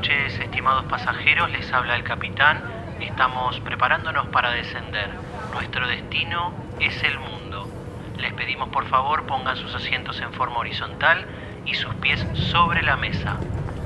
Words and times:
noches, 0.00 0.40
estimados 0.40 0.86
pasajeros, 0.86 1.50
les 1.50 1.70
habla 1.74 1.94
el 1.94 2.04
capitán. 2.04 2.62
Estamos 3.00 3.60
preparándonos 3.60 4.28
para 4.28 4.50
descender. 4.50 5.10
Nuestro 5.52 5.86
destino 5.86 6.54
es 6.80 7.02
el 7.02 7.18
mundo. 7.18 7.68
Les 8.16 8.32
pedimos 8.32 8.70
por 8.70 8.86
favor 8.86 9.26
pongan 9.26 9.58
sus 9.58 9.74
asientos 9.74 10.18
en 10.22 10.32
forma 10.32 10.56
horizontal 10.56 11.26
y 11.66 11.74
sus 11.74 11.94
pies 11.96 12.26
sobre 12.32 12.82
la 12.82 12.96
mesa. 12.96 13.36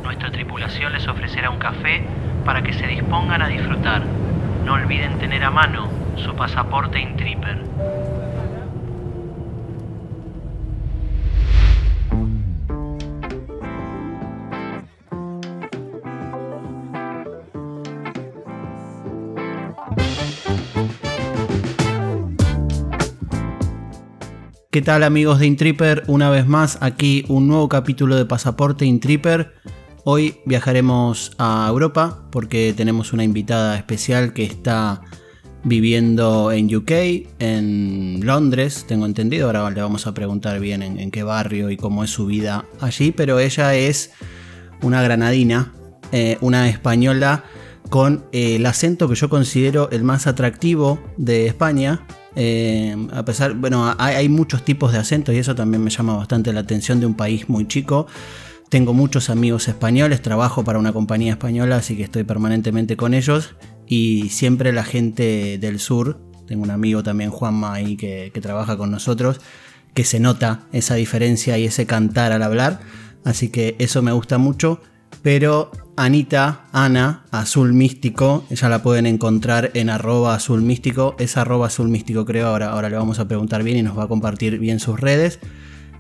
Nuestra 0.05 0.31
tripulación 0.31 0.93
les 0.93 1.09
ofrecerá 1.09 1.51
un 1.51 1.59
café 1.59 2.05
para 2.45 2.63
que 2.63 2.75
se 2.75 2.87
dispongan 2.87 3.43
a 3.43 3.49
disfrutar. 3.49 4.03
No 4.65 4.75
olviden 4.75 5.19
tener 5.19 5.43
a 5.43 5.51
mano 5.51 5.91
su 6.15 6.37
pasaporte 6.37 7.01
Intripper. 7.01 7.74
¿Qué 24.75 24.83
tal 24.83 25.05
amigos 25.05 25.39
de 25.39 25.47
Intripper? 25.47 26.03
Una 26.09 26.31
vez 26.31 26.49
más 26.49 26.79
aquí 26.81 27.25
un 27.29 27.47
nuevo 27.47 27.69
capítulo 27.69 28.17
de 28.17 28.25
Pasaporte 28.25 28.85
Intripper. 28.85 29.55
Hoy 30.03 30.41
viajaremos 30.47 31.31
a 31.39 31.65
Europa 31.69 32.27
porque 32.33 32.75
tenemos 32.77 33.13
una 33.13 33.23
invitada 33.23 33.77
especial 33.77 34.33
que 34.33 34.43
está 34.43 35.03
viviendo 35.63 36.51
en 36.51 36.75
UK, 36.75 36.91
en 37.39 38.27
Londres, 38.27 38.85
tengo 38.89 39.07
entendido. 39.07 39.47
Ahora 39.47 39.71
le 39.71 39.81
vamos 39.81 40.09
a 40.09 40.13
preguntar 40.13 40.59
bien 40.59 40.83
en, 40.83 41.11
qué 41.13 41.23
barrio 41.23 41.71
y 41.71 41.77
cómo 41.77 42.03
es 42.03 42.11
su 42.11 42.27
vida 42.27 42.65
allí, 42.81 43.13
pero 43.13 43.39
ella 43.39 43.77
es 43.77 44.11
una 44.83 45.03
granadina, 45.03 45.73
eh, 46.11 46.37
una 46.41 46.69
española 46.69 47.45
con 47.95 48.25
el 48.33 48.67
acento 48.67 49.09
que 49.09 49.15
yo 49.15 49.29
considero 49.29 49.89
el 49.93 50.03
más 50.03 50.27
atractivo 50.27 50.99
de 51.17 51.47
España, 51.47 52.05
eh, 52.35 52.97
a 53.13 53.25
pesar, 53.25 53.55
bueno, 53.55 53.95
hay, 53.99 54.29
muchos 54.29 54.65
tipos 54.65 54.91
de 54.91 54.99
acentos 54.99 55.33
y 55.33 55.39
eso 55.39 55.55
también 55.55 55.85
me 55.85 55.91
llama 55.91 56.17
bastante 56.17 56.53
la 56.53 56.59
atención 56.59 56.99
de 56.99 57.07
un 57.07 57.15
país 57.15 57.49
muy 57.49 57.69
chico. 57.69 58.09
Tengo 58.69 58.95
muchos 58.95 59.31
amigos 59.31 59.69
españoles, 59.69 60.23
trabajo 60.23 60.65
para 60.65 60.81
una 60.81 60.93
compañía 60.93 61.31
española, 61.35 61.77
así 61.77 61.97
que 61.97 62.03
estoy 62.03 62.25
permanentemente 62.25 62.97
con 62.97 63.15
ellos. 63.15 63.55
Y 63.87 64.29
siempre 64.31 64.73
la 64.73 64.83
gente 64.83 65.59
del 65.61 65.79
sur, 65.79 66.21
tengo 66.49 66.65
un 66.65 66.73
amigo 66.73 67.05
también, 67.05 67.31
Juanma, 67.31 67.75
ahí 67.75 67.97
que, 67.97 68.33
que 68.35 68.41
trabaja 68.41 68.77
con 68.77 68.91
nosotros, 68.91 69.41
que 69.95 70.03
se 70.03 70.19
nota 70.19 70.67
esa 70.73 70.97
diferencia 70.97 71.59
y 71.59 71.67
ese 71.67 71.87
cantar 71.87 72.33
al 72.33 72.43
hablar. 72.43 72.81
Así 73.25 73.51
que 73.51 73.77
eso 73.79 74.03
me 74.03 74.11
gusta 74.11 74.37
mucho. 74.39 74.81
Pero 75.23 75.71
Anita, 75.97 76.67
Ana, 76.73 77.25
Azul 77.31 77.73
Místico, 77.73 78.45
ella 78.51 78.69
la 78.69 78.83
pueden 78.83 79.07
encontrar 79.07 79.71
en 79.75 79.91
arroba 79.91 80.35
azul 80.35 80.61
místico, 80.61 81.15
es 81.19 81.37
arroba 81.37 81.69
azul 81.69 81.89
místico 81.89 82.25
creo, 82.25 82.49
ahora, 82.49 82.73
ahora 82.73 82.91
le 82.91 82.97
vamos 82.97 83.21
a 83.21 83.29
preguntar 83.29 83.63
bien 83.63 83.77
y 83.77 83.83
nos 83.83 83.97
va 83.97 84.05
a 84.05 84.09
compartir 84.09 84.59
bien 84.59 84.81
sus 84.81 84.99
redes. 84.99 85.39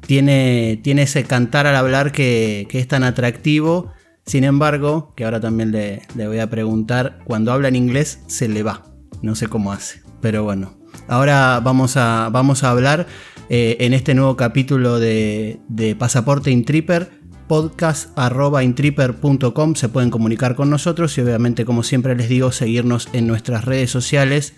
Tiene, 0.07 0.81
tiene 0.83 1.03
ese 1.03 1.25
cantar 1.25 1.67
al 1.67 1.77
hablar 1.77 2.13
que, 2.13 2.67
es 2.71 2.89
tan 2.89 3.05
atractivo, 3.05 3.93
sin 4.27 4.45
embargo, 4.45 5.13
que 5.17 5.25
ahora 5.25 5.41
también 5.41 5.71
le, 5.71 6.03
voy 6.15 6.41
a 6.41 6.51
preguntar, 6.51 7.21
cuando 7.25 7.53
habla 7.53 7.69
en 7.69 7.77
inglés 7.77 8.21
se 8.27 8.49
le 8.49 8.63
va, 8.63 8.83
no 9.23 9.35
sé 9.35 9.47
cómo 9.47 9.73
hace, 9.73 10.03
pero 10.21 10.43
bueno. 10.43 10.75
Ahora 11.07 11.61
vamos 11.63 11.97
a, 11.97 12.31
vamos 12.33 12.65
a 12.65 12.71
hablar 12.71 13.07
eh, 13.49 13.77
en 13.81 13.95
este 13.95 14.15
nuevo 14.15 14.37
capítulo 14.37 14.99
de, 14.99 15.61
de 15.69 15.95
Pasaporte 15.95 16.51
Intripper 16.51 17.24
podcast.intripper.com 17.47 19.75
se 19.75 19.89
pueden 19.89 20.11
comunicar 20.11 20.55
con 20.55 20.71
nosotros 20.71 21.19
y 21.19 21.21
obviamente 21.21 21.65
como 21.65 21.83
siempre 21.83 22.15
les 22.17 22.29
digo 22.29 22.53
seguirnos 22.53 23.09
en 23.13 23.27
nuestras 23.27 23.65
redes 23.65 23.91
sociales 23.91 24.55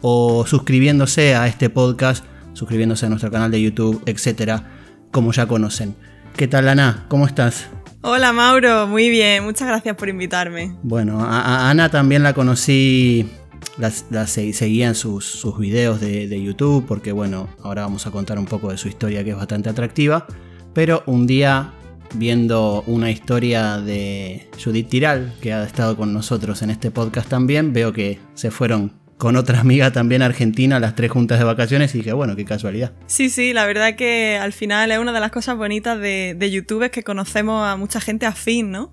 o 0.00 0.46
suscribiéndose 0.46 1.34
a 1.34 1.46
este 1.46 1.70
podcast, 1.70 2.24
suscribiéndose 2.52 3.06
a 3.06 3.08
nuestro 3.08 3.30
canal 3.30 3.50
de 3.50 3.62
YouTube, 3.62 4.02
etcétera, 4.06 4.70
como 5.10 5.32
ya 5.32 5.46
conocen. 5.46 5.96
¿Qué 6.36 6.46
tal 6.46 6.68
Ana? 6.68 7.06
¿Cómo 7.08 7.26
estás? 7.26 7.68
Hola 8.02 8.34
Mauro, 8.34 8.86
muy 8.86 9.08
bien, 9.08 9.44
muchas 9.44 9.66
gracias 9.66 9.96
por 9.96 10.10
invitarme. 10.10 10.76
Bueno, 10.82 11.24
a, 11.24 11.70
Ana 11.70 11.88
también 11.88 12.22
la 12.22 12.34
conocí, 12.34 13.30
la, 13.78 13.90
seguía 14.26 14.88
en 14.88 14.94
sus, 14.94 15.24
sus 15.24 15.58
videos 15.58 16.02
de, 16.02 16.28
de 16.28 16.42
YouTube 16.42 16.84
porque 16.86 17.12
bueno, 17.12 17.48
ahora 17.62 17.80
vamos 17.82 18.06
a 18.06 18.10
contar 18.10 18.38
un 18.38 18.44
poco 18.44 18.70
de 18.70 18.76
su 18.76 18.88
historia 18.88 19.24
que 19.24 19.30
es 19.30 19.36
bastante 19.36 19.70
atractiva, 19.70 20.26
pero 20.74 21.02
un 21.06 21.26
día 21.26 21.72
viendo 22.14 22.82
una 22.86 23.10
historia 23.10 23.78
de 23.78 24.48
Judith 24.62 24.88
Tiral, 24.88 25.34
que 25.40 25.52
ha 25.52 25.64
estado 25.64 25.96
con 25.96 26.12
nosotros 26.12 26.62
en 26.62 26.70
este 26.70 26.90
podcast 26.90 27.28
también, 27.28 27.72
veo 27.72 27.92
que 27.92 28.18
se 28.34 28.50
fueron 28.50 28.92
con 29.16 29.36
otra 29.36 29.60
amiga 29.60 29.92
también 29.92 30.22
argentina, 30.22 30.80
las 30.80 30.94
tres 30.94 31.10
juntas 31.10 31.38
de 31.38 31.44
vacaciones, 31.44 31.94
y 31.94 31.98
dije, 31.98 32.12
bueno, 32.12 32.36
qué 32.36 32.44
casualidad. 32.44 32.92
Sí, 33.06 33.30
sí, 33.30 33.52
la 33.52 33.66
verdad 33.66 33.96
que 33.96 34.36
al 34.36 34.52
final 34.52 34.90
es 34.90 34.98
una 34.98 35.12
de 35.12 35.20
las 35.20 35.30
cosas 35.30 35.56
bonitas 35.56 35.98
de, 35.98 36.34
de 36.36 36.50
YouTube 36.50 36.82
es 36.82 36.90
que 36.90 37.02
conocemos 37.02 37.66
a 37.66 37.76
mucha 37.76 38.00
gente 38.00 38.26
afín, 38.26 38.70
¿no? 38.70 38.92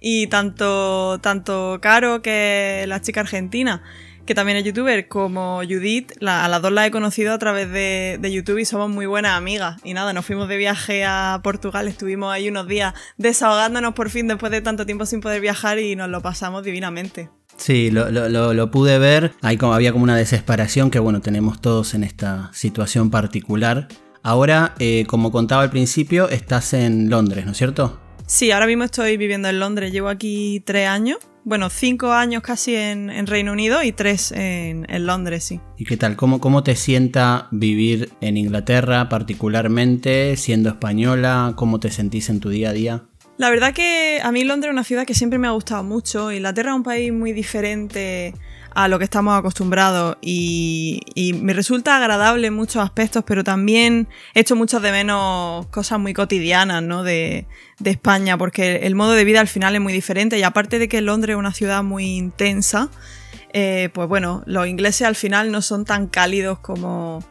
Y 0.00 0.26
tanto, 0.26 1.20
tanto 1.20 1.78
Caro, 1.80 2.22
que 2.22 2.84
la 2.88 3.00
chica 3.00 3.20
argentina, 3.20 3.82
que 4.26 4.34
también 4.34 4.58
es 4.58 4.64
youtuber, 4.64 5.08
como 5.08 5.62
Judith, 5.62 6.12
a 6.24 6.48
las 6.48 6.62
dos 6.62 6.72
las 6.72 6.86
he 6.86 6.90
conocido 6.90 7.32
a 7.32 7.38
través 7.38 7.70
de, 7.70 8.18
YouTube 8.32 8.58
y 8.58 8.64
somos 8.64 8.88
muy 8.88 9.06
buenas 9.06 9.36
amigas. 9.36 9.80
Y 9.84 9.94
nada, 9.94 10.12
nos 10.12 10.24
fuimos 10.24 10.48
de 10.48 10.56
viaje 10.56 11.04
a 11.04 11.40
Portugal, 11.42 11.88
estuvimos 11.88 12.32
ahí 12.32 12.48
unos 12.48 12.66
días 12.66 12.94
desahogándonos 13.16 13.94
por 13.94 14.10
fin 14.10 14.28
después 14.28 14.52
de 14.52 14.60
tanto 14.60 14.86
tiempo 14.86 15.06
sin 15.06 15.20
poder 15.20 15.40
viajar 15.40 15.78
y 15.78 15.96
nos 15.96 16.08
lo 16.08 16.22
pasamos 16.22 16.62
divinamente. 16.62 17.30
Sí, 17.56 17.90
lo, 17.90 18.70
pude 18.70 18.98
ver. 18.98 19.32
Ahí 19.42 19.56
como, 19.56 19.74
había 19.74 19.92
como 19.92 20.04
una 20.04 20.16
desesperación 20.16 20.90
que 20.90 20.98
bueno, 20.98 21.20
tenemos 21.20 21.60
todos 21.60 21.94
en 21.94 22.04
esta 22.04 22.50
situación 22.52 23.10
particular. 23.10 23.88
Ahora, 24.22 24.74
eh, 24.78 25.04
como 25.08 25.32
contaba 25.32 25.62
al 25.62 25.70
principio, 25.70 26.28
estás 26.28 26.72
en 26.74 27.10
Londres, 27.10 27.44
¿no 27.44 27.52
es 27.52 27.58
cierto? 27.58 28.00
Sí, 28.26 28.52
ahora 28.52 28.66
mismo 28.66 28.84
estoy 28.84 29.16
viviendo 29.16 29.48
en 29.48 29.58
Londres. 29.58 29.92
Llevo 29.92 30.08
aquí 30.08 30.62
tres 30.64 30.88
años 30.88 31.18
bueno, 31.44 31.70
cinco 31.70 32.12
años 32.12 32.42
casi 32.42 32.74
en, 32.74 33.26
Reino 33.26 33.52
Unido 33.52 33.82
y 33.82 33.92
tres 33.92 34.32
en, 34.32 34.86
Londres, 35.06 35.44
sí. 35.44 35.60
¿Y 35.76 35.84
qué 35.84 35.96
tal? 35.96 36.16
¿Cómo, 36.16 36.40
¿Cómo 36.40 36.62
te 36.62 36.76
sienta 36.76 37.48
vivir 37.50 38.10
en 38.20 38.36
Inglaterra 38.36 39.08
particularmente, 39.08 40.36
siendo 40.36 40.68
española? 40.68 41.54
¿Cómo 41.56 41.80
te 41.80 41.90
sentís 41.90 42.28
en 42.28 42.40
tu 42.40 42.48
día 42.50 42.70
a 42.70 42.72
día? 42.72 43.04
La 43.38 43.50
verdad 43.50 43.72
que 43.72 44.20
a 44.22 44.30
mí 44.30 44.44
Londres 44.44 44.70
es 44.70 44.72
una 44.72 44.84
ciudad 44.84 45.06
que 45.06 45.14
siempre 45.14 45.38
me 45.38 45.48
ha 45.48 45.52
gustado 45.52 45.82
mucho. 45.82 46.30
Inglaterra 46.30 46.70
es 46.70 46.76
un 46.76 46.82
país 46.82 47.12
muy 47.12 47.32
diferente 47.32 48.34
a 48.74 48.88
lo 48.88 48.98
que 48.98 49.04
estamos 49.04 49.38
acostumbrados 49.38 50.16
y, 50.20 51.00
me 51.42 51.52
resulta 51.52 51.96
agradable 51.96 52.48
en 52.48 52.54
muchos 52.54 52.82
aspectos, 52.82 53.24
pero 53.26 53.44
también 53.44 54.08
he 54.34 54.40
hecho 54.40 54.56
muchas 54.56 54.82
de 54.82 54.92
menos 54.92 55.66
cosas 55.66 55.98
muy 55.98 56.14
cotidianas 56.14 56.82
¿no? 56.82 57.02
de, 57.02 57.46
España, 57.84 58.38
porque 58.38 58.76
el 58.84 58.94
modo 58.94 59.12
de 59.12 59.24
vida 59.24 59.40
al 59.40 59.48
final 59.48 59.74
es 59.74 59.80
muy 59.80 59.92
diferente 59.92 60.38
y 60.38 60.44
aparte 60.44 60.78
de 60.78 60.88
que 60.88 61.00
Londres 61.00 61.34
es 61.34 61.38
una 61.38 61.52
ciudad 61.52 61.82
muy 61.82 62.16
intensa, 62.16 62.90
eh, 63.52 63.90
pues 63.92 64.08
bueno, 64.08 64.42
los 64.46 64.66
ingleses 64.68 65.06
al 65.06 65.16
final 65.16 65.50
no 65.50 65.62
son 65.62 65.84
tan 65.84 66.06
cálidos 66.06 66.60
como, 66.60 67.24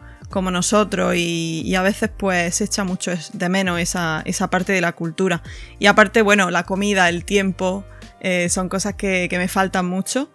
nosotros 0.51 1.16
y, 1.16 1.74
a 1.75 1.81
veces 1.81 2.09
pues 2.16 2.56
se 2.56 2.66
echa 2.66 2.84
mucho 2.84 3.12
de 3.34 3.50
menos 3.50 3.80
esa, 3.80 4.24
parte 4.50 4.74
de 4.74 4.81
la 4.81 4.91
cultura. 4.91 5.41
Y 5.80 5.85
aparte, 5.85 6.22
bueno, 6.22 6.51
la 6.51 6.63
comida, 6.63 7.07
el 7.07 7.24
tiempo, 7.24 7.85
eh, 8.19 8.50
son 8.50 8.68
cosas 8.68 8.96
que 8.96 9.30
me 9.31 9.47
faltan 9.47 9.85
mucho. 9.85 10.30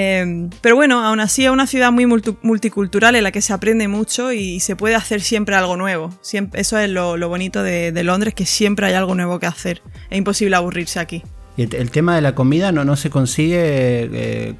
Em, 0.00 0.48
pero 0.60 0.76
bueno, 0.76 1.04
aún 1.04 1.18
así 1.18 1.44
es 1.44 1.50
una 1.50 1.66
ciudad 1.66 1.90
muy 1.90 2.06
multicultural 2.06 3.16
en 3.16 3.24
la 3.24 3.32
que 3.32 3.42
se 3.42 3.52
aprende 3.52 3.88
mucho 3.88 4.32
y 4.32 4.60
se 4.60 4.76
puede 4.76 4.94
hacer 4.94 5.22
siempre 5.22 5.56
algo 5.56 5.76
nuevo. 5.76 6.10
eso 6.52 6.78
es 6.78 6.88
lo, 6.88 7.28
bonito 7.28 7.64
de, 7.64 8.04
Londres, 8.04 8.32
que 8.32 8.46
siempre 8.46 8.86
hay 8.86 8.94
algo 8.94 9.16
nuevo 9.16 9.40
que 9.40 9.46
hacer. 9.46 9.82
Es 10.08 10.16
imposible 10.16 10.54
aburrirse 10.54 11.00
aquí. 11.00 11.24
¿Y 11.56 11.62
el, 11.62 11.90
tema 11.90 12.14
de 12.14 12.22
la 12.22 12.36
comida 12.36 12.70
no, 12.70 12.84
no 12.84 12.94
se 12.94 13.10
consigue 13.10 13.58
eh, 13.60 14.54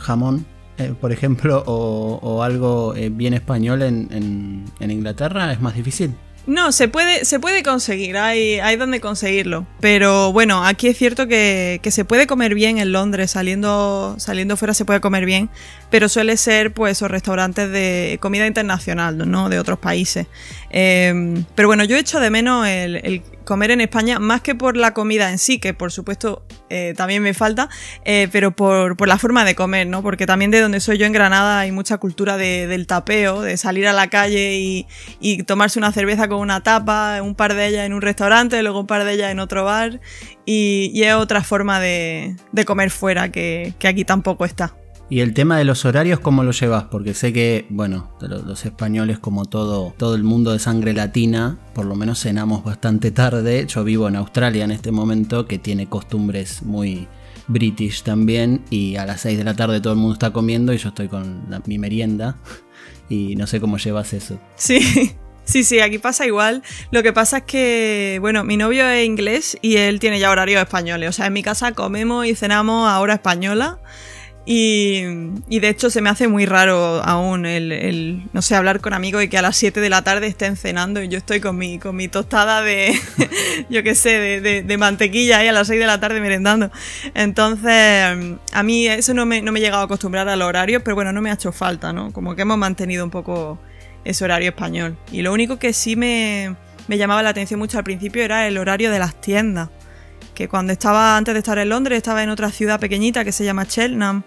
jamón, 0.00 0.46
eh, 0.78 0.92
por 1.00 1.12
ejemplo, 1.12 1.62
o, 1.64 2.42
algo 2.42 2.96
eh, 2.96 3.08
bien 3.08 3.34
español 3.34 3.82
en 3.82 4.64
Inglaterra? 4.80 5.52
¿Es 5.52 5.60
más 5.60 5.76
difícil? 5.76 6.12
No, 6.44 6.72
se 6.72 6.88
puede, 6.88 7.24
se 7.24 7.38
puede 7.38 7.62
conseguir, 7.62 8.16
hay, 8.16 8.58
hay 8.58 8.76
donde 8.76 9.00
conseguirlo. 9.00 9.64
Pero 9.80 10.32
bueno, 10.32 10.64
aquí 10.64 10.88
es 10.88 10.98
cierto 10.98 11.28
que, 11.28 11.80
se 11.84 12.04
puede 12.04 12.26
comer 12.26 12.54
bien 12.54 12.78
en 12.78 12.90
Londres, 12.90 13.30
saliendo, 13.30 14.16
saliendo 14.18 14.56
fuera 14.56 14.74
se 14.74 14.84
puede 14.84 15.00
comer 15.00 15.24
bien, 15.24 15.50
pero 15.90 16.08
suele 16.08 16.36
ser 16.36 16.72
pues 16.72 16.98
esos 16.98 17.10
restaurantes 17.10 17.70
de 17.70 18.18
comida 18.20 18.46
internacional, 18.48 19.30
¿no? 19.30 19.48
De 19.48 19.60
otros 19.60 19.78
países. 19.78 20.26
Em, 20.70 21.44
pero 21.54 21.68
bueno, 21.68 21.84
yo 21.84 21.96
echo 21.96 22.18
de 22.18 22.30
menos 22.30 22.66
el, 22.66 23.22
comer 23.44 23.70
en 23.70 23.80
España, 23.80 24.18
más 24.18 24.40
que 24.40 24.54
por 24.54 24.76
la 24.76 24.94
comida 24.94 25.30
en 25.30 25.38
sí, 25.38 25.58
que 25.58 25.74
por 25.74 25.92
supuesto 25.92 26.44
eh, 26.70 26.94
también 26.96 27.22
me 27.22 27.34
falta, 27.34 27.68
eh, 28.04 28.28
pero 28.32 28.54
por, 28.54 28.96
por, 28.96 29.08
la 29.08 29.18
forma 29.18 29.44
de 29.44 29.54
comer, 29.54 29.86
¿no? 29.86 30.02
Porque 30.02 30.26
también 30.26 30.50
de 30.50 30.60
donde 30.60 30.80
soy 30.80 30.98
yo 30.98 31.06
en 31.06 31.12
Granada 31.12 31.60
hay 31.60 31.72
mucha 31.72 31.98
cultura 31.98 32.36
de, 32.36 32.66
del 32.66 32.86
tapeo, 32.86 33.42
de 33.42 33.56
salir 33.56 33.86
a 33.86 33.92
la 33.92 34.08
calle 34.08 34.56
y, 34.56 34.86
y, 35.20 35.42
tomarse 35.42 35.78
una 35.78 35.92
cerveza 35.92 36.28
con 36.28 36.38
una 36.38 36.62
tapa, 36.62 37.20
un 37.22 37.34
par 37.34 37.54
de 37.54 37.66
ellas 37.66 37.86
en 37.86 37.92
un 37.92 38.02
restaurante, 38.02 38.62
luego 38.62 38.80
un 38.80 38.86
par 38.86 39.04
de 39.04 39.12
ellas 39.12 39.30
en 39.30 39.40
otro 39.40 39.64
bar, 39.64 40.00
y, 40.46 40.90
y 40.94 41.04
es 41.04 41.14
otra 41.14 41.42
forma 41.42 41.80
de, 41.80 42.36
de 42.52 42.64
comer 42.64 42.90
fuera 42.90 43.30
que, 43.30 43.74
que 43.78 43.88
aquí 43.88 44.04
tampoco 44.04 44.44
está. 44.44 44.74
Y 45.10 45.20
el 45.20 45.34
tema 45.34 45.58
de 45.58 45.64
los 45.64 45.84
horarios, 45.84 46.20
¿cómo 46.20 46.42
lo 46.42 46.52
llevas? 46.52 46.84
Porque 46.84 47.12
sé 47.12 47.32
que, 47.32 47.66
bueno, 47.68 48.10
los 48.20 48.64
españoles, 48.64 49.18
como 49.18 49.44
todo, 49.44 49.92
todo 49.98 50.14
el 50.14 50.24
mundo 50.24 50.52
de 50.52 50.58
sangre 50.58 50.94
latina, 50.94 51.58
por 51.74 51.84
lo 51.84 51.94
menos 51.96 52.20
cenamos 52.20 52.64
bastante 52.64 53.10
tarde. 53.10 53.66
Yo 53.66 53.84
vivo 53.84 54.08
en 54.08 54.16
Australia 54.16 54.64
en 54.64 54.70
este 54.70 54.90
momento, 54.90 55.46
que 55.46 55.58
tiene 55.58 55.86
costumbres 55.86 56.62
muy 56.62 57.08
british 57.46 58.02
también. 58.02 58.64
Y 58.70 58.96
a 58.96 59.04
las 59.04 59.20
6 59.20 59.36
de 59.36 59.44
la 59.44 59.54
tarde 59.54 59.80
todo 59.80 59.92
el 59.92 59.98
mundo 59.98 60.14
está 60.14 60.32
comiendo 60.32 60.72
y 60.72 60.78
yo 60.78 60.88
estoy 60.88 61.08
con 61.08 61.44
mi 61.66 61.78
merienda. 61.78 62.36
Y 63.08 63.36
no 63.36 63.46
sé 63.46 63.60
cómo 63.60 63.76
llevas 63.76 64.14
eso. 64.14 64.40
Sí. 64.56 65.12
Sí, 65.44 65.64
sí, 65.64 65.80
aquí 65.80 65.98
pasa 65.98 66.24
igual. 66.24 66.62
Lo 66.92 67.02
que 67.02 67.12
pasa 67.12 67.38
es 67.38 67.42
que, 67.42 68.18
bueno, 68.20 68.44
mi 68.44 68.56
novio 68.56 68.88
es 68.88 69.04
inglés 69.04 69.58
y 69.60 69.76
él 69.76 69.98
tiene 69.98 70.20
ya 70.20 70.30
horarios 70.30 70.62
españoles. 70.62 71.08
O 71.08 71.12
sea, 71.12 71.26
en 71.26 71.32
mi 71.32 71.42
casa 71.42 71.72
comemos 71.72 72.26
y 72.26 72.36
cenamos 72.36 72.88
a 72.88 73.00
hora 73.00 73.14
española. 73.14 73.80
Y, 74.44 75.02
y, 75.48 75.60
de 75.60 75.68
hecho 75.68 75.88
se 75.88 76.00
me 76.00 76.10
hace 76.10 76.26
muy 76.26 76.46
raro 76.46 77.00
aún 77.04 77.46
el, 77.46 78.24
no 78.32 78.42
sé, 78.42 78.56
hablar 78.56 78.80
con 78.80 78.92
amigos 78.92 79.22
y 79.22 79.28
que 79.28 79.38
a 79.38 79.42
las 79.42 79.56
7 79.56 79.80
de 79.80 79.88
la 79.88 80.02
tarde 80.02 80.26
estén 80.26 80.56
cenando 80.56 81.00
y 81.00 81.08
yo 81.08 81.16
estoy 81.16 81.38
con 81.38 81.56
mi, 81.56 81.78
con 81.78 81.94
mi 81.94 82.08
tostada 82.08 82.60
de, 82.60 82.92
yo 83.70 83.84
qué 83.84 83.94
sé, 83.94 84.40
de, 84.40 84.76
mantequilla 84.78 85.38
ahí 85.38 85.46
a 85.46 85.52
las 85.52 85.68
6 85.68 85.78
de 85.78 85.86
la 85.86 86.00
tarde 86.00 86.20
merendando. 86.20 86.72
Entonces, 87.14 88.36
a 88.52 88.62
mí 88.64 88.88
eso 88.88 89.14
no 89.14 89.26
me, 89.26 89.42
no 89.42 89.52
me 89.52 89.60
he 89.60 89.62
llegado 89.62 89.82
a 89.82 89.84
acostumbrar 89.84 90.28
al 90.28 90.42
horario, 90.42 90.82
pero 90.82 90.96
bueno, 90.96 91.12
no 91.12 91.22
me 91.22 91.30
ha 91.30 91.34
hecho 91.34 91.52
falta, 91.52 91.92
¿no? 91.92 92.12
Como 92.12 92.34
que 92.34 92.42
hemos 92.42 92.58
mantenido 92.58 93.04
un 93.04 93.10
poco 93.10 93.60
ese 94.04 94.24
horario 94.24 94.48
español. 94.48 94.96
Y 95.12 95.22
lo 95.22 95.32
único 95.32 95.60
que 95.60 95.72
sí 95.72 95.94
me, 95.94 96.56
me 96.88 96.98
llamaba 96.98 97.22
la 97.22 97.30
atención 97.30 97.60
mucho 97.60 97.78
al 97.78 97.84
principio 97.84 98.24
era 98.24 98.48
el 98.48 98.58
horario 98.58 98.90
de 98.90 98.98
las 98.98 99.20
tiendas 99.20 99.68
que 100.34 100.48
cuando 100.48 100.72
estaba 100.72 101.16
antes 101.16 101.34
de 101.34 101.38
estar 101.38 101.58
en 101.58 101.68
Londres 101.68 101.98
estaba 101.98 102.22
en 102.22 102.30
otra 102.30 102.50
ciudad 102.50 102.80
pequeñita 102.80 103.24
que 103.24 103.32
se 103.32 103.44
llama 103.44 103.66
Cheltenham 103.66 104.22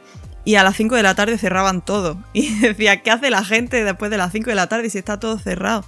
y 0.45 0.55
a 0.55 0.63
las 0.63 0.77
5 0.77 0.95
de 0.95 1.03
la 1.03 1.15
tarde 1.15 1.37
cerraban 1.37 1.83
todo. 1.83 2.17
Y 2.33 2.59
decía, 2.59 3.01
¿qué 3.01 3.11
hace 3.11 3.29
la 3.29 3.43
gente 3.43 3.83
después 3.83 4.11
de 4.11 4.17
las 4.17 4.31
5 4.31 4.49
de 4.49 4.55
la 4.55 4.67
tarde 4.67 4.89
si 4.89 4.97
está 4.97 5.19
todo 5.19 5.37
cerrado? 5.39 5.83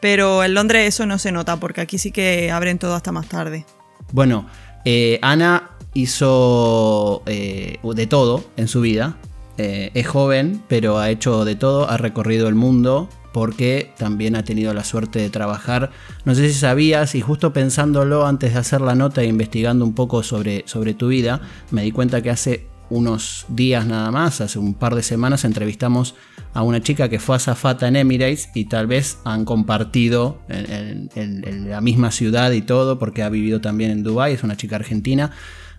Pero 0.00 0.42
en 0.42 0.54
Londres 0.54 0.88
eso 0.88 1.06
no 1.06 1.18
se 1.18 1.30
nota 1.30 1.56
porque 1.58 1.80
aquí 1.80 1.96
sí 1.96 2.10
que 2.10 2.50
abren 2.50 2.78
todo 2.78 2.94
hasta 2.94 3.12
más 3.12 3.28
tarde. 3.28 3.64
Bueno, 4.12 4.48
eh, 4.84 5.20
Ana 5.22 5.70
hizo 5.94 7.22
eh, 7.26 7.78
de 7.82 8.06
todo 8.06 8.44
en 8.56 8.66
su 8.66 8.80
vida. 8.80 9.16
Eh, 9.58 9.90
es 9.94 10.08
joven, 10.08 10.62
pero 10.66 10.98
ha 10.98 11.10
hecho 11.10 11.44
de 11.44 11.54
todo, 11.54 11.88
ha 11.88 11.98
recorrido 11.98 12.48
el 12.48 12.54
mundo, 12.54 13.08
porque 13.32 13.92
también 13.96 14.36
ha 14.36 14.44
tenido 14.44 14.74
la 14.74 14.84
suerte 14.84 15.18
de 15.18 15.30
trabajar. 15.30 15.90
No 16.24 16.34
sé 16.34 16.48
si 16.48 16.58
sabías, 16.58 17.14
y 17.14 17.20
justo 17.20 17.52
pensándolo 17.52 18.26
antes 18.26 18.52
de 18.52 18.58
hacer 18.58 18.80
la 18.80 18.94
nota 18.94 19.22
e 19.22 19.26
investigando 19.26 19.84
un 19.84 19.94
poco 19.94 20.22
sobre, 20.22 20.64
sobre 20.66 20.94
tu 20.94 21.08
vida, 21.08 21.40
me 21.70 21.82
di 21.82 21.92
cuenta 21.92 22.22
que 22.22 22.30
hace 22.30 22.66
unos 22.90 23.46
días 23.48 23.86
nada 23.86 24.10
más, 24.10 24.40
hace 24.42 24.58
un 24.58 24.74
par 24.74 24.94
de 24.94 25.02
semanas, 25.02 25.44
entrevistamos 25.44 26.14
a 26.52 26.62
una 26.62 26.82
chica 26.82 27.08
que 27.08 27.18
fue 27.18 27.36
azafata 27.36 27.88
en 27.88 27.96
Emirates 27.96 28.50
y 28.54 28.66
tal 28.66 28.86
vez 28.86 29.18
han 29.24 29.46
compartido 29.46 30.42
en, 30.48 31.08
en, 31.14 31.48
en 31.48 31.70
la 31.70 31.80
misma 31.80 32.10
ciudad 32.10 32.50
y 32.52 32.60
todo, 32.60 32.98
porque 32.98 33.22
ha 33.22 33.30
vivido 33.30 33.62
también 33.62 33.90
en 33.90 34.02
Dubai, 34.02 34.34
es 34.34 34.42
una 34.42 34.58
chica 34.58 34.76
argentina. 34.76 35.30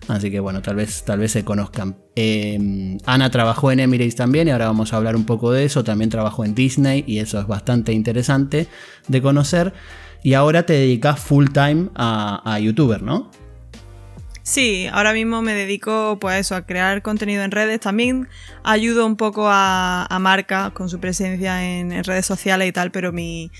Así 0.08 0.30
que 0.30 0.40
bueno, 0.40 0.60
tal 0.60 0.76
vez, 0.76 1.04
tal 1.04 1.18
vez 1.18 1.32
se 1.32 1.44
conozcan. 1.44 1.96
Eh, 2.16 2.98
Ana 3.06 3.30
trabajó 3.30 3.70
en 3.72 3.80
Emirates 3.80 4.16
también 4.16 4.48
y 4.48 4.50
ahora 4.50 4.66
vamos 4.66 4.92
a 4.92 4.96
hablar 4.96 5.16
un 5.16 5.24
poco 5.24 5.50
de 5.52 5.64
eso. 5.64 5.84
También 5.84 6.10
trabajó 6.10 6.44
en 6.44 6.54
Disney 6.54 7.04
y 7.06 7.18
eso 7.18 7.40
es 7.40 7.46
bastante 7.46 7.92
interesante 7.92 8.68
de 9.08 9.22
conocer. 9.22 9.72
Y 10.22 10.34
ahora 10.34 10.64
te 10.64 10.74
dedicas 10.74 11.20
full 11.20 11.48
time 11.52 11.88
a, 11.94 12.58
youtuber, 12.60 13.02
¿no? 13.02 13.30
Sí, 14.42 14.86
ahora 14.92 15.14
mismo 15.14 15.40
me 15.40 15.54
dedico 15.54 16.18
pues 16.20 16.34
a 16.34 16.38
eso, 16.38 16.54
a 16.54 16.66
crear 16.66 17.02
contenido 17.02 17.42
en 17.44 17.50
redes. 17.50 17.80
También 17.80 18.28
ayudo 18.62 19.06
un 19.06 19.16
poco 19.16 19.48
a, 19.48 20.04
a 20.04 20.18
marca 20.18 20.70
con 20.74 20.90
su 20.90 21.00
presencia 21.00 21.64
en, 21.78 22.04
redes 22.04 22.26
sociales 22.26 22.68
y 22.68 22.72
tal, 22.72 22.90
pero 22.90 23.10
mi, 23.10 23.50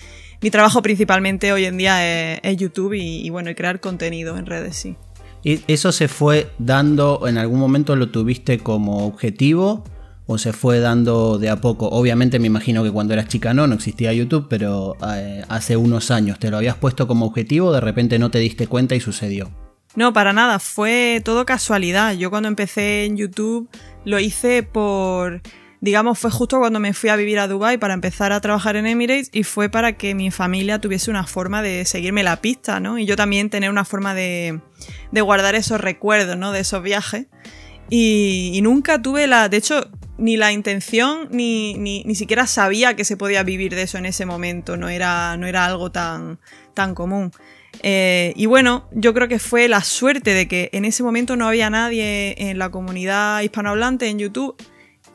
mi 0.43 0.51
trabajo 0.51 0.83
principalmente 0.83 1.53
hoy 1.53 1.65
en 1.65 1.79
día 1.79 2.35
es, 2.35 2.41
es 2.43 2.57
YouTube 2.59 2.95
y, 2.95 3.27
y, 3.27 3.31
bueno, 3.31 3.49
y 3.49 3.55
crear 3.55 3.81
contenido 3.81 4.37
en 4.37 4.45
redes, 4.45 4.77
sí. 4.77 4.97
¿Y 5.45 5.61
eso 5.69 5.93
se 5.93 6.09
fue 6.09 6.51
dando, 6.59 7.29
en 7.29 7.37
algún 7.37 7.61
momento 7.61 7.97
lo 7.97 8.09
tuviste 8.09 8.59
como 8.59 9.07
objetivo 9.07 9.85
o 10.27 10.39
se 10.39 10.55
fue 10.55 10.81
dando 10.81 11.39
de 11.39 11.51
a 11.51 11.61
poco? 11.61 11.87
Obviamente 11.91 12.39
me 12.39 12.47
imagino 12.47 12.83
que 12.83 12.91
cuando 12.91 13.13
eras 13.13 13.29
chica 13.29 13.53
no, 13.53 13.67
no 13.67 13.75
existía 13.75 14.15
YouTube, 14.15 14.47
pero 14.49 14.97
eh, 15.07 15.45
hace 15.51 15.77
unos 15.77 16.11
años, 16.11 16.39
¿te 16.39 16.51
lo 16.51 16.57
habías 16.57 16.77
puesto 16.77 17.07
como 17.07 17.27
objetivo 17.27 17.73
de 17.73 17.83
repente 17.83 18.19
no 18.19 18.31
te 18.31 18.39
diste 18.39 18.67
cuenta 18.67 18.95
y 18.95 19.01
sucedió? 19.01 19.51
No, 19.95 20.15
para 20.15 20.33
nada, 20.33 20.59
fue 20.59 21.21
todo 21.23 21.45
casualidad. 21.45 22.15
Yo 22.15 22.31
cuando 22.31 22.49
empecé 22.49 23.05
en 23.05 23.19
YouTube 23.19 23.69
lo 24.07 24.19
hice 24.19 24.63
por 24.63 25.43
digamos, 25.85 26.19
fue 26.19 26.31
justo 26.31 26.59
cuando 26.61 26.81
me 26.81 26.95
fui 26.95 27.11
a 27.11 27.17
vivir 27.17 27.39
a 27.39 27.47
Dubai 27.47 27.77
para 27.77 27.93
empezar 27.93 28.33
a 28.33 28.41
trabajar 28.41 28.75
en 28.77 28.87
Emirates 28.87 29.29
y 29.35 29.43
fue 29.43 29.69
para 29.69 29.99
que 29.99 30.15
mi 30.15 30.31
familia 30.31 30.79
tuviese 30.79 31.11
una 31.11 31.27
forma 31.27 31.61
de 31.61 31.85
seguirme 31.85 32.23
la 32.23 32.41
pista, 32.41 32.81
¿no? 32.81 32.99
Y 32.99 33.05
yo 33.05 33.17
también 33.17 33.51
tener 33.51 33.69
una 33.69 33.85
forma 33.85 34.15
de, 34.15 34.61
de 35.13 35.21
guardar 35.21 35.55
esos 35.55 35.79
recuerdos, 35.79 36.39
¿no? 36.39 36.53
De 36.53 36.61
esos 36.61 36.83
viajes. 36.83 37.27
Y, 37.91 38.59
nunca 38.63 39.03
tuve 39.03 39.27
la, 39.27 39.51
de 39.51 39.59
hecho, 39.59 39.91
ni 40.17 40.39
la 40.39 40.53
intención, 40.53 41.29
ni, 41.31 41.75
ni, 41.75 42.03
ni, 42.05 42.15
siquiera 42.15 42.47
sabía 42.47 42.97
que 42.97 43.05
se 43.05 43.19
podía 43.19 43.43
vivir 43.43 43.75
de 43.75 43.83
eso 43.83 43.99
en 43.99 44.07
ese 44.07 44.25
momento, 44.25 44.79
no 44.79 44.89
era, 44.89 45.37
no 45.37 45.47
era 45.47 45.67
algo 45.67 45.93
tan, 45.93 46.39
tan 46.73 46.95
común. 46.95 47.31
Eh, 47.83 48.33
y 48.37 48.47
bueno, 48.47 48.89
yo 48.93 49.13
creo 49.13 49.29
que 49.29 49.39
fue 49.39 49.69
la 49.69 49.85
suerte 49.85 50.33
de 50.33 50.49
que 50.49 50.71
en 50.73 50.87
ese 50.87 51.03
momento 51.03 51.37
no 51.37 51.47
había 51.47 51.69
nadie 51.69 52.37
en 52.39 52.59
la 52.59 52.71
comunidad 52.71 53.43
hispanohablante 53.43 54.09
en 54.09 54.19
YouTube 54.19 54.57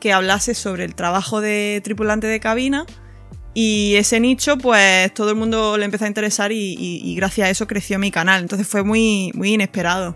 que 0.00 0.12
hablase 0.12 0.54
sobre 0.54 0.84
el 0.84 0.94
trabajo 0.94 1.40
de 1.40 1.80
tripulante 1.84 2.26
de 2.26 2.40
cabina 2.40 2.86
y 3.52 3.94
ese 3.96 4.20
nicho 4.20 4.58
pues 4.58 5.12
todo 5.12 5.30
el 5.30 5.36
mundo 5.36 5.76
le 5.76 5.84
empezó 5.84 6.04
a 6.04 6.08
interesar 6.08 6.52
y, 6.52 7.14
gracias 7.16 7.48
a 7.48 7.50
eso 7.50 7.66
creció 7.66 7.98
mi 7.98 8.10
canal. 8.10 8.42
Entonces 8.42 8.66
fue 8.66 8.82
muy, 8.82 9.32
muy 9.34 9.54
inesperado. 9.54 10.14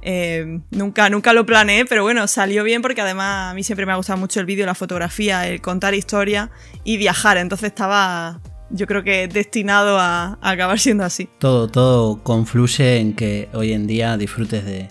Eh, 0.00 0.60
nunca, 0.70 1.10
nunca 1.10 1.32
lo 1.32 1.44
planeé, 1.44 1.84
pero 1.84 2.04
bueno, 2.04 2.26
salió 2.28 2.62
bien 2.62 2.82
porque 2.82 3.00
además 3.00 3.50
a 3.50 3.54
mí 3.54 3.64
siempre 3.64 3.84
me 3.84 3.92
ha 3.92 3.96
gustado 3.96 4.18
mucho 4.18 4.38
el 4.38 4.46
vídeo, 4.46 4.64
la 4.64 4.76
fotografía, 4.76 5.48
el 5.48 5.60
contar 5.60 5.94
historia 5.94 6.50
y 6.84 6.96
viajar. 6.98 7.36
Entonces 7.36 7.68
estaba, 7.68 8.40
yo 8.70 8.86
creo 8.86 9.02
que 9.02 9.26
destinado 9.26 9.98
a, 9.98 10.38
acabar 10.40 10.78
siendo 10.78 11.04
así. 11.04 11.28
Todo, 11.38 11.68
todo 11.68 12.22
confluye 12.22 12.98
en 12.98 13.14
que 13.14 13.48
hoy 13.52 13.72
en 13.72 13.88
día 13.88 14.16
disfrutes 14.16 14.64
de, 14.64 14.88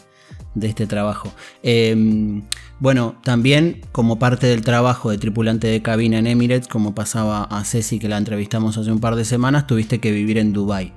este 0.62 0.88
trabajo. 0.88 1.34
Eh, 1.64 2.42
bueno, 2.80 3.16
también 3.24 3.82
como 3.92 4.20
parte 4.20 4.48
del 4.48 4.62
trabajo 4.62 5.10
de 5.10 5.18
tripulante 5.18 5.68
de 5.68 5.82
cabina 5.82 6.20
en 6.20 6.28
Emirates, 6.28 6.68
como 6.68 6.94
pasaba 6.94 7.44
a 7.44 7.64
Ceci 7.64 7.98
que 7.98 8.10
la 8.10 8.18
entrevistamos 8.18 8.78
hace 8.78 8.92
un 8.92 9.00
par 9.00 9.16
de 9.16 9.26
semanas, 9.26 9.66
tuviste 9.66 10.00
que 10.00 10.12
vivir 10.12 10.38
en 10.38 10.54
Dubai. 10.54 10.94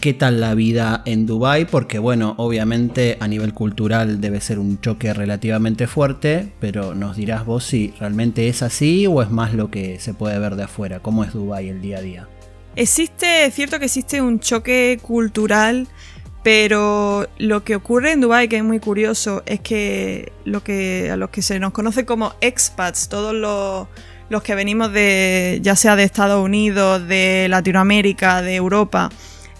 ¿Qué 0.00 0.14
tal 0.14 0.40
la 0.40 0.54
vida 0.54 1.02
en 1.04 1.26
Dubai? 1.26 1.66
Porque 1.66 1.98
bueno, 1.98 2.34
obviamente 2.38 3.18
a 3.20 3.28
nivel 3.28 3.52
cultural 3.52 4.22
debe 4.22 4.40
ser 4.40 4.58
un 4.58 4.80
choque 4.80 5.12
relativamente 5.12 5.86
fuerte, 5.86 6.52
pero 6.58 6.94
nos 6.94 7.16
dirás 7.16 7.44
vos 7.44 7.64
si 7.64 7.92
realmente 8.00 8.48
es 8.48 8.62
así 8.62 9.06
o 9.06 9.20
es 9.20 9.30
más 9.30 9.52
lo 9.52 9.70
que 9.70 10.00
se 10.00 10.14
puede 10.14 10.38
ver 10.38 10.56
de 10.56 10.62
afuera. 10.62 11.00
¿Cómo 11.00 11.22
es 11.22 11.34
Dubai 11.34 11.68
el 11.68 11.82
día 11.82 11.98
a 11.98 12.00
día? 12.00 12.28
Existe, 12.76 13.44
es 13.44 13.54
cierto 13.54 13.78
que 13.78 13.86
existe 13.86 14.22
un 14.22 14.40
choque 14.40 14.98
cultural 15.02 15.86
pero 16.42 17.28
lo 17.38 17.64
que 17.64 17.76
ocurre 17.76 18.12
en 18.12 18.20
Dubai 18.20 18.48
que 18.48 18.56
es 18.56 18.64
muy 18.64 18.80
curioso, 18.80 19.42
es 19.46 19.60
que, 19.60 20.32
lo 20.44 20.64
que 20.64 21.10
a 21.10 21.16
los 21.16 21.30
que 21.30 21.42
se 21.42 21.58
nos 21.58 21.72
conoce 21.72 22.06
como 22.06 22.34
expats, 22.40 23.08
todos 23.08 23.34
los, 23.34 23.88
los 24.30 24.42
que 24.42 24.54
venimos 24.54 24.92
de, 24.92 25.58
ya 25.62 25.76
sea 25.76 25.96
de 25.96 26.04
Estados 26.04 26.42
Unidos, 26.42 27.06
de 27.06 27.46
Latinoamérica, 27.50 28.40
de 28.40 28.56
Europa 28.56 29.10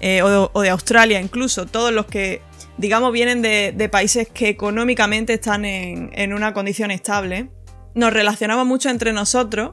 eh, 0.01 0.23
o, 0.23 0.63
de, 0.63 0.71
Australia 0.71 1.21
incluso, 1.21 1.67
todos 1.67 1.93
los 1.93 2.07
que, 2.07 2.41
digamos, 2.79 3.13
vienen 3.13 3.43
de, 3.43 3.75
de 3.77 3.89
países 3.91 4.29
que 4.29 4.49
económicamente 4.49 5.35
están 5.35 5.67
en, 5.67 6.11
en, 6.15 6.33
una 6.33 6.55
condición 6.55 6.91
estable, 6.91 7.51
nos 7.95 8.13
relacionamos 8.13 8.67
mucho 8.67 8.89
entre 8.89 9.13
nosotros, 9.13 9.73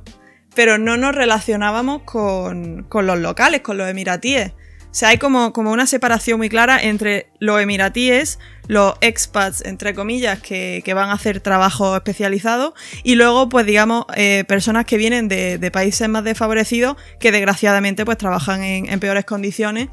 pero 0.55 0.77
no 0.77 0.97
nos 0.97 1.15
relacionábamos 1.15 2.01
con, 2.01 2.83
con 2.83 3.07
los 3.07 3.19
locales, 3.19 3.61
con 3.61 3.77
los 3.77 3.87
emiratíes. 3.87 4.53
O 4.89 4.99
sea, 4.99 5.09
hay 5.09 5.17
como, 5.17 5.53
como 5.53 5.71
una 5.71 5.85
separación 5.85 6.37
muy 6.37 6.49
clara 6.49 6.81
entre 6.81 7.29
los 7.39 7.61
emiratíes, 7.61 8.39
los 8.67 8.95
expats, 9.01 9.61
entre 9.65 9.93
comillas, 9.93 10.39
que, 10.39 10.81
que 10.83 10.93
van 10.93 11.09
a 11.09 11.13
hacer 11.13 11.39
trabajo 11.39 11.95
especializado, 11.95 12.73
y 13.03 13.15
luego, 13.15 13.49
pues 13.49 13.65
digamos, 13.65 14.05
eh, 14.15 14.43
personas 14.47 14.85
que 14.85 14.97
vienen 14.97 15.27
de, 15.27 15.69
países 15.71 16.07
más 16.09 16.23
desfavorecidos, 16.23 16.97
que 17.19 17.31
desgraciadamente 17.31 18.05
pues 18.05 18.17
trabajan 18.17 18.63
en, 18.63 18.99
peores 18.99 19.25
condiciones 19.25 19.89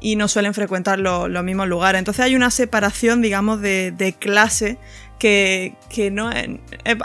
y 0.00 0.16
no 0.16 0.28
suelen 0.28 0.54
frecuentar 0.54 0.98
los 0.98 1.44
mismos 1.44 1.68
lugares. 1.68 1.98
Entonces 1.98 2.24
hay 2.24 2.36
una 2.36 2.50
separación, 2.50 3.22
digamos, 3.22 3.60
de, 3.60 3.90
de 3.90 4.12
clase 4.12 4.78
que, 5.18 5.74
no 6.12 6.30
es, 6.30 6.48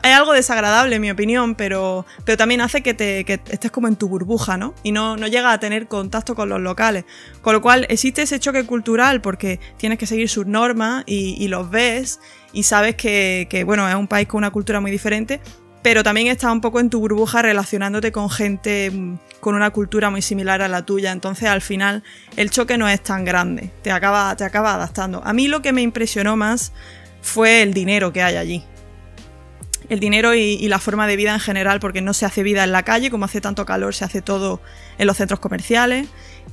algo 0.03 0.33
desagradable 0.33 0.95
en 0.95 1.01
mi 1.01 1.11
opinión, 1.11 1.55
pero, 1.55 2.05
pero 2.25 2.37
también 2.37 2.61
hace 2.61 2.81
que, 2.81 2.93
te, 2.93 3.21
estés 3.21 3.71
como 3.71 3.87
en 3.87 3.95
tu 3.95 4.07
burbuja, 4.07 4.57
¿no? 4.57 4.73
Y 4.83 4.91
no, 4.91 5.17
no 5.17 5.27
llegas 5.27 5.53
a 5.53 5.59
tener 5.59 5.87
contacto 5.87 6.35
con 6.35 6.49
los 6.49 6.59
locales. 6.59 7.05
Con 7.41 7.53
lo 7.53 7.61
cual 7.61 7.85
existe 7.89 8.23
ese 8.23 8.39
choque 8.39 8.65
cultural 8.65 9.21
porque 9.21 9.59
tienes 9.77 9.97
que 9.97 10.05
seguir 10.05 10.29
sus 10.29 10.45
normas 10.45 11.03
y, 11.05 11.47
los 11.47 11.69
ves 11.69 12.19
y 12.53 12.63
sabes 12.63 12.95
que, 12.95 13.47
que, 13.49 13.63
bueno, 13.63 13.87
es 13.89 13.95
un 13.95 14.07
país 14.07 14.27
con 14.27 14.37
una 14.37 14.51
cultura 14.51 14.79
muy 14.79 14.91
diferente, 14.91 15.41
pero 15.81 16.03
también 16.03 16.27
estás 16.27 16.51
un 16.51 16.61
poco 16.61 16.79
en 16.79 16.89
tu 16.89 16.99
burbuja 16.99 17.41
relacionándote 17.41 18.11
con 18.11 18.29
gente 18.29 18.91
mm, 18.91 19.17
con 19.39 19.55
una 19.55 19.71
cultura 19.71 20.09
muy 20.09 20.21
similar 20.21 20.61
a 20.61 20.67
la 20.67 20.85
tuya, 20.85 21.11
entonces 21.11 21.49
al 21.49 21.61
final 21.61 22.03
el 22.37 22.51
choque 22.51 22.77
no 22.77 22.87
es 22.87 23.01
tan 23.01 23.25
grande, 23.25 23.71
te 23.81 23.91
acaba, 23.91 24.35
te 24.35 24.43
acaba 24.43 24.75
adaptando. 24.75 25.21
A 25.25 25.33
mí 25.33 25.47
lo 25.47 25.61
que 25.61 25.73
me 25.73 25.81
impresionó 25.81 26.37
más 26.37 26.71
fue 27.21 27.61
el 27.61 27.73
dinero 27.73 28.11
que 28.11 28.23
hay 28.23 28.35
allí. 28.35 28.63
El 29.89 29.99
dinero 29.99 30.33
y, 30.33 30.67
la 30.69 30.79
forma 30.79 31.05
de 31.05 31.17
vida 31.17 31.33
en 31.33 31.39
general, 31.39 31.79
porque 31.81 32.01
no 32.01 32.13
se 32.13 32.25
hace 32.25 32.43
vida 32.43 32.63
en 32.63 32.71
la 32.71 32.83
calle, 32.83 33.11
como 33.11 33.25
hace 33.25 33.41
tanto 33.41 33.65
calor, 33.65 33.93
se 33.93 34.05
hace 34.05 34.21
todo 34.21 34.61
en 34.97 35.05
los 35.05 35.17
centros 35.17 35.39
comerciales. 35.39 36.07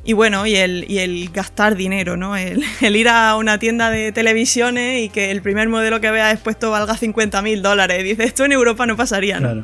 Y 0.04 0.12
bueno, 0.12 0.44
y 0.46 0.56
el, 0.56 0.87
el 0.88 1.30
gastar 1.30 1.76
dinero, 1.76 2.16
¿no? 2.16 2.37
El, 2.37 2.96
ir 2.96 3.08
a 3.08 3.37
una 3.37 3.58
tienda 3.58 3.90
de 3.90 4.10
televisiones 4.10 5.02
y 5.02 5.08
que 5.08 5.30
el 5.30 5.40
primer 5.42 5.68
modelo 5.68 6.00
que 6.00 6.10
veas 6.10 6.32
expuesto 6.32 6.70
valga 6.70 6.96
50 6.96 7.40
mil 7.42 7.62
dólares. 7.62 8.02
Dice, 8.02 8.25
esto 8.25 8.44
en 8.44 8.52
Europa 8.52 8.87
no 8.87 8.96
pasaría, 8.96 9.38
¿no? 9.38 9.62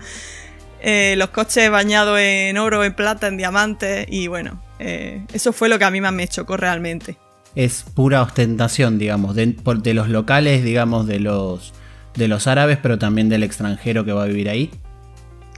Eh, 0.81 1.15
los 1.17 1.31
coches 1.31 1.71
bañados 1.71 2.21
en 2.21 2.59
oro, 2.59 2.85
en 2.85 2.95
plata, 2.95 3.27
en 3.27 3.37
diamantes. 3.37 4.07
Y 4.09 4.29
bueno, 4.29 4.63
eh, 4.79 5.25
eso 5.33 5.53
fue 5.53 5.69
lo 5.69 5.79
que 5.79 5.85
a 5.85 5.91
mí 5.91 6.01
más 6.01 6.13
me 6.13 6.29
chocó 6.29 6.57
realmente 6.57 7.17
es 7.57 7.85
pura 7.95 8.23
ostentación, 8.23 8.99
digamos, 8.99 9.35
de, 9.35 9.55
los 9.95 10.09
locales, 10.09 10.65
digamos, 10.65 11.07
de 11.07 11.21
los, 11.21 11.73
de 12.15 12.29
los 12.29 12.47
árabes, 12.47 12.79
pero 12.83 12.99
también 12.99 13.29
del 13.29 13.43
extranjero 13.43 14.05
que 14.05 14.13
va 14.13 14.25
a 14.25 14.27
vivir 14.27 14.49
ahí. 14.49 14.71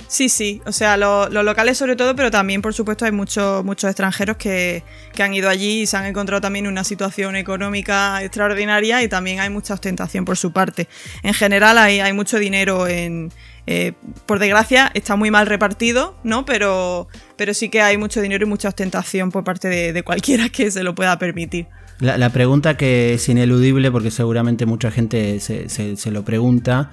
Sí, 0.08 0.28
sí, 0.28 0.62
o 0.66 0.70
sea, 0.70 0.96
los 0.96 1.32
locales 1.32 1.76
sobre 1.78 1.96
todo, 1.96 2.14
pero 2.14 2.30
también, 2.30 2.62
por 2.62 2.72
supuesto, 2.72 3.04
hay 3.04 3.12
muchos 3.12 3.64
muchos 3.64 3.90
extranjeros 3.90 4.36
que, 4.36 4.84
han 5.18 5.34
ido 5.34 5.48
allí 5.48 5.82
y 5.82 5.86
se 5.86 5.96
han 5.96 6.04
encontrado 6.04 6.40
también 6.40 6.68
una 6.68 6.84
situación 6.84 7.34
económica 7.34 8.22
extraordinaria 8.22 9.02
y 9.02 9.08
también 9.08 9.40
hay 9.40 9.50
mucha 9.50 9.74
ostentación 9.74 10.24
por 10.24 10.36
su 10.36 10.52
parte. 10.52 10.86
En 11.24 11.34
general 11.34 11.78
hay, 11.78 12.00
hay 12.00 12.12
mucho 12.12 12.38
dinero 12.38 12.86
en... 12.86 13.32
Eh, 13.68 13.94
por 14.26 14.38
desgracia, 14.38 14.92
está 14.94 15.16
muy 15.16 15.32
mal 15.32 15.48
repartido, 15.48 16.16
¿no? 16.22 16.44
Pero, 16.44 17.08
pero 17.34 17.52
sí 17.52 17.68
que 17.68 17.82
hay 17.82 17.98
mucho 17.98 18.20
dinero 18.20 18.46
y 18.46 18.48
mucha 18.48 18.68
ostentación 18.68 19.32
por 19.32 19.42
parte 19.42 19.92
de 19.92 20.02
cualquiera 20.04 20.48
que 20.50 20.70
se 20.70 20.84
lo 20.84 20.94
pueda 20.94 21.18
permitir. 21.18 21.66
La, 22.00 22.28
pregunta 22.28 22.76
que 22.76 23.14
es 23.14 23.28
ineludible, 23.28 23.90
porque 23.90 24.10
seguramente 24.10 24.66
mucha 24.66 24.90
gente 24.90 25.40
se, 25.40 26.10
lo 26.10 26.24
pregunta, 26.24 26.90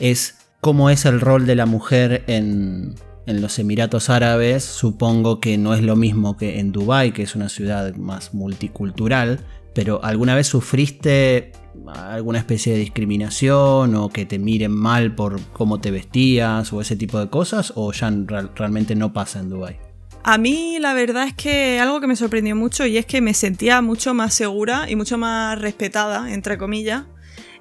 es 0.00 0.38
cómo 0.60 0.88
es 0.88 1.04
el 1.04 1.20
rol 1.20 1.46
de 1.46 1.54
la 1.54 1.66
mujer 1.66 2.24
en, 2.26 2.94
los 3.26 3.58
Emiratos 3.58 4.08
Árabes. 4.08 4.64
Supongo 4.64 5.38
que 5.38 5.58
no 5.58 5.74
es 5.74 5.82
lo 5.82 5.96
mismo 5.96 6.38
que 6.38 6.60
en 6.60 6.72
Dubái, 6.72 7.12
que 7.12 7.24
es 7.24 7.36
una 7.36 7.50
ciudad 7.50 7.94
más 7.96 8.32
multicultural, 8.32 9.40
pero 9.74 10.02
¿alguna 10.02 10.34
vez 10.34 10.46
sufriste 10.46 11.52
alguna 11.94 12.38
especie 12.38 12.72
de 12.72 12.78
discriminación 12.78 13.94
o 13.94 14.08
que 14.08 14.24
te 14.24 14.38
miren 14.38 14.72
mal 14.72 15.14
por 15.14 15.40
cómo 15.52 15.78
te 15.78 15.90
vestías 15.90 16.72
o 16.72 16.80
ese 16.80 16.96
tipo 16.96 17.20
de 17.20 17.28
cosas? 17.28 17.74
¿O 17.76 17.92
ya 17.92 18.10
realmente 18.56 18.94
no 18.94 19.12
pasa 19.12 19.40
en 19.40 19.50
Dubái? 19.50 19.87
A 20.24 20.36
mí 20.38 20.78
la 20.78 20.94
verdad 20.94 21.26
es 21.26 21.34
que 21.34 21.80
algo 21.80 22.00
que 22.00 22.06
me 22.06 22.16
sorprendió 22.16 22.54
mucho 22.56 22.84
y 22.86 22.98
es 22.98 23.06
que 23.06 23.20
me 23.20 23.34
sentía 23.34 23.80
mucho 23.80 24.14
más 24.14 24.34
segura 24.34 24.86
y 24.88 24.96
mucho 24.96 25.16
más 25.16 25.58
respetada, 25.60 26.32
entre 26.32 26.58
comillas, 26.58 27.04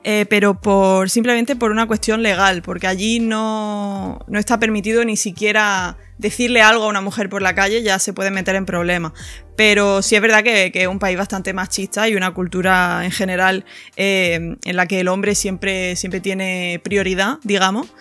eh, 0.03 0.25
pero 0.29 0.59
por 0.59 1.09
simplemente 1.09 1.55
por 1.55 1.71
una 1.71 1.87
cuestión 1.87 2.23
legal, 2.23 2.61
porque 2.61 2.87
allí 2.87 3.19
no, 3.19 4.19
no, 4.27 4.39
está 4.39 4.59
permitido 4.59 5.03
ni 5.03 5.17
siquiera 5.17 5.97
decirle 6.17 6.61
algo 6.61 6.85
a 6.85 6.87
una 6.87 7.01
mujer 7.01 7.29
por 7.29 7.41
la 7.41 7.55
calle, 7.55 7.83
ya 7.83 7.99
se 7.99 8.13
puede 8.13 8.31
meter 8.31 8.55
en 8.55 8.65
problemas. 8.65 9.13
Pero 9.55 10.01
sí 10.01 10.15
es 10.15 10.21
verdad 10.21 10.43
que, 10.43 10.71
es 10.73 10.87
un 10.87 10.99
país 10.99 11.17
bastante 11.17 11.53
machista 11.53 12.07
y 12.07 12.15
una 12.15 12.33
cultura 12.33 13.01
en 13.03 13.11
general 13.11 13.65
eh, 13.97 14.55
en 14.63 14.75
la 14.75 14.85
que 14.85 14.99
el 15.01 15.07
hombre 15.07 15.35
siempre, 15.35 15.95
siempre 15.95 16.21
tiene 16.21 16.79
prioridad, 16.83 17.39
digamos. 17.43 17.93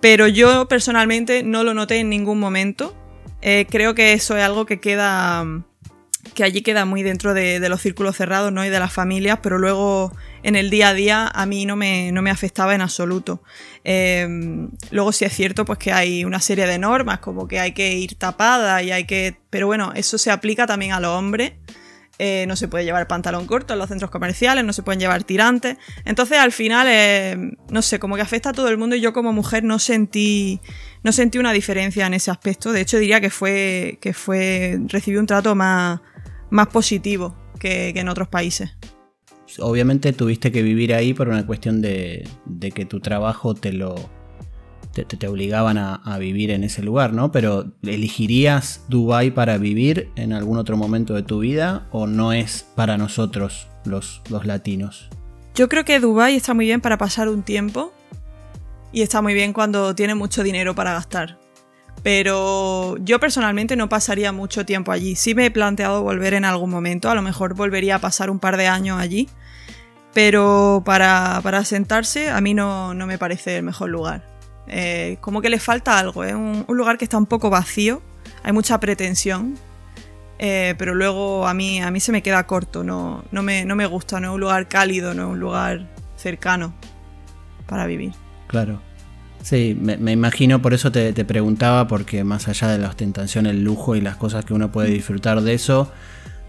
Pero 0.00 0.28
yo 0.28 0.68
personalmente 0.68 1.42
no 1.42 1.64
lo 1.64 1.72
noté 1.72 1.96
en 1.96 2.10
ningún 2.10 2.38
momento. 2.38 2.94
Eh, 3.46 3.66
creo 3.68 3.94
que 3.94 4.14
eso 4.14 4.38
es 4.38 4.42
algo 4.42 4.64
que 4.64 4.80
queda. 4.80 5.44
que 6.32 6.44
allí 6.44 6.62
queda 6.62 6.86
muy 6.86 7.02
dentro 7.02 7.34
de, 7.34 7.60
los 7.68 7.82
círculos 7.82 8.16
cerrados 8.16 8.50
¿no? 8.50 8.64
y 8.64 8.70
de 8.70 8.78
las 8.78 8.90
familias, 8.90 9.40
pero 9.42 9.58
luego 9.58 10.16
en 10.42 10.56
el 10.56 10.70
día 10.70 10.88
a 10.88 10.94
día 10.94 11.28
a 11.28 11.44
mí 11.44 11.66
no 11.66 11.76
me, 11.76 12.10
no 12.10 12.22
me 12.22 12.30
afectaba 12.30 12.74
en 12.74 12.80
absoluto. 12.80 13.42
Eh, 13.84 14.26
luego 14.90 15.12
sí 15.12 15.26
es 15.26 15.34
cierto 15.34 15.66
pues 15.66 15.78
que 15.78 15.92
hay 15.92 16.24
una 16.24 16.40
serie 16.40 16.66
de 16.66 16.78
normas, 16.78 17.18
como 17.18 17.46
que 17.46 17.60
hay 17.60 17.72
que 17.72 17.92
ir 17.92 18.14
tapada 18.14 18.82
y 18.82 18.92
hay 18.92 19.04
que. 19.04 19.36
Pero 19.50 19.66
bueno, 19.66 19.92
eso 19.94 20.16
se 20.16 20.30
aplica 20.30 20.66
también 20.66 20.92
a 20.92 21.00
los 21.00 21.10
hombres. 21.10 21.52
Eh, 22.18 22.44
no 22.46 22.54
se 22.54 22.68
puede 22.68 22.84
llevar 22.84 23.08
pantalón 23.08 23.46
corto 23.46 23.72
en 23.72 23.80
los 23.80 23.88
centros 23.88 24.10
comerciales, 24.10 24.64
no 24.64 24.72
se 24.72 24.82
pueden 24.82 25.00
llevar 25.00 25.24
tirantes. 25.24 25.76
Entonces 26.04 26.38
al 26.38 26.52
final, 26.52 27.56
no 27.70 27.82
sé, 27.82 27.98
como 27.98 28.16
que 28.16 28.22
afecta 28.22 28.50
a 28.50 28.52
todo 28.52 28.68
el 28.68 28.78
mundo 28.78 28.94
y 28.94 29.00
yo 29.00 29.12
como 29.12 29.32
mujer 29.32 29.64
no 29.64 29.78
sentí 29.78 30.60
no 31.04 31.12
sentí 31.12 31.38
una 31.38 31.52
diferencia 31.52 32.06
en 32.06 32.14
ese 32.14 32.30
aspecto. 32.30 32.72
De 32.72 32.80
hecho, 32.80 32.98
diría 32.98 33.20
que 33.20 33.30
fue, 33.30 33.98
que 34.00 34.12
fue 34.14 34.80
recibí 34.88 35.18
un 35.18 35.26
trato 35.26 35.54
más, 35.54 36.00
más 36.50 36.68
positivo 36.68 37.36
que, 37.60 37.90
en 37.90 38.08
otros 38.08 38.26
países. 38.28 38.70
Obviamente 39.58 40.12
tuviste 40.14 40.50
que 40.50 40.62
vivir 40.62 40.94
ahí 40.94 41.12
por 41.12 41.28
una 41.28 41.46
cuestión 41.46 41.82
de, 41.82 42.26
que 42.74 42.86
tu 42.86 43.00
trabajo 43.00 43.54
te 43.54 43.72
lo 43.72 43.94
te, 45.02 45.26
obligaban 45.26 45.78
a, 45.78 46.18
vivir 46.18 46.50
en 46.50 46.62
ese 46.64 46.82
lugar, 46.82 47.12
¿no? 47.12 47.32
Pero 47.32 47.72
¿elegirías 47.82 48.84
Dubai 48.88 49.32
para 49.32 49.58
vivir 49.58 50.10
en 50.16 50.32
algún 50.32 50.58
otro 50.58 50.76
momento 50.76 51.14
de 51.14 51.22
tu 51.22 51.40
vida 51.40 51.86
o 51.90 52.06
no 52.06 52.32
es 52.32 52.66
para 52.74 52.96
nosotros 52.96 53.66
los, 53.84 54.22
latinos? 54.44 55.08
Yo 55.54 55.68
creo 55.68 55.84
que 55.84 56.00
Dubai 56.00 56.36
está 56.36 56.54
muy 56.54 56.66
bien 56.66 56.80
para 56.80 56.98
pasar 56.98 57.28
un 57.28 57.42
tiempo, 57.42 57.92
y 58.94 59.02
está 59.02 59.20
muy 59.20 59.34
bien 59.34 59.52
cuando 59.52 59.94
tiene 59.94 60.14
mucho 60.14 60.44
dinero 60.44 60.74
para 60.74 60.92
gastar. 60.92 61.38
Pero 62.04 62.96
yo 62.98 63.18
personalmente 63.18 63.76
no 63.76 63.88
pasaría 63.88 64.30
mucho 64.30 64.64
tiempo 64.64 64.92
allí. 64.92 65.16
Sí 65.16 65.34
me 65.34 65.46
he 65.46 65.50
planteado 65.50 66.02
volver 66.02 66.34
en 66.34 66.44
algún 66.44 66.70
momento, 66.70 67.10
a 67.10 67.14
lo 67.14 67.22
mejor 67.22 67.54
volvería 67.54 67.96
a 67.96 67.98
pasar 67.98 68.30
un 68.30 68.38
par 68.38 68.56
de 68.56 68.68
años 68.68 69.00
allí, 69.00 69.28
pero 70.12 70.82
para, 70.84 71.40
para 71.42 71.64
sentarse 71.64 72.30
a 72.30 72.40
mí 72.40 72.54
no, 72.54 72.94
no, 72.94 73.06
me 73.06 73.18
parece 73.18 73.56
el 73.56 73.64
mejor 73.64 73.90
lugar. 73.90 74.33
Eh, 74.66 75.18
como 75.20 75.42
que 75.42 75.50
le 75.50 75.58
falta 75.58 75.98
algo, 75.98 76.24
es 76.24 76.34
un, 76.34 76.64
lugar 76.68 76.96
que 76.96 77.04
está 77.04 77.18
un 77.18 77.26
poco 77.26 77.50
vacío, 77.50 78.00
hay 78.42 78.52
mucha 78.52 78.80
pretensión, 78.80 79.56
eh, 80.38 80.74
pero 80.78 80.94
luego 80.94 81.46
a 81.46 81.54
mí, 81.54 81.82
a 81.82 81.90
mí 81.90 82.00
se 82.00 82.12
me 82.12 82.22
queda 82.22 82.46
corto, 82.46 82.82
no, 82.82 83.24
no, 83.30 83.42
me, 83.42 83.64
no 83.64 83.76
me 83.76 83.86
gusta, 83.86 84.20
no 84.20 84.28
es 84.28 84.34
un 84.34 84.40
lugar 84.40 84.68
cálido, 84.68 85.12
no 85.14 85.24
es 85.24 85.28
un 85.28 85.40
lugar 85.40 85.86
cercano 86.16 86.74
para 87.66 87.86
vivir. 87.86 88.12
Claro. 88.46 88.80
Sí, 89.44 89.76
me, 89.78 90.10
imagino, 90.10 90.62
por 90.62 90.72
eso 90.72 90.90
te, 90.90 91.12
preguntaba, 91.26 91.86
porque 91.86 92.24
más 92.24 92.48
allá 92.48 92.68
de 92.68 92.78
la 92.78 92.88
ostentación, 92.88 93.44
el 93.44 93.62
lujo 93.62 93.94
y 93.94 94.00
las 94.00 94.16
cosas 94.16 94.46
que 94.46 94.54
uno 94.54 94.72
puede 94.72 94.88
disfrutar 94.88 95.42
de 95.42 95.52
eso, 95.52 95.92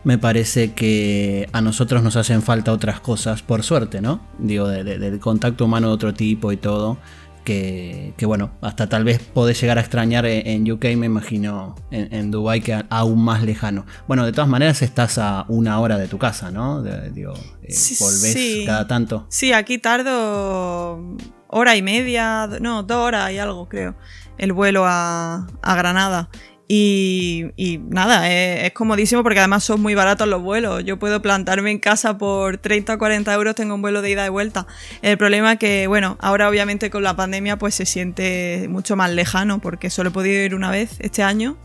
me 0.06 0.18
parece 0.18 0.72
que 0.72 1.50
a 1.52 1.60
nosotros 1.60 2.04
nos 2.04 2.16
hacen 2.16 2.42
falta 2.42 2.72
otras 2.72 3.02
cosas, 3.02 3.42
por 3.42 3.64
suerte, 3.64 4.00
¿no? 4.00 4.22
Digo, 4.40 4.70
del 4.70 5.20
contacto 5.20 5.66
humano 5.66 5.90
de 5.90 5.94
otro 5.94 6.14
tipo 6.14 6.54
y 6.54 6.58
todo, 6.58 6.98
que, 7.46 8.14
bueno, 8.24 8.52
hasta 8.62 8.90
tal 8.90 9.06
vez 9.06 9.20
podés 9.20 9.62
llegar 9.62 9.78
a 9.78 9.82
extrañar 9.82 10.26
en, 10.26 10.70
UK, 10.70 10.84
me 10.98 11.06
imagino, 11.06 11.76
en, 11.92 12.14
en 12.14 12.32
Dubai 12.32 12.60
que 12.60 12.84
aún 12.90 13.24
más 13.24 13.44
lejano. 13.44 13.86
Bueno, 14.08 14.26
de 14.26 14.34
todas 14.34 14.50
maneras 14.50 14.82
estás 14.82 15.18
a 15.18 15.46
una 15.48 15.80
hora 15.80 15.98
de 15.98 16.08
tu 16.08 16.18
casa, 16.18 16.52
¿no? 16.52 16.84
digo, 16.84 17.34
eh, 17.64 17.74
volvés 18.00 18.66
cada 18.66 18.88
tanto. 18.88 19.26
Sí, 19.30 19.54
aquí 19.54 19.78
tardo 19.78 21.16
hora 21.48 21.76
y 21.76 21.82
media, 21.82 22.50
no, 22.60 22.84
dos 22.84 22.98
horas 22.98 23.32
y 23.32 23.38
algo 23.38 23.70
creo, 23.70 23.96
el 24.38 24.52
vuelo 24.52 24.84
a, 24.86 25.48
Granada. 25.64 26.30
Y, 26.68 27.80
nada, 27.90 28.32
es, 28.32 28.72
comodísimo 28.74 29.22
porque 29.22 29.40
además 29.40 29.64
son 29.64 29.82
muy 29.82 29.94
baratos 29.94 30.28
los 30.28 30.42
vuelos. 30.42 30.84
Yo 30.84 30.98
puedo 30.98 31.22
plantarme 31.22 31.72
en 31.72 31.80
casa 31.80 32.18
por 32.18 32.58
30 32.58 32.96
o 32.96 32.98
40 32.98 33.34
euros, 33.34 33.56
tengo 33.56 33.76
un 33.76 33.82
vuelo 33.82 34.02
de 34.02 34.12
ida 34.12 34.26
y 34.26 34.30
vuelta. 34.30 34.66
El 35.02 35.18
problema 35.18 35.54
es 35.54 35.60
que, 35.60 35.88
bueno, 35.88 36.18
ahora 36.20 36.50
obviamente 36.50 36.90
con 36.90 37.04
la 37.04 37.16
pandemia 37.16 37.58
pues 37.58 37.76
se 37.76 37.86
siente 37.86 38.68
mucho 38.70 38.96
más 38.96 39.12
lejano 39.12 39.60
porque 39.60 39.90
solo 39.90 40.10
he 40.10 40.12
podido 40.12 40.44
ir 40.44 40.56
una 40.56 40.72
vez 40.72 40.98
este 41.00 41.22
año 41.22 41.58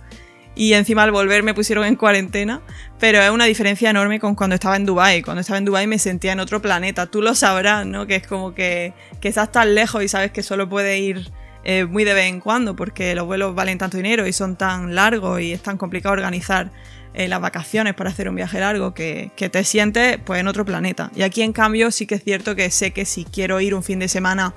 y 0.54 0.74
encima 0.74 1.04
al 1.04 1.12
volver 1.12 1.42
me 1.42 1.54
pusieron 1.54 1.84
en 1.86 1.96
cuarentena, 1.96 2.60
pero 2.98 3.22
es 3.22 3.30
una 3.30 3.46
diferencia 3.46 3.88
enorme 3.88 4.20
con 4.20 4.34
cuando 4.34 4.54
estaba 4.54 4.76
en 4.76 4.84
Dubai. 4.84 5.22
Cuando 5.22 5.40
estaba 5.40 5.58
en 5.58 5.64
Dubai 5.64 5.86
me 5.86 5.98
sentía 5.98 6.32
en 6.32 6.40
otro 6.40 6.60
planeta, 6.60 7.06
tú 7.06 7.22
lo 7.22 7.34
sabrás, 7.34 7.86
¿no? 7.86 8.06
Que 8.06 8.16
es 8.16 8.26
como 8.26 8.54
que, 8.54 8.92
que 9.20 9.28
estás 9.28 9.52
tan 9.52 9.74
lejos 9.74 10.02
y 10.02 10.08
sabes 10.08 10.32
que 10.32 10.42
solo 10.42 10.68
puedes 10.68 11.00
ir 11.00 11.30
eh, 11.64 11.84
muy 11.84 12.04
de 12.04 12.14
vez 12.14 12.26
en 12.26 12.40
cuando 12.40 12.74
porque 12.76 13.14
los 13.14 13.26
vuelos 13.26 13.54
valen 13.54 13.78
tanto 13.78 13.96
dinero 13.96 14.26
y 14.26 14.32
son 14.32 14.56
tan 14.56 14.94
largos 14.94 15.40
y 15.40 15.52
es 15.52 15.62
tan 15.62 15.76
complicado 15.76 16.12
organizar 16.12 16.70
eh, 17.12 17.28
las 17.28 17.40
vacaciones 17.40 17.94
para 17.94 18.10
hacer 18.10 18.28
un 18.28 18.36
viaje 18.36 18.60
largo, 18.60 18.94
que, 18.94 19.30
que, 19.36 19.48
te 19.48 19.64
sientes 19.64 20.18
pues 20.24 20.40
en 20.40 20.48
otro 20.48 20.64
planeta. 20.64 21.10
Y 21.14 21.22
aquí 21.22 21.42
en 21.42 21.52
cambio 21.52 21.90
sí 21.90 22.06
que 22.06 22.14
es 22.14 22.24
cierto 22.24 22.54
que 22.54 22.70
sé 22.70 22.92
que 22.92 23.04
si 23.04 23.24
quiero 23.24 23.60
ir 23.60 23.74
un 23.74 23.82
fin 23.82 23.98
de 23.98 24.08
semana 24.08 24.54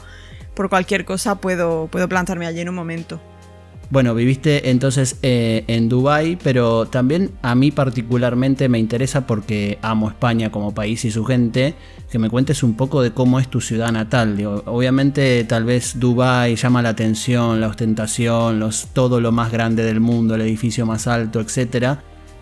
por 0.53 0.69
cualquier 0.69 1.03
cosa 1.03 1.35
puedo, 1.35 1.87
puedo 1.87 2.07
plantarme 2.07 2.45
allí 2.45 2.61
en 2.61 2.69
un 2.69 2.75
momento. 2.75 3.19
Bueno, 3.93 4.15
viviste 4.15 4.71
entonces 4.71 5.19
eh, 5.21 5.65
en 5.67 5.87
Dubai, 5.87 6.35
pero 6.43 6.87
también 6.87 7.29
a 7.43 7.53
mí 7.53 7.69
particularmente 7.69 8.67
me 8.67 8.79
interesa 8.79 9.27
porque 9.27 9.77
amo 9.83 10.09
España 10.09 10.51
como 10.51 10.73
país 10.73 11.05
y 11.05 11.11
su 11.11 11.23
gente, 11.25 11.75
que 12.11 12.17
me 12.17 12.27
cuentes 12.27 12.63
un 12.63 12.73
poco 12.73 13.03
de 13.03 13.11
cómo 13.11 13.39
es 13.39 13.49
tu 13.49 13.61
ciudad 13.61 13.91
natal. 13.91 14.35
obviamente 14.65 15.43
tal 15.43 15.65
vez 15.65 15.99
Dubai 15.99 16.55
llama 16.55 16.81
la 16.81 16.89
atención, 16.89 17.61
la 17.61 17.67
ostentación, 17.67 18.59
los, 18.59 18.87
todo 18.93 19.21
lo 19.21 19.31
más 19.31 19.51
grande 19.51 19.83
del 19.83 19.99
mundo, 19.99 20.33
el 20.33 20.41
edificio 20.41 20.87
más 20.87 21.05
alto, 21.05 21.39
etc. 21.39 21.99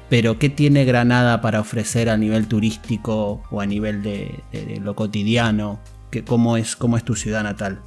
Pero 0.10 0.40
¿qué 0.40 0.48
tiene 0.48 0.86
Granada 0.86 1.42
para 1.42 1.60
ofrecer 1.60 2.10
a 2.10 2.16
nivel 2.16 2.48
turístico 2.48 3.44
o 3.52 3.60
a 3.60 3.66
nivel 3.66 4.02
de, 4.04 4.42
lo 4.82 4.96
cotidiano? 4.96 5.82
cómo, 6.26 6.56
es, 6.56 6.78
¿Cómo 6.78 6.96
es 6.96 7.04
tu 7.04 7.14
ciudad 7.14 7.44
natal? 7.44 7.82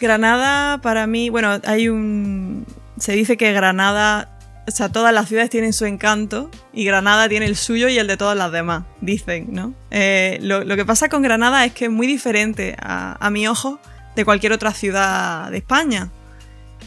Granada 0.00 0.80
para 0.80 1.06
mí, 1.06 1.28
bueno, 1.28 1.60
hay 1.66 1.90
un, 1.90 2.64
se 3.00 3.12
dice 3.12 3.36
que 3.36 3.52
Granada, 3.52 4.38
o 4.68 4.70
sea, 4.70 4.90
todas 4.90 5.12
las 5.12 5.28
ciudades 5.28 5.50
tienen 5.50 5.72
su 5.72 5.86
encanto 5.86 6.50
y 6.72 6.84
Granada 6.84 7.28
tiene 7.28 7.46
el 7.46 7.56
suyo 7.56 7.88
y 7.88 7.98
el 7.98 8.06
de 8.06 8.18
todas 8.18 8.36
las 8.36 8.52
demás, 8.52 8.84
dicen, 9.00 9.48
¿no? 9.50 9.74
Eh, 9.90 10.38
lo, 10.42 10.76
que 10.76 10.84
pasa 10.84 11.08
con 11.08 11.22
Granada 11.22 11.64
es 11.64 11.72
que 11.72 11.86
es 11.86 11.90
muy 11.90 12.06
diferente 12.06 12.76
a, 12.78 13.28
mi 13.30 13.48
ojo 13.48 13.80
de 14.14 14.24
cualquier 14.24 14.52
otra 14.52 14.72
ciudad 14.72 15.50
de 15.50 15.56
España. 15.56 16.12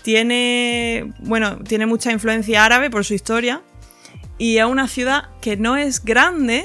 Tiene, 0.04 1.12
bueno, 1.20 1.58
tiene 1.60 1.88
mucha 1.88 2.12
influencia 2.12 2.64
árabe 2.64 2.92
por 2.92 3.06
su 3.06 3.16
historia 3.16 3.64
y 4.38 4.58
es 4.58 4.66
una 4.66 4.88
ciudad 4.88 5.30
que 5.42 5.58
no 5.58 5.78
es 5.78 6.04
grande, 6.06 6.64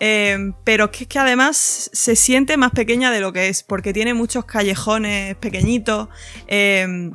eh, 0.00 0.52
pero 0.64 0.90
que 0.90 1.06
que 1.06 1.20
además 1.20 1.88
se 1.92 2.16
siente 2.16 2.56
más 2.56 2.72
pequeña 2.72 3.12
de 3.12 3.20
lo 3.20 3.32
que 3.32 3.48
es, 3.48 3.62
porque 3.62 3.92
tiene 3.92 4.12
muchos 4.12 4.44
callejones 4.44 5.36
pequeñitos. 5.36 6.08
Eh, 6.48 7.12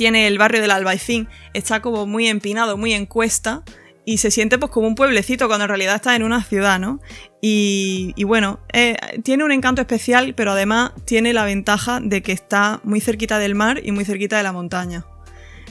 tiene 0.00 0.26
el 0.26 0.38
barrio 0.38 0.62
del 0.62 0.70
Albaicín, 0.70 1.28
está 1.52 1.82
como 1.82 2.06
muy 2.06 2.26
empinado, 2.26 2.78
muy 2.78 2.94
en 2.94 3.04
cuesta, 3.04 3.64
y 4.06 4.16
se 4.16 4.30
siente 4.30 4.56
pues 4.56 4.72
como 4.72 4.86
un 4.86 4.94
pueblecito 4.94 5.46
cuando 5.46 5.64
en 5.66 5.68
realidad 5.68 5.96
está 5.96 6.16
en 6.16 6.22
una 6.22 6.42
ciudad, 6.42 6.80
¿no? 6.80 7.00
Y, 7.42 8.14
bueno, 8.24 8.60
eh, 8.72 8.96
tiene 9.22 9.44
un 9.44 9.52
encanto 9.52 9.82
especial, 9.82 10.32
pero 10.34 10.52
además 10.52 10.92
tiene 11.04 11.34
la 11.34 11.44
ventaja 11.44 12.00
de 12.00 12.22
que 12.22 12.32
está 12.32 12.80
muy 12.82 13.02
cerquita 13.02 13.38
del 13.38 13.54
mar 13.54 13.82
y 13.84 13.92
muy 13.92 14.06
cerquita 14.06 14.38
de 14.38 14.42
la 14.42 14.52
montaña. 14.52 15.04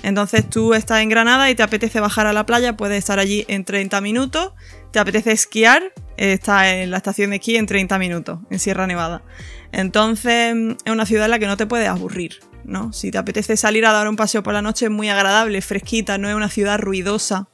Entonces 0.03 0.47
tú 0.47 0.75
estás 0.75 1.01
en 1.01 1.09
Granada 1.09 1.49
y 1.49 1.55
te 1.55 1.63
apetece 1.63 1.99
bajar 1.99 2.27
a 2.27 2.33
la 2.33 2.45
playa, 2.45 2.77
puedes 2.77 2.99
estar 2.99 3.17
allí 3.17 3.45
en 3.47 3.65
30 3.65 3.99
minutos, 3.99 4.51
te 4.91 4.99
apetece 4.99 5.31
esquiar, 5.31 5.93
está 6.17 6.73
en 6.73 6.91
la 6.91 6.97
estación 6.97 7.29
de 7.31 7.37
esquí 7.37 7.55
en 7.55 7.65
30 7.65 7.97
minutos, 7.99 8.39
en 8.49 8.59
Sierra 8.59 8.87
Nevada. 8.87 9.23
Entonces 9.71 10.55
es 10.83 10.91
una 10.91 11.05
ciudad 11.05 11.25
en 11.25 11.31
la 11.31 11.39
que 11.39 11.47
no 11.47 11.57
te 11.57 11.65
puedes 11.65 11.87
aburrir. 11.87 12.39
¿no? 12.63 12.93
Si 12.93 13.11
te 13.11 13.17
apetece 13.17 13.57
salir 13.57 13.85
a 13.85 13.91
dar 13.91 14.07
un 14.07 14.15
paseo 14.15 14.43
por 14.43 14.53
la 14.53 14.61
noche 14.61 14.85
es 14.85 14.91
muy 14.91 15.09
agradable, 15.09 15.61
fresquita, 15.61 16.17
no 16.17 16.29
es 16.29 16.35
una 16.35 16.49
ciudad 16.49 16.79
ruidosa. 16.79 17.47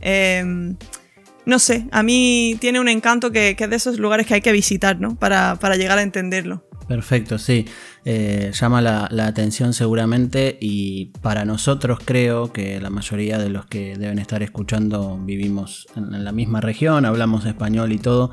Em, 0.00 0.76
no 1.46 1.58
sé, 1.58 1.86
a 1.92 2.02
mí 2.02 2.56
tiene 2.60 2.78
un 2.78 2.88
encanto 2.88 3.32
que, 3.32 3.56
es 3.58 3.70
de 3.70 3.76
esos 3.76 3.98
lugares 3.98 4.26
que 4.26 4.34
hay 4.34 4.40
que 4.42 4.52
visitar, 4.52 5.00
¿no? 5.00 5.16
Para, 5.16 5.56
llegar 5.76 5.98
a 5.98 6.02
entenderlo. 6.02 6.67
Perfecto, 6.88 7.36
sí. 7.36 7.66
Eh, 8.06 8.50
llama 8.58 8.80
la, 8.80 9.26
atención 9.26 9.74
seguramente 9.74 10.56
y 10.58 11.12
para 11.20 11.44
nosotros 11.44 11.98
creo 12.02 12.50
que 12.50 12.80
la 12.80 12.88
mayoría 12.88 13.36
de 13.38 13.50
los 13.50 13.66
que 13.66 13.94
deben 13.96 14.18
estar 14.18 14.42
escuchando 14.42 15.18
vivimos 15.22 15.86
en 15.96 16.24
la 16.24 16.32
misma 16.32 16.62
región, 16.62 17.04
hablamos 17.04 17.44
español 17.44 17.92
y 17.92 17.98
todo. 17.98 18.32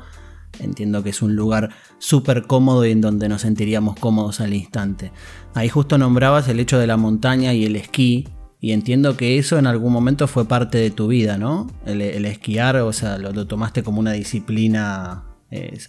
Entiendo 0.58 1.02
que 1.02 1.10
es 1.10 1.20
un 1.20 1.36
lugar 1.36 1.68
súper 1.98 2.46
cómodo 2.46 2.86
y 2.86 2.92
en 2.92 3.02
donde 3.02 3.28
nos 3.28 3.42
sentiríamos 3.42 3.98
cómodos 3.98 4.40
al 4.40 4.54
instante. 4.54 5.12
Ahí 5.52 5.68
justo 5.68 5.98
nombrabas 5.98 6.48
el 6.48 6.58
hecho 6.58 6.78
de 6.78 6.86
la 6.86 6.96
montaña 6.96 7.52
y 7.52 7.66
el 7.66 7.76
esquí, 7.76 8.26
y 8.58 8.72
entiendo 8.72 9.18
que 9.18 9.36
eso 9.36 9.58
en 9.58 9.66
algún 9.66 9.92
momento 9.92 10.26
fue 10.26 10.48
parte 10.48 10.78
de 10.78 10.90
tu 10.90 11.08
vida, 11.08 11.36
¿no? 11.36 11.66
El, 11.84 12.00
esquiar, 12.24 12.76
o 12.76 12.92
sea, 12.94 13.18
lo, 13.18 13.46
tomaste 13.46 13.82
como 13.82 14.00
una 14.00 14.12
disciplina, 14.12 15.24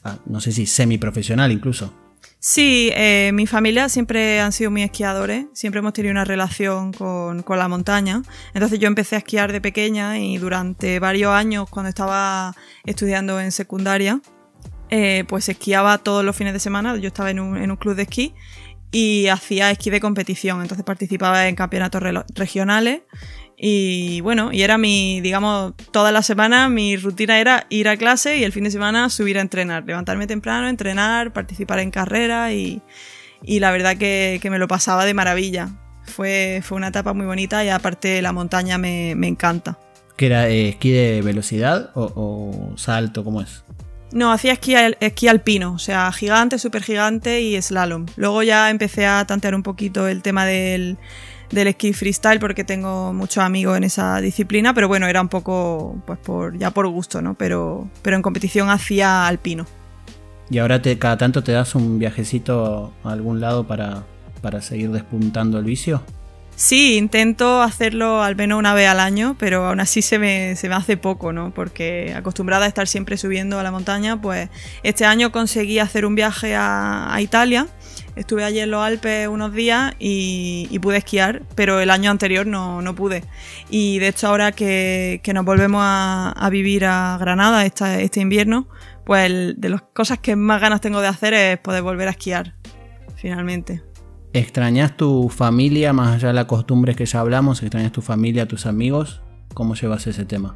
ah, 0.04 0.18
no 0.26 0.42
sé 0.42 0.52
si 0.52 0.66
semiprofesional 0.66 1.54
incluso. 1.54 1.94
Sí, 2.50 2.92
eh, 2.96 3.32
mi 3.34 3.46
familia 3.46 3.90
siempre 3.90 4.40
han 4.40 4.54
sido 4.54 4.72
muy 4.72 4.82
esquiadores, 4.82 5.48
siempre 5.52 5.80
hemos 5.80 5.92
tenido 5.92 6.14
una 6.14 6.24
relación 6.24 6.94
con, 6.94 7.44
con, 7.44 7.60
la 7.60 7.68
montaña. 7.68 8.22
Entonces 8.54 8.80
yo 8.80 8.88
empecé 8.88 9.16
a 9.16 9.18
esquiar 9.18 9.52
de 9.52 9.60
pequeña 9.60 10.18
y 10.18 10.38
durante 10.38 11.00
varios 11.00 11.34
años, 11.34 11.70
cuando 11.70 11.90
estaba 11.90 12.56
estudiando 12.86 13.42
en 13.42 13.52
secundaria, 13.52 14.22
eh, 14.90 15.26
pues 15.28 15.50
esquiaba 15.50 15.98
todos 15.98 16.24
los 16.24 16.36
fines 16.36 16.54
de 16.54 16.60
semana. 16.60 16.96
Yo 16.96 17.08
estaba 17.08 17.30
en 17.32 17.40
un, 17.40 17.76
club 17.76 17.96
de 17.96 18.04
esquí 18.04 18.34
y 18.92 19.28
hacía 19.28 19.72
esquí 19.72 19.90
de 19.90 20.00
competición. 20.00 20.62
Entonces 20.62 20.86
participaba 20.86 21.48
en 21.48 21.56
campeonatos 21.56 22.02
regionales. 22.34 23.02
Y 23.60 24.22
bueno, 24.22 24.52
y 24.54 24.62
era 24.62 24.78
mi, 24.78 25.20
digamos, 25.22 25.74
toda 25.92 26.12
la 26.12 26.22
semana 26.22 26.70
mi 26.70 26.96
rutina 26.96 27.40
era 27.40 27.66
ir 27.70 27.90
a 27.90 27.98
clase 27.98 28.38
y 28.38 28.44
el 28.44 28.52
fin 28.52 28.64
de 28.64 28.72
semana 28.72 29.10
subir 29.10 29.40
a 29.40 29.42
entrenar. 29.42 29.84
Levantarme 29.86 30.28
temprano, 30.28 30.70
entrenar, 30.70 31.34
participar 31.34 31.80
en 31.80 31.90
carreras 31.90 32.52
y, 32.54 32.82
la 33.42 33.72
verdad 33.72 33.98
que, 33.98 34.40
me 34.50 34.60
lo 34.60 34.68
pasaba 34.68 35.06
de 35.06 35.14
maravilla. 35.14 35.70
Fue, 36.04 36.62
fue 36.64 36.78
una 36.78 36.90
etapa 36.90 37.14
muy 37.14 37.26
bonita 37.26 37.66
y 37.66 37.70
aparte 37.70 38.22
la 38.22 38.32
montaña 38.32 38.78
me, 38.78 39.12
encanta. 39.12 39.78
¿Que 40.16 40.28
era 40.28 40.50
eh, 40.50 40.70
esquí 40.70 40.92
de 40.92 41.22
velocidad 41.22 41.92
o, 41.96 42.12
o 42.16 42.78
salto? 42.78 43.24
¿Cómo 43.24 43.42
es? 43.42 43.64
No, 44.12 44.32
hacía 44.32 44.54
esquí, 44.54 45.28
alpino, 45.28 45.74
o 45.74 45.80
sea, 45.80 46.12
gigante, 46.12 46.60
súper 46.60 46.84
gigante 46.84 47.42
y 47.42 47.62
slalom. 47.62 48.06
Luego 48.16 48.42
ya 48.42 48.70
empecé 48.70 49.06
a 49.06 49.26
tantear 49.26 49.54
un 49.54 49.64
poquito 49.64 50.08
el 50.08 50.22
tema 50.22 50.46
del, 50.46 50.98
del 51.52 51.68
esquí 51.68 51.92
freestyle 51.92 52.40
porque 52.40 52.64
tengo 52.64 53.14
muchos 53.14 53.44
amigos 53.44 53.76
en 53.76 53.84
esa 53.84 54.22
disciplina, 54.22 54.74
pero 54.74 54.88
bueno, 54.88 55.08
era 55.08 55.22
un 55.22 55.28
poco, 55.28 56.02
pues 56.06 56.20
por, 56.20 56.58
ya 56.58 56.72
por 56.72 56.88
gusto, 56.88 57.22
¿no? 57.22 57.34
Pero, 57.34 57.90
pero 58.02 58.16
en 58.16 58.22
competición 58.22 58.70
hacía 58.70 59.28
alpino. 59.28 59.66
¿Y 60.50 60.60
ahora 60.60 60.82
te, 60.82 60.98
cada 60.98 61.18
tanto 61.18 61.44
te 61.44 61.52
das 61.52 61.76
un 61.76 62.00
viajecito 62.00 62.94
a 63.04 63.12
algún 63.12 63.42
lado 63.42 63.68
para, 63.68 64.06
para 64.42 64.62
seguir 64.62 64.92
despuntando 64.92 65.60
el 65.60 65.66
vicio? 65.66 66.02
Sí, 66.58 66.98
intento 66.98 67.62
hacerlo 67.62 68.24
al 68.24 68.36
menos 68.36 68.58
una 68.58 68.74
vez 68.74 68.90
al 68.90 69.00
año, 69.00 69.36
pero 69.38 69.68
aún 69.68 69.80
así 69.80 70.02
se 70.02 70.18
me, 70.18 70.56
se 70.56 70.68
me 70.68 70.74
hace 70.74 70.98
poco, 70.98 71.32
¿no? 71.32 71.54
Porque 71.54 72.16
acostumbrada 72.18 72.66
a 72.66 72.68
estar 72.68 72.88
siempre 72.88 73.16
subiendo 73.16 73.60
a 73.60 73.64
la 73.64 73.70
montaña, 73.70 74.20
pues 74.20 74.50
este 74.82 75.06
año 75.06 75.32
conseguí 75.32 75.78
hacer 75.78 76.04
un 76.04 76.16
viaje 76.16 76.56
a, 76.56 77.16
Italia. 77.20 77.68
Estuve 78.16 78.44
allí 78.44 78.60
en 78.60 78.72
los 78.72 78.82
Alpes 78.82 79.28
unos 79.28 79.54
días 79.54 79.94
y, 80.00 80.80
pude 80.82 80.98
esquiar, 80.98 81.44
pero 81.54 81.80
el 81.80 81.92
año 81.92 82.10
anterior 82.10 82.48
no, 82.48 82.96
pude. 82.96 83.24
Y 83.70 84.00
de 84.00 84.08
hecho 84.08 84.28
ahora 84.28 84.52
que, 84.52 85.22
nos 85.32 85.46
volvemos 85.46 85.82
a, 85.84 86.50
vivir 86.50 86.86
a 86.86 87.20
Granada 87.20 87.68
este 87.68 88.20
invierno, 88.20 88.68
pues 89.06 89.54
de 89.62 89.70
las 89.70 89.84
cosas 89.94 90.18
que 90.18 90.36
más 90.36 90.60
ganas 90.60 90.82
tengo 90.82 91.02
de 91.02 91.08
hacer 91.08 91.36
es 91.36 91.60
poder 91.60 91.84
volver 91.84 92.08
a 92.08 92.12
esquiar, 92.12 92.56
finalmente. 93.16 93.87
¿Extrañas 94.38 94.96
tu 94.96 95.30
familia, 95.30 95.94
más 95.94 96.18
allá 96.18 96.28
de 96.28 96.36
las 96.36 96.46
costumbres 96.46 96.96
que 96.96 97.08
ya 97.08 97.22
hablamos? 97.22 97.64
¿Extrañas 97.64 97.92
tu 97.92 98.04
familia, 98.04 98.48
tus 98.48 98.68
amigos? 98.68 99.20
¿Cómo 99.56 99.74
llevas 99.74 100.06
ese 100.06 100.26
tema? 100.26 100.56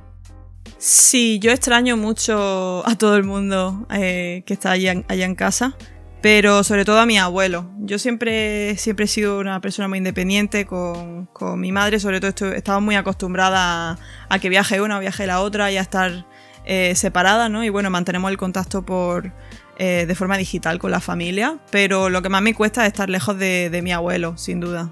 Sí, 0.78 1.40
yo 1.40 1.50
extraño 1.50 1.98
mucho 1.98 2.88
a 2.88 2.96
todo 2.96 3.16
el 3.16 3.24
mundo 3.24 3.88
eh, 3.90 4.44
que 4.46 4.54
está 4.54 4.70
allá, 4.70 5.04
en 5.10 5.34
casa, 5.34 5.76
pero 6.22 6.64
sobre 6.64 6.86
todo 6.86 7.00
a 7.00 7.08
mi 7.08 7.18
abuelo. 7.18 7.72
Yo 7.80 7.98
siempre, 7.98 8.78
siempre 8.78 9.06
he 9.06 9.08
sido 9.08 9.40
una 9.40 9.60
persona 9.62 9.88
muy 9.88 9.98
independiente 9.98 10.68
con, 10.68 11.28
mi 11.58 11.72
madre, 11.72 12.00
sobre 12.00 12.20
todo 12.20 12.52
estaba 12.52 12.80
muy 12.82 12.94
acostumbrada 12.94 13.98
a, 14.30 14.40
que 14.40 14.50
viaje 14.50 14.80
una 14.80 14.98
o 14.98 15.00
viaje 15.00 15.26
la 15.26 15.42
otra 15.42 15.72
y 15.72 15.78
a 15.78 15.82
estar 15.82 16.28
eh, 16.66 16.94
separada, 16.94 17.50
¿no? 17.50 17.64
Y 17.64 17.70
bueno, 17.70 17.90
mantenemos 17.90 18.30
el 18.30 18.38
contacto 18.38 18.86
por, 18.86 19.34
eh, 19.84 20.06
de 20.06 20.14
forma 20.14 20.38
digital 20.38 20.78
con 20.78 20.92
la 20.92 21.00
familia, 21.00 21.58
pero 21.72 22.12
lo 22.12 22.22
que 22.22 22.30
más 22.30 22.44
me 22.44 22.54
cuesta 22.54 22.84
es 22.84 22.90
estar 22.90 23.10
lejos 23.10 23.40
de, 23.40 23.80
mi 23.84 23.92
abuelo, 23.92 24.38
sin 24.38 24.60
duda. 24.60 24.92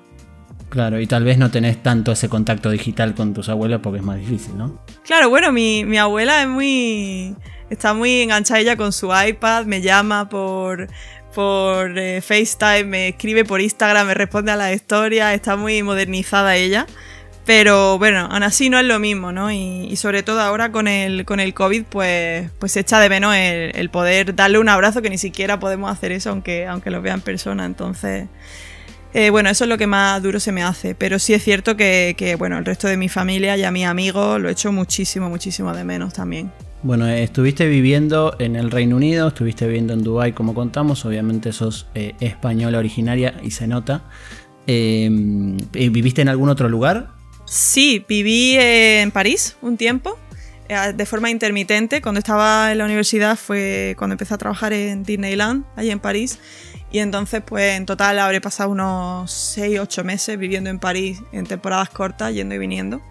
Claro, 0.70 1.00
y 1.00 1.06
tal 1.06 1.24
vez 1.24 1.38
no 1.38 1.52
tenés 1.52 1.84
tanto 1.84 2.12
ese 2.12 2.28
contacto 2.28 2.72
digital 2.72 3.14
con 3.14 3.36
tus 3.36 3.50
abuelos 3.50 3.82
porque 3.84 4.00
es 4.00 4.04
más 4.04 4.18
difícil, 4.18 4.58
¿no? 4.58 4.84
Claro, 5.06 5.30
bueno, 5.30 5.52
mi, 5.52 5.96
abuela 5.96 6.42
es 6.42 6.48
muy. 6.48 7.36
está 7.70 7.94
muy 7.94 8.22
enganchada 8.22 8.62
ella 8.62 8.78
con 8.78 8.92
su 8.92 9.12
iPad, 9.14 9.66
me 9.66 9.82
llama 9.82 10.28
por, 10.28 10.88
por 11.36 11.96
eh, 11.96 12.20
FaceTime, 12.22 12.86
me 12.86 13.08
escribe 13.10 13.46
por 13.46 13.62
Instagram, 13.62 14.08
me 14.08 14.16
responde 14.16 14.54
a 14.54 14.56
la 14.56 14.74
historia, 14.74 15.36
está 15.36 15.56
muy 15.56 15.84
modernizada 15.84 16.56
ella. 16.56 16.88
Pero 17.50 17.98
bueno, 17.98 18.28
aún 18.30 18.44
así 18.44 18.70
no 18.70 18.78
es 18.78 18.86
lo 18.86 19.00
mismo, 19.00 19.32
¿no? 19.32 19.52
Y, 19.52 19.96
sobre 19.96 20.22
todo 20.22 20.40
ahora 20.40 20.72
con 20.72 20.88
el, 20.88 21.26
con 21.26 21.40
el 21.40 21.56
COVID, 21.56 21.86
pues, 21.90 22.52
pues 22.60 22.74
se 22.74 22.82
echa 22.82 23.00
de 23.00 23.10
menos 23.10 23.34
el, 23.36 23.90
poder 23.90 24.36
darle 24.36 24.60
un 24.60 24.70
abrazo, 24.70 25.02
que 25.02 25.10
ni 25.10 25.18
siquiera 25.18 25.60
podemos 25.60 25.92
hacer 25.92 26.12
eso 26.12 26.30
aunque, 26.30 26.68
aunque 26.68 26.92
lo 26.92 27.02
vea 27.02 27.16
en 27.16 27.22
persona. 27.22 27.66
Entonces, 27.66 28.28
Eh, 29.16 29.32
bueno, 29.32 29.50
eso 29.50 29.64
es 29.64 29.68
lo 29.68 29.80
que 29.80 29.88
más 29.88 30.22
duro 30.22 30.40
se 30.40 30.52
me 30.52 30.62
hace, 30.62 30.94
pero 30.94 31.18
sí 31.18 31.34
es 31.34 31.44
cierto 31.44 31.76
que, 31.76 32.14
que, 32.16 32.36
bueno, 32.36 32.60
el 32.60 32.66
resto 32.66 32.88
de 32.88 32.98
mi 32.98 33.10
familia 33.10 33.58
y 33.58 33.64
a 33.64 33.72
mis 33.72 33.88
amigos 33.88 34.40
lo 34.40 34.48
he 34.48 34.52
hecho 34.52 34.72
muchísimo, 34.72 35.28
muchísimo 35.28 35.74
de 35.74 35.84
menos 35.84 36.14
también. 36.14 36.52
Bueno, 36.84 37.08
estuviste 37.08 37.68
viviendo 37.68 38.36
en 38.38 38.58
el 38.58 38.70
Reino 38.70 38.96
Unido, 38.96 39.30
estuviste 39.30 39.66
viviendo 39.66 39.94
en 39.94 40.04
Dubái, 40.04 40.34
como 40.34 40.54
contamos, 40.54 41.04
obviamente 41.04 41.52
sos 41.52 41.88
eh, 41.96 42.14
española 42.20 42.78
originaria 42.78 43.34
y 43.42 43.50
se 43.50 43.66
nota. 43.66 44.04
¿Viviste 44.68 46.22
en 46.22 46.30
algún 46.30 46.50
otro 46.50 46.70
lugar? 46.70 47.19
Sí, 47.50 48.06
viví 48.08 48.56
en 48.60 49.10
París 49.10 49.58
un 49.64 49.76
tiempo, 49.76 50.20
eh, 50.68 50.94
de 50.96 51.06
forma 51.08 51.32
intermitente. 51.32 52.00
Cuando 52.00 52.20
estaba 52.20 52.72
en 52.72 52.78
la 52.78 52.86
universidad 52.86 53.36
fue 53.38 53.96
cuando 53.98 54.14
empecé 54.14 54.36
a 54.36 54.38
trabajar 54.38 54.72
en 54.72 55.02
Disneyland, 55.02 55.66
allí 55.76 55.90
en 55.90 56.00
París. 56.00 56.38
Y 56.92 57.00
entonces, 57.00 57.42
pues 57.44 57.76
en 57.76 57.88
total 57.88 58.20
habré 58.20 58.40
pasado 58.40 58.70
unos 58.70 59.32
6-8 59.32 60.04
meses 60.04 60.38
viviendo 60.38 60.70
en 60.70 60.78
París 60.78 61.24
en 61.32 61.48
temporadas 61.48 61.90
cortas, 61.90 62.36
yendo 62.36 62.54
y 62.54 62.60
viniendo. 62.60 63.02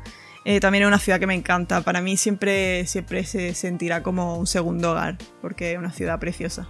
Eh, 0.44 0.60
también 0.60 0.84
es 0.84 0.88
una 0.88 1.00
ciudad 1.00 1.18
que 1.18 1.26
me 1.26 1.34
encanta. 1.34 1.80
Para 1.80 2.00
mí 2.00 2.16
siempre, 2.16 2.86
siempre 2.86 3.24
se 3.24 3.54
sentirá 3.54 4.04
como 4.04 4.38
un 4.38 4.46
segundo 4.46 4.92
hogar, 4.92 5.18
porque 5.42 5.72
es 5.72 5.78
una 5.78 5.92
ciudad 5.92 6.20
preciosa. 6.20 6.68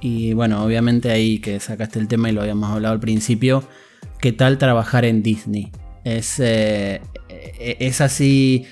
Y 0.00 0.32
bueno, 0.32 0.64
obviamente 0.64 1.10
ahí 1.10 1.38
que 1.38 1.60
sacaste 1.60 1.98
el 1.98 2.08
tema 2.08 2.30
y 2.30 2.32
lo 2.32 2.40
habíamos 2.40 2.70
hablado 2.70 2.94
al 2.94 3.00
principio, 3.00 3.62
¿qué 4.20 4.32
tal 4.32 4.56
trabajar 4.56 5.04
en 5.04 5.22
Disney? 5.22 5.70
Es, 6.04 6.40
eh, 6.40 7.00
eh, 7.28 7.76
es 7.80 8.00
así, 8.00 8.66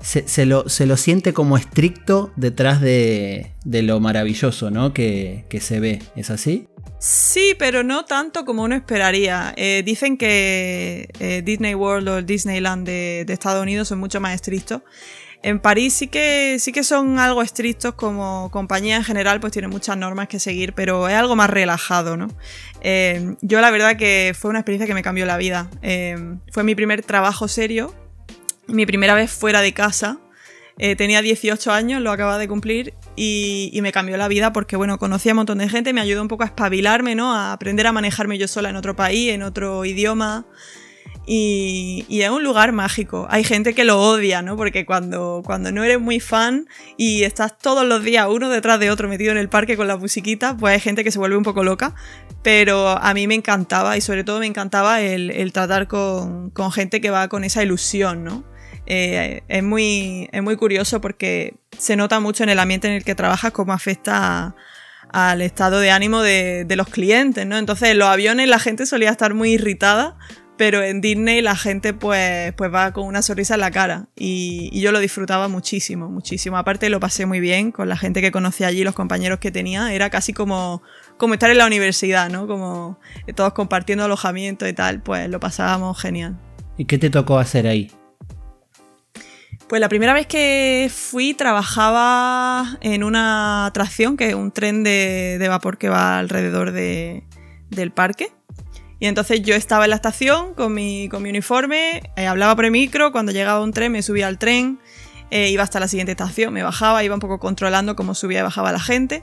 se, 0.00 0.46
lo, 0.46 0.68
se, 0.68 0.86
lo, 0.86 0.96
siente 0.96 1.32
como 1.32 1.56
estricto 1.56 2.32
detrás 2.36 2.80
de, 2.80 3.52
de 3.64 3.82
lo 3.82 4.00
maravilloso 4.00 4.70
¿no? 4.70 4.92
que, 4.92 5.44
que 5.48 5.60
se 5.60 5.80
ve, 5.80 6.02
¿es 6.16 6.30
así? 6.30 6.68
Sí, 6.98 7.54
pero 7.58 7.82
no 7.82 8.04
tanto 8.04 8.44
como 8.44 8.62
uno 8.62 8.74
esperaría. 8.74 9.52
Eh, 9.56 9.82
dicen 9.84 10.16
que 10.16 11.42
Disney 11.44 11.74
World 11.74 12.08
o 12.08 12.22
Disneyland 12.22 12.86
de, 12.86 13.26
Estados 13.28 13.62
Unidos 13.62 13.88
son 13.88 13.98
mucho 13.98 14.20
más 14.20 14.34
estrictos. 14.34 14.82
En 15.44 15.60
París 15.60 15.92
sí 15.92 16.08
que, 16.08 16.56
sí 16.58 16.72
que 16.72 16.82
son 16.82 17.18
algo 17.18 17.42
estrictos 17.42 17.92
como 17.92 18.50
compañía 18.50 18.96
en 18.96 19.04
general, 19.04 19.40
pues 19.40 19.52
tienen 19.52 19.70
muchas 19.70 19.94
normas 19.94 20.26
que 20.26 20.40
seguir, 20.40 20.72
pero 20.72 21.06
es 21.06 21.14
algo 21.14 21.36
más 21.36 21.50
relajado, 21.50 22.16
¿no? 22.16 22.28
Eh, 22.80 23.36
yo 23.42 23.60
la 23.60 23.70
verdad 23.70 23.98
que 23.98 24.34
fue 24.34 24.48
una 24.48 24.60
experiencia 24.60 24.86
que 24.86 24.94
me 24.94 25.02
cambió 25.02 25.26
la 25.26 25.36
vida. 25.36 25.68
fue 26.50 26.64
mi 26.64 26.74
primer 26.74 27.02
trabajo 27.02 27.46
serio, 27.46 27.94
mi 28.68 28.86
primera 28.86 29.12
vez 29.12 29.30
fuera 29.30 29.60
de 29.60 29.74
casa. 29.74 30.18
tenía 30.78 31.20
18 31.20 31.72
años, 31.72 32.00
lo 32.00 32.10
acababa 32.10 32.38
de 32.38 32.48
cumplir 32.48 32.94
y, 33.14 33.78
me 33.82 33.92
cambió 33.92 34.16
la 34.16 34.28
vida 34.28 34.50
porque, 34.54 34.76
bueno, 34.76 34.98
conocí 34.98 35.28
a 35.28 35.32
un 35.32 35.36
montón 35.36 35.58
de 35.58 35.68
gente, 35.68 35.92
me 35.92 36.00
ayudó 36.00 36.22
un 36.22 36.28
poco 36.28 36.44
a 36.44 36.46
espabilarme, 36.46 37.14
¿no? 37.14 37.34
A 37.34 37.52
aprender 37.52 37.86
a 37.86 37.92
manejarme 37.92 38.38
yo 38.38 38.48
sola 38.48 38.70
en 38.70 38.76
otro 38.76 38.96
país, 38.96 39.32
en 39.32 39.42
otro 39.42 39.84
idioma. 39.84 40.46
Y, 41.26 42.04
es 42.08 42.30
un 42.30 42.44
lugar 42.44 42.72
mágico. 42.72 43.26
Hay 43.30 43.44
gente 43.44 43.74
que 43.74 43.84
lo 43.84 44.00
odia, 44.00 44.42
¿no? 44.42 44.56
Porque 44.56 44.84
cuando, 44.84 45.42
cuando 45.44 45.72
no 45.72 45.82
eres 45.82 46.00
muy 46.00 46.20
fan 46.20 46.66
y 46.96 47.24
estás 47.24 47.56
todos 47.58 47.86
los 47.86 48.02
días 48.02 48.26
uno 48.28 48.50
detrás 48.50 48.78
de 48.80 48.90
otro 48.90 49.08
metido 49.08 49.32
en 49.32 49.38
el 49.38 49.48
parque 49.48 49.76
con 49.76 49.88
la 49.88 49.96
musiquita, 49.96 50.56
pues 50.56 50.74
hay 50.74 50.80
gente 50.80 51.04
que 51.04 51.10
se 51.10 51.18
vuelve 51.18 51.36
un 51.36 51.42
poco 51.42 51.64
loca. 51.64 51.94
Pero 52.42 52.88
a 52.88 53.14
mí 53.14 53.26
me 53.26 53.34
encantaba 53.34 53.96
y 53.96 54.00
sobre 54.00 54.24
todo 54.24 54.40
me 54.40 54.46
encantaba 54.46 55.00
el, 55.00 55.52
tratar 55.52 55.88
con, 55.88 56.52
gente 56.72 57.00
que 57.00 57.10
va 57.10 57.28
con 57.28 57.44
esa 57.44 57.62
ilusión, 57.62 58.24
¿no? 58.24 58.44
Eh, 58.86 59.42
es, 59.48 59.62
muy, 59.62 60.28
es 60.30 60.42
muy 60.42 60.56
curioso 60.56 61.00
porque 61.00 61.54
se 61.78 61.96
nota 61.96 62.20
mucho 62.20 62.42
en 62.42 62.50
el 62.50 62.58
ambiente 62.58 62.86
en 62.86 62.94
el 62.94 63.04
que 63.04 63.14
trabajas 63.14 63.52
cómo 63.52 63.72
afecta 63.72 64.54
al 65.14 65.42
estado 65.42 65.78
de 65.78 65.92
ánimo 65.92 66.22
de, 66.22 66.66
los 66.76 66.88
clientes, 66.88 67.46
¿no? 67.46 67.56
Entonces 67.56 67.90
en 67.90 67.98
los 67.98 68.08
aviones 68.08 68.48
la 68.48 68.58
gente 68.58 68.84
solía 68.84 69.10
estar 69.10 69.32
muy 69.32 69.52
irritada, 69.52 70.16
pero 70.56 70.82
en 70.82 71.00
Disney 71.00 71.42
la 71.42 71.56
gente 71.56 71.94
pues, 71.94 72.52
pues 72.54 72.72
va 72.72 72.92
con 72.92 73.06
una 73.06 73.22
sonrisa 73.22 73.54
en 73.54 73.60
la 73.60 73.70
cara 73.70 74.06
y, 74.16 74.70
yo 74.80 74.92
lo 74.92 75.00
disfrutaba 75.00 75.48
muchísimo, 75.48 76.08
muchísimo. 76.10 76.58
Aparte 76.58 76.90
lo 76.90 77.00
pasé 77.00 77.24
muy 77.24 77.40
bien 77.40 77.72
con 77.72 77.88
la 77.88 77.96
gente 77.96 78.20
que 78.20 78.30
conocí 78.30 78.64
allí, 78.64 78.84
los 78.84 78.94
compañeros 78.94 79.38
que 79.38 79.50
tenía, 79.50 79.94
era 79.94 80.10
casi 80.10 80.32
como, 80.32 80.82
como 81.16 81.34
estar 81.34 81.50
en 81.50 81.58
la 81.58 81.66
universidad, 81.66 82.28
¿no? 82.28 82.46
Como 82.46 82.98
todos 83.34 83.54
compartiendo 83.54 84.04
alojamiento 84.04 84.68
y 84.68 84.74
tal, 84.74 85.02
pues 85.02 85.28
lo 85.30 85.40
pasábamos 85.40 85.98
genial. 85.98 86.38
¿Y 86.76 86.84
qué 86.84 86.98
te 86.98 87.08
tocó 87.08 87.38
hacer 87.38 87.66
ahí? 87.66 87.90
Pues 89.68 89.80
la 89.80 89.88
primera 89.88 90.12
vez 90.12 90.26
que 90.26 90.90
fui 90.94 91.32
trabajaba 91.32 92.76
en 92.82 93.02
una 93.02 93.66
atracción, 93.66 94.16
que 94.16 94.28
es 94.28 94.34
un 94.34 94.52
tren 94.52 94.84
de, 94.84 95.44
vapor 95.48 95.78
que 95.78 95.88
va 95.88 96.18
alrededor 96.18 96.72
de, 96.72 97.24
del 97.70 97.90
parque. 97.90 98.30
Y 99.04 99.06
entonces 99.06 99.42
yo 99.42 99.54
estaba 99.54 99.84
en 99.84 99.90
la 99.90 99.96
estación 99.96 100.54
con 100.54 100.72
mi, 100.72 101.10
con 101.10 101.22
mi 101.22 101.28
uniforme, 101.28 102.10
eh, 102.16 102.26
hablaba 102.26 102.56
por 102.56 102.64
el 102.64 102.70
micro, 102.70 103.12
cuando 103.12 103.32
llegaba 103.32 103.60
un 103.60 103.70
tren 103.70 103.92
me 103.92 104.00
subía 104.00 104.28
al 104.28 104.38
tren, 104.38 104.78
eh, 105.30 105.50
iba 105.50 105.62
hasta 105.62 105.78
la 105.78 105.88
siguiente 105.88 106.12
estación, 106.12 106.54
me 106.54 106.62
bajaba, 106.62 107.04
iba 107.04 107.12
un 107.12 107.20
poco 107.20 107.38
controlando 107.38 107.96
cómo 107.96 108.14
subía 108.14 108.40
y 108.40 108.42
bajaba 108.44 108.72
la 108.72 108.80
gente. 108.80 109.22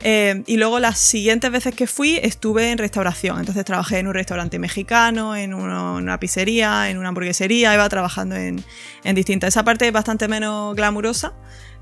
Eh, 0.00 0.42
y 0.46 0.58
luego 0.58 0.80
las 0.80 0.98
siguientes 0.98 1.50
veces 1.50 1.74
que 1.74 1.86
fui 1.86 2.20
estuve 2.22 2.72
en 2.72 2.76
restauración. 2.76 3.38
Entonces 3.38 3.64
trabajé 3.64 4.00
en 4.00 4.06
un 4.06 4.12
restaurante 4.12 4.58
mexicano, 4.58 5.34
en, 5.34 5.54
una 5.54 6.20
pizzería, 6.20 6.90
en 6.90 6.98
una 6.98 7.08
hamburguesería, 7.08 7.72
iba 7.72 7.88
trabajando 7.88 8.36
en, 8.36 8.62
en 9.02 9.14
distintas. 9.14 9.48
Esa 9.48 9.64
parte 9.64 9.86
es 9.86 9.94
bastante 9.94 10.28
menos 10.28 10.76
glamurosa. 10.76 11.32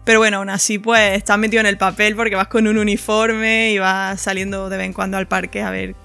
Pero 0.05 0.21
bueno, 0.21 0.37
aún 0.37 0.51
así 0.51 0.79
pues 0.79 1.17
estás 1.17 1.37
metido 1.37 1.61
en 1.61 1.67
el 1.67 1.79
papel 1.79 2.15
porque 2.15 2.37
vas 2.37 2.47
con 2.47 2.69
un 2.69 2.79
uniforme 2.79 3.73
y 3.73 3.79
vas 3.79 4.21
saliendo 4.21 4.69
de 4.69 4.77
vez 4.77 4.87
en 4.87 4.93
cuando 4.93 5.17
al 5.17 5.27
parque 5.27 5.63
a 5.63 5.71
ver, 5.71 5.97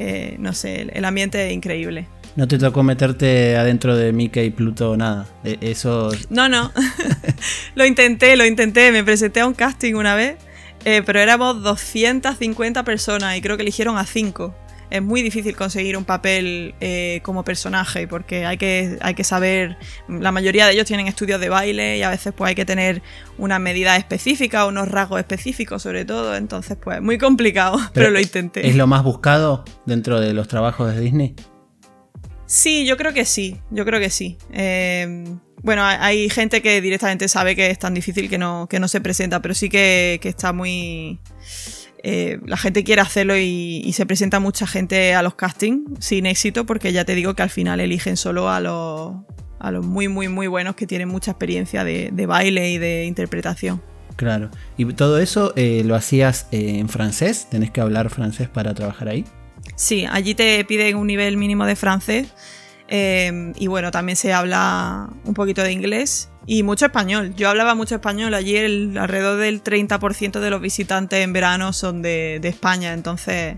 eh, 0.00 0.36
no 0.38 0.52
sé, 0.52 0.88
el, 0.92 1.04
ambiente 1.04 1.46
es 1.46 1.52
increíble. 1.52 2.06
¿No 2.36 2.46
te 2.46 2.56
tocó 2.56 2.82
meterte 2.82 3.56
adentro 3.56 3.96
de 3.96 4.12
Mickey 4.12 4.46
y 4.46 4.50
Pluto 4.50 4.96
nada? 4.96 5.26
E, 5.42 5.58
eso... 5.60 6.10
No, 6.30 6.48
no. 6.48 6.72
lo 7.74 7.84
intenté, 7.84 8.36
lo 8.36 8.46
intenté. 8.46 8.92
Me 8.92 9.02
presenté 9.02 9.40
a 9.40 9.46
un 9.46 9.54
casting 9.54 9.94
una 9.94 10.14
vez 10.14 10.36
eh, 10.84 11.02
pero 11.04 11.20
éramos 11.20 11.62
250 11.62 12.84
personas 12.84 13.36
y 13.36 13.40
creo 13.40 13.56
que 13.56 13.62
eligieron 13.62 13.98
a 13.98 14.06
5. 14.06 14.54
Es 14.90 15.02
muy 15.02 15.22
difícil 15.22 15.54
conseguir 15.56 15.96
un 15.96 16.04
papel 16.04 16.74
eh, 16.80 17.20
como 17.22 17.44
personaje 17.44 18.08
porque 18.08 18.46
hay 18.46 18.56
que, 18.56 18.98
hay 19.00 19.14
que 19.14 19.24
saber, 19.24 19.76
la 20.08 20.32
mayoría 20.32 20.66
de 20.66 20.72
ellos 20.72 20.86
tienen 20.86 21.06
estudios 21.06 21.40
de 21.40 21.48
baile 21.48 21.98
y 21.98 22.02
a 22.02 22.10
veces 22.10 22.32
pues 22.36 22.48
hay 22.48 22.54
que 22.54 22.64
tener 22.64 23.02
una 23.36 23.58
medida 23.58 23.96
específica, 23.96 24.66
unos 24.66 24.88
rasgos 24.88 25.20
específicos 25.20 25.82
sobre 25.82 26.04
todo, 26.04 26.36
entonces 26.36 26.76
pues 26.82 27.00
muy 27.02 27.18
complicado, 27.18 27.78
pero, 27.92 28.10
lo 28.10 28.20
intenté. 28.20 28.66
¿Es 28.66 28.76
lo 28.76 28.86
más 28.86 29.02
buscado 29.02 29.64
dentro 29.86 30.20
de 30.20 30.32
los 30.32 30.48
trabajos 30.48 30.94
de 30.94 31.00
Disney? 31.00 31.34
Sí, 32.46 32.86
yo 32.86 32.96
creo 32.96 33.12
que 33.12 33.26
sí, 33.26 33.60
yo 33.70 33.84
creo 33.84 34.00
que 34.00 34.08
sí. 34.08 34.38
Eh, 34.52 35.24
bueno, 35.62 35.82
hay 35.84 36.30
gente 36.30 36.62
que 36.62 36.80
directamente 36.80 37.28
sabe 37.28 37.56
que 37.56 37.70
es 37.70 37.78
tan 37.78 37.92
difícil 37.92 38.30
que 38.30 38.38
no, 38.38 38.68
que 38.68 38.78
no 38.78 38.86
se 38.86 39.00
presenta, 39.00 39.42
pero 39.42 39.54
sí 39.54 39.68
que, 39.68 40.20
está 40.22 40.52
muy... 40.52 41.18
Eh, 42.10 42.40
la 42.46 42.56
gente 42.56 42.84
quiere 42.84 43.02
hacerlo 43.02 43.36
y, 43.36 43.92
se 43.92 44.06
presenta 44.06 44.40
mucha 44.40 44.66
gente 44.66 45.14
a 45.14 45.22
los 45.22 45.34
castings 45.34 45.82
sin 46.02 46.24
éxito 46.24 46.64
porque 46.64 46.90
ya 46.90 47.04
te 47.04 47.14
digo 47.14 47.34
que 47.34 47.42
al 47.42 47.50
final 47.50 47.80
eligen 47.80 48.16
solo 48.16 48.48
a 48.48 48.60
los, 48.60 49.12
a 49.58 49.70
los 49.70 49.84
muy, 49.84 50.08
muy, 50.08 50.28
muy 50.28 50.46
buenos 50.46 50.74
que 50.74 50.86
tienen 50.86 51.08
mucha 51.08 51.32
experiencia 51.32 51.84
de, 51.84 52.26
baile 52.26 52.70
y 52.70 52.78
de 52.78 53.04
interpretación. 53.04 53.82
Claro. 54.16 54.50
¿Y 54.78 54.86
todo 54.94 55.18
eso 55.18 55.52
eh, 55.54 55.82
lo 55.84 55.94
hacías 55.94 56.46
eh, 56.50 56.78
en 56.78 56.88
francés? 56.88 57.46
¿Tenés 57.50 57.70
que 57.70 57.82
hablar 57.82 58.08
francés 58.08 58.48
para 58.48 58.72
trabajar 58.72 59.08
ahí? 59.08 59.26
Sí, 59.76 60.06
allí 60.10 60.34
te 60.34 60.64
piden 60.64 60.96
un 60.96 61.08
nivel 61.08 61.36
mínimo 61.36 61.66
de 61.66 61.76
francés 61.76 62.32
y 62.90 63.66
bueno, 63.66 63.90
también 63.90 64.16
se 64.16 64.32
habla 64.32 65.10
un 65.24 65.34
poquito 65.34 65.62
de 65.62 65.72
inglés 65.72 66.30
y 66.48 66.62
mucho 66.62 66.86
español. 66.86 67.34
Yo 67.36 67.50
hablaba 67.50 67.74
mucho 67.74 67.94
español. 67.94 68.32
Allí 68.32 68.56
el, 68.56 68.96
alrededor 68.96 69.38
del 69.38 69.62
30% 69.62 70.40
de 70.40 70.50
los 70.50 70.62
visitantes 70.62 71.22
en 71.22 71.34
verano 71.34 71.74
son 71.74 72.00
de, 72.00 72.38
de 72.40 72.48
España. 72.48 72.94
Entonces 72.94 73.56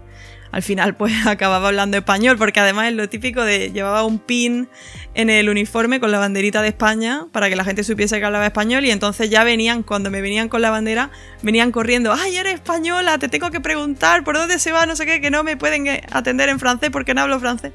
al 0.51 0.65
final 0.65 0.97
pues 0.97 1.13
acababa 1.29 1.69
hablando 1.69 1.97
español, 1.97 2.37
porque 2.37 2.59
además 2.59 2.89
es 2.89 2.95
lo 2.95 3.09
típico 3.09 3.45
de 3.45 3.71
llevaba 3.71 4.03
un 4.03 4.19
pin 4.19 4.69
en 5.15 5.31
el 5.31 5.49
uniforme 5.49 6.01
con 6.01 6.11
la 6.11 6.19
banderita 6.19 6.63
de 6.63 6.69
España 6.69 7.27
para 7.31 7.49
que 7.49 7.55
la 7.55 7.63
gente 7.63 7.85
supiese 7.85 8.19
que 8.19 8.25
hablaba 8.25 8.45
español 8.45 8.85
y 8.85 8.91
entonces 8.91 9.31
ya 9.31 9.45
venían, 9.45 9.85
cuando 9.85 10.11
me 10.11 10.21
venían 10.21 10.49
con 10.49 10.61
la 10.61 10.71
bandera, 10.71 11.13
venían 11.43 11.71
corriendo, 11.71 12.13
ay, 12.13 12.37
eres 12.39 12.55
española, 12.55 13.19
te 13.19 13.29
tengo 13.29 13.53
que 13.53 13.61
preguntar 13.61 14.25
por 14.25 14.37
dónde 14.37 14.59
se 14.59 14.73
va, 14.73 14.85
no 14.87 14.97
sé 14.97 15.07
qué, 15.07 15.21
que 15.21 15.31
no 15.31 15.45
me 15.45 15.57
pueden 15.57 15.87
atender 16.11 16.49
en 16.49 16.59
francés 16.59 16.91
porque 16.91 17.15
no 17.15 17.21
hablo 17.21 17.39
francés. 17.39 17.73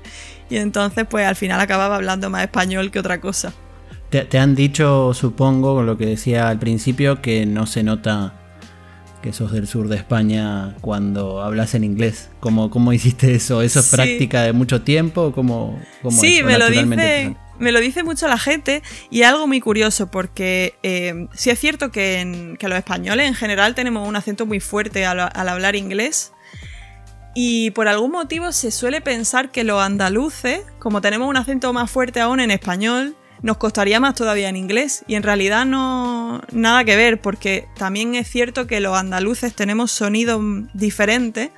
Y 0.49 0.57
entonces 0.57 1.05
pues 1.09 1.25
al 1.25 1.37
final 1.37 1.61
acababa 1.61 1.95
hablando 1.95 2.29
más 2.29 2.43
español 2.43 2.91
que 2.91 2.99
otra 2.99 3.21
cosa. 3.21 3.53
Te, 4.15 4.23
te 4.23 4.39
han 4.39 4.55
dicho, 4.55 5.13
supongo, 5.13 5.75
con 5.75 5.85
lo 5.85 5.97
que 5.97 6.05
decía 6.05 6.47
al 6.47 6.57
principio, 6.57 7.21
que 7.21 7.45
no 7.45 7.65
se 7.65 7.83
nota 7.83 8.33
que 9.21 9.33
sos 9.33 9.51
del 9.51 9.67
sur 9.67 9.89
de 9.89 9.97
España 9.97 10.73
cuando 10.79 11.43
hablas 11.43 11.75
en 11.75 11.83
inglés. 11.83 12.29
¿Cómo, 12.39 12.69
cómo 12.69 12.93
hiciste 12.93 13.35
eso? 13.35 13.61
¿Eso 13.61 13.81
es 13.81 13.87
práctica 13.87 14.43
de 14.43 14.53
mucho 14.53 14.83
tiempo? 14.83 15.33
¿Cómo, 15.35 15.77
sí, 16.11 16.43
me 16.43 16.57
lo 16.57 16.69
dice. 16.69 17.35
Me 17.59 17.73
lo 17.73 17.81
dice 17.81 18.03
mucho 18.03 18.29
la 18.29 18.37
gente 18.37 18.83
y 19.09 19.23
es 19.23 19.27
algo 19.27 19.47
muy 19.47 19.59
curioso 19.59 20.09
porque 20.09 20.75
eh, 20.81 21.27
sí 21.33 21.49
es 21.49 21.59
cierto 21.59 21.91
que, 21.91 22.55
los 22.61 22.77
españoles 22.77 23.27
en 23.27 23.33
general 23.33 23.75
tenemos 23.75 24.07
un 24.07 24.15
acento 24.15 24.45
muy 24.45 24.61
fuerte 24.61 25.05
al, 25.05 25.19
hablar 25.19 25.75
inglés, 25.75 26.31
Y 27.33 27.71
por 27.71 27.89
algún 27.89 28.11
motivo 28.11 28.53
se 28.53 28.71
suele 28.71 29.01
pensar 29.01 29.51
que 29.51 29.65
los 29.65 29.81
andaluces, 29.81 30.61
como 30.79 31.01
tenemos 31.01 31.27
un 31.27 31.35
acento 31.35 31.73
más 31.73 31.91
fuerte 31.91 32.21
aún 32.21 32.39
en 32.39 32.51
español, 32.51 33.17
nos 33.41 33.57
costaría 33.57 33.99
más 33.99 34.15
todavía 34.15 34.49
en 34.49 34.55
inglés. 34.55 35.03
Y 35.07 35.15
en 35.15 35.23
realidad 35.23 35.65
no 35.65 36.41
nada 36.51 36.83
que 36.83 36.95
ver, 36.95 37.21
porque 37.21 37.67
también 37.77 38.15
es 38.15 38.27
cierto 38.29 38.67
que 38.67 38.79
los 38.79 38.97
andaluces 38.97 39.55
tenemos 39.55 39.91
sonidos 39.91 40.41
diferentes 40.73 41.51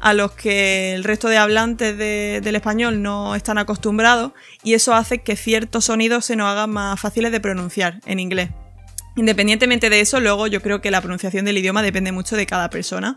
a 0.00 0.12
los 0.12 0.32
que 0.32 0.94
el 0.94 1.04
resto 1.04 1.28
de 1.28 1.38
hablantes 1.38 1.96
del 1.96 2.56
español 2.56 3.02
no 3.02 3.34
están 3.34 3.58
acostumbrados 3.58 4.32
y 4.62 4.74
eso 4.74 4.94
hace 4.94 5.18
que 5.18 5.36
ciertos 5.36 5.86
sonidos 5.86 6.26
se 6.26 6.36
nos 6.36 6.48
hagan 6.48 6.70
más 6.70 7.00
fáciles 7.00 7.32
de 7.32 7.40
pronunciar 7.40 8.00
en 8.06 8.20
inglés. 8.20 8.50
Independientemente 9.16 9.88
de 9.88 10.00
eso, 10.00 10.20
luego 10.20 10.46
yo 10.46 10.60
creo 10.60 10.82
que 10.82 10.90
la 10.90 11.00
pronunciación 11.00 11.46
del 11.46 11.56
idioma 11.56 11.82
depende 11.82 12.12
mucho 12.12 12.36
de 12.36 12.44
cada 12.44 12.68
persona, 12.68 13.16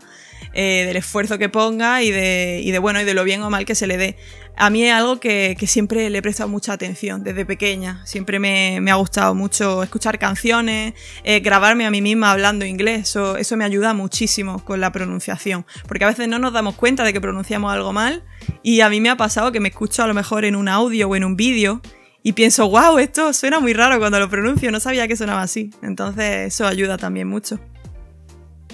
eh, 0.54 0.84
del 0.86 0.96
esfuerzo 0.96 1.36
que 1.36 1.50
ponga 1.50 2.02
y 2.02 2.10
de, 2.10 2.62
y 2.64 2.70
de, 2.70 2.78
bueno 2.78 3.02
y 3.02 3.04
de 3.04 3.12
lo 3.12 3.22
bien 3.22 3.42
o 3.42 3.50
mal 3.50 3.66
que 3.66 3.74
se 3.74 3.86
le 3.86 3.98
dé. 3.98 4.16
A 4.56 4.70
mí 4.70 4.82
es 4.82 4.94
algo 4.94 5.20
que, 5.20 5.56
siempre 5.66 6.08
le 6.08 6.18
he 6.18 6.22
prestado 6.22 6.48
mucha 6.48 6.72
atención 6.72 7.22
desde 7.22 7.44
pequeña. 7.44 8.00
Siempre 8.06 8.38
me, 8.38 8.90
ha 8.90 8.94
gustado 8.94 9.34
mucho 9.34 9.82
escuchar 9.82 10.18
canciones, 10.18 10.94
eh, 11.22 11.40
grabarme 11.40 11.84
a 11.84 11.90
mí 11.90 12.00
misma 12.00 12.32
hablando 12.32 12.64
inglés. 12.64 13.10
Eso, 13.10 13.36
eso 13.36 13.58
me 13.58 13.66
ayuda 13.66 13.92
muchísimo 13.92 14.64
con 14.64 14.80
la 14.80 14.92
pronunciación. 14.92 15.66
Porque 15.86 16.04
a 16.04 16.08
veces 16.08 16.28
no 16.28 16.38
nos 16.38 16.54
damos 16.54 16.76
cuenta 16.76 17.04
de 17.04 17.12
que 17.12 17.20
pronunciamos 17.20 17.72
algo 17.72 17.92
mal. 17.92 18.24
Y 18.62 18.80
a 18.80 18.88
mí 18.88 19.02
me 19.02 19.10
ha 19.10 19.16
pasado 19.16 19.52
que 19.52 19.60
me 19.60 19.68
escucho 19.68 20.02
a 20.02 20.06
lo 20.06 20.14
mejor 20.14 20.46
en 20.46 20.56
un 20.56 20.68
audio 20.68 21.08
o 21.08 21.16
en 21.16 21.24
un 21.24 21.36
vídeo 21.36 21.82
y 22.22 22.32
pienso, 22.32 22.68
wow, 22.68 22.98
esto 22.98 23.32
suena 23.32 23.60
muy 23.60 23.72
raro 23.72 23.98
cuando 23.98 24.18
lo 24.18 24.28
pronuncio, 24.28 24.70
no 24.70 24.80
sabía 24.80 25.08
que 25.08 25.16
sonaba 25.16 25.42
así. 25.42 25.70
Entonces 25.82 26.54
eso 26.54 26.66
ayuda 26.66 26.98
también 26.98 27.28
mucho. 27.28 27.58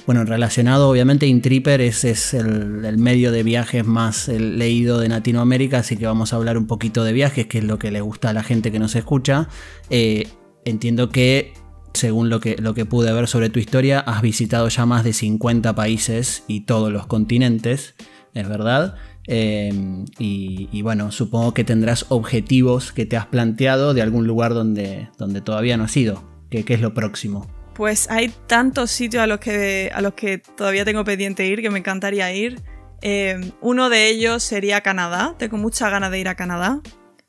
Bueno, 0.07 0.25
relacionado 0.25 0.89
obviamente 0.89 1.27
Intripper 1.27 1.81
es, 1.81 2.05
es 2.05 2.33
el, 2.33 2.97
medio 2.97 3.33
de 3.33 3.43
viajes 3.43 3.85
más 3.85 4.29
leído 4.29 5.01
de 5.01 5.09
Latinoamérica, 5.09 5.79
así 5.79 5.97
que 5.97 6.07
vamos 6.07 6.33
a 6.33 6.37
hablar 6.37 6.57
un 6.59 6.69
poquito 6.69 7.03
de 7.03 7.13
viajes, 7.13 7.47
que 7.47 7.59
es 7.59 7.65
lo 7.65 7.81
que 7.81 7.91
le 7.91 8.01
gusta 8.01 8.31
a 8.31 8.33
la 8.33 8.45
gente 8.45 8.71
que 8.71 8.79
nos 8.79 8.95
escucha. 8.95 9.49
Eh, 9.91 10.29
entiendo 10.65 11.09
que, 11.11 11.55
según 11.93 12.31
lo 12.31 12.39
que, 12.39 12.57
lo 12.57 12.73
que 12.73 12.85
pude 12.85 13.13
ver 13.13 13.27
sobre 13.27 13.51
tu 13.51 13.59
historia, 13.59 13.99
has 13.99 14.23
visitado 14.23 14.69
ya 14.69 14.87
más 14.87 15.03
de 15.03 15.13
50 15.13 15.75
países 15.75 16.45
y 16.47 16.61
todos 16.61 16.93
los 16.93 17.09
continentes, 17.09 17.97
¿es 18.33 18.49
verdad? 18.49 18.95
Em, 19.27 20.05
y, 20.19 20.83
bueno, 20.83 21.11
supongo 21.11 21.53
que 21.53 21.65
tendrás 21.65 22.07
objetivos 22.09 22.93
que 22.93 23.07
te 23.07 23.17
has 23.17 23.27
planteado 23.27 23.95
de 23.95 24.03
algún 24.03 24.27
lugar 24.27 24.55
donde, 24.55 25.09
donde 25.19 25.41
todavía 25.41 25.77
no 25.77 25.85
has 25.85 25.97
ido. 25.97 26.23
¿Qué, 26.51 26.65
es 26.67 26.81
lo 26.81 26.95
próximo? 26.95 27.47
Pues 27.75 28.09
hay 28.11 28.33
tantos 28.47 28.91
sitios 28.91 29.23
a 29.23 29.27
los 29.27 29.41
que, 29.41 29.91
a 29.93 30.01
los 30.01 30.15
que 30.15 30.39
todavía 30.39 30.85
tengo 30.85 31.05
pendiente 31.05 31.47
ir 31.47 31.61
que 31.61 31.71
me 31.71 31.81
encantaría 31.81 32.33
ir. 32.33 32.63
Em, 33.03 33.51
uno 33.61 33.91
de 33.91 34.09
ellos 34.09 34.43
sería 34.43 34.81
Canadá. 34.81 35.35
Tengo 35.39 35.59
mucha 35.59 35.91
ganas 35.91 36.11
de 36.11 36.21
ir 36.21 36.29
a 36.29 36.37
Canadá. 36.37 36.81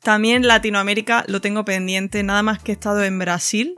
También 0.02 0.46
Latinoamérica 0.46 1.24
lo 1.26 1.40
tengo 1.40 1.64
pendiente, 1.64 2.22
nada 2.22 2.42
más 2.42 2.60
que 2.60 2.72
he 2.72 2.74
estado 2.74 3.02
en 3.04 3.18
Brasil, 3.18 3.74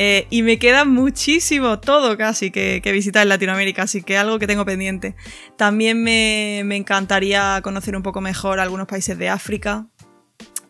eh, 0.00 0.28
y 0.30 0.44
me 0.44 0.60
queda 0.60 0.84
muchísimo, 0.84 1.80
todo 1.80 2.16
casi, 2.16 2.52
que, 2.52 2.80
visitar 2.92 3.24
en 3.24 3.30
Latinoamérica, 3.30 3.82
así 3.82 4.00
que 4.00 4.16
algo 4.16 4.38
que 4.38 4.46
tengo 4.46 4.64
pendiente. 4.64 5.16
También 5.56 6.04
me, 6.04 6.60
encantaría 6.76 7.60
conocer 7.64 7.96
un 7.96 8.04
poco 8.04 8.20
mejor 8.20 8.60
algunos 8.60 8.86
países 8.86 9.18
de 9.18 9.28
África. 9.28 9.88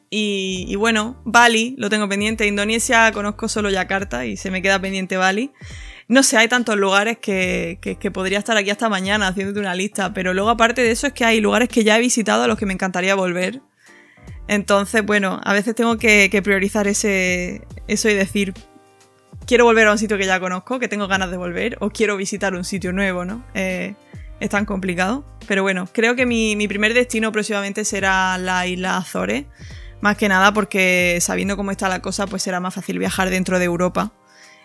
Y, 0.09 0.75
bueno, 0.77 1.21
Bali 1.27 1.75
lo 1.77 1.91
tengo 1.91 2.09
pendiente. 2.09 2.47
Indonesia 2.47 3.13
conozco 3.13 3.49
solo 3.49 3.69
Yakarta 3.69 4.25
y 4.25 4.39
se 4.39 4.51
me 4.51 4.63
queda 4.63 4.81
pendiente 4.81 5.19
Bali. 5.19 5.53
No 6.09 6.23
sé, 6.23 6.39
hay 6.39 6.49
tantos 6.49 6.79
lugares 6.79 7.19
que, 7.19 7.79
podría 8.15 8.39
estar 8.39 8.57
aquí 8.57 8.71
hasta 8.71 8.89
mañana 8.89 9.29
haciéndote 9.29 9.61
una 9.61 9.75
lista, 9.75 10.15
pero 10.15 10.33
luego 10.33 10.49
aparte 10.49 10.81
de 10.81 10.91
eso 10.91 11.07
es 11.07 11.13
que 11.13 11.27
hay 11.27 11.43
lugares 11.43 11.69
que 11.69 11.85
ya 11.85 11.99
he 11.99 12.01
visitado 12.01 12.45
a 12.45 12.47
los 12.47 12.57
que 12.57 12.65
me 12.65 12.73
encantaría 12.73 13.15
volver. 13.15 13.61
Entonces, 14.47 15.05
bueno, 15.05 15.39
a 15.45 15.53
veces 15.53 15.75
tengo 15.75 15.99
que, 15.99 16.31
que 16.31 16.41
priorizar 16.41 16.89
ese, 16.89 17.61
eso 17.89 18.09
y 18.09 18.15
decir, 18.15 18.55
quiero 19.49 19.65
volver 19.65 19.89
a 19.89 19.93
un 19.93 19.99
sitio 19.99 20.19
que 20.19 20.27
ya 20.27 20.39
conozco, 20.39 20.79
que 20.79 20.89
tengo 20.89 21.09
ganas 21.09 21.31
de 21.31 21.39
volver, 21.39 21.79
o 21.81 21.89
quiero 21.89 22.19
visitar 22.19 22.55
un 22.55 22.65
sitio 22.65 22.93
nuevo, 22.93 23.25
¿no? 23.25 23.43
Eh, 23.55 23.95
es 24.41 24.51
tan 24.51 24.67
complicado. 24.67 25.25
Pero 25.49 25.63
bueno, 25.63 25.89
creo 25.91 26.15
que 26.15 26.27
mi, 26.27 26.55
mi, 26.55 26.69
primer 26.69 26.93
destino 26.93 27.33
próximamente 27.33 27.85
será 27.87 28.37
la 28.37 28.67
isla 28.67 28.99
Azores. 28.99 29.47
Más 30.03 30.17
que 30.17 30.29
nada 30.29 30.53
porque 30.53 31.19
sabiendo 31.21 31.57
cómo 31.57 31.71
está 31.71 31.89
la 31.89 32.03
cosa, 32.03 32.27
pues 32.27 32.43
será 32.43 32.61
más 32.61 32.75
fácil 32.75 32.99
viajar 32.99 33.31
dentro 33.31 33.59
de 33.59 33.65
Europa. 33.65 34.13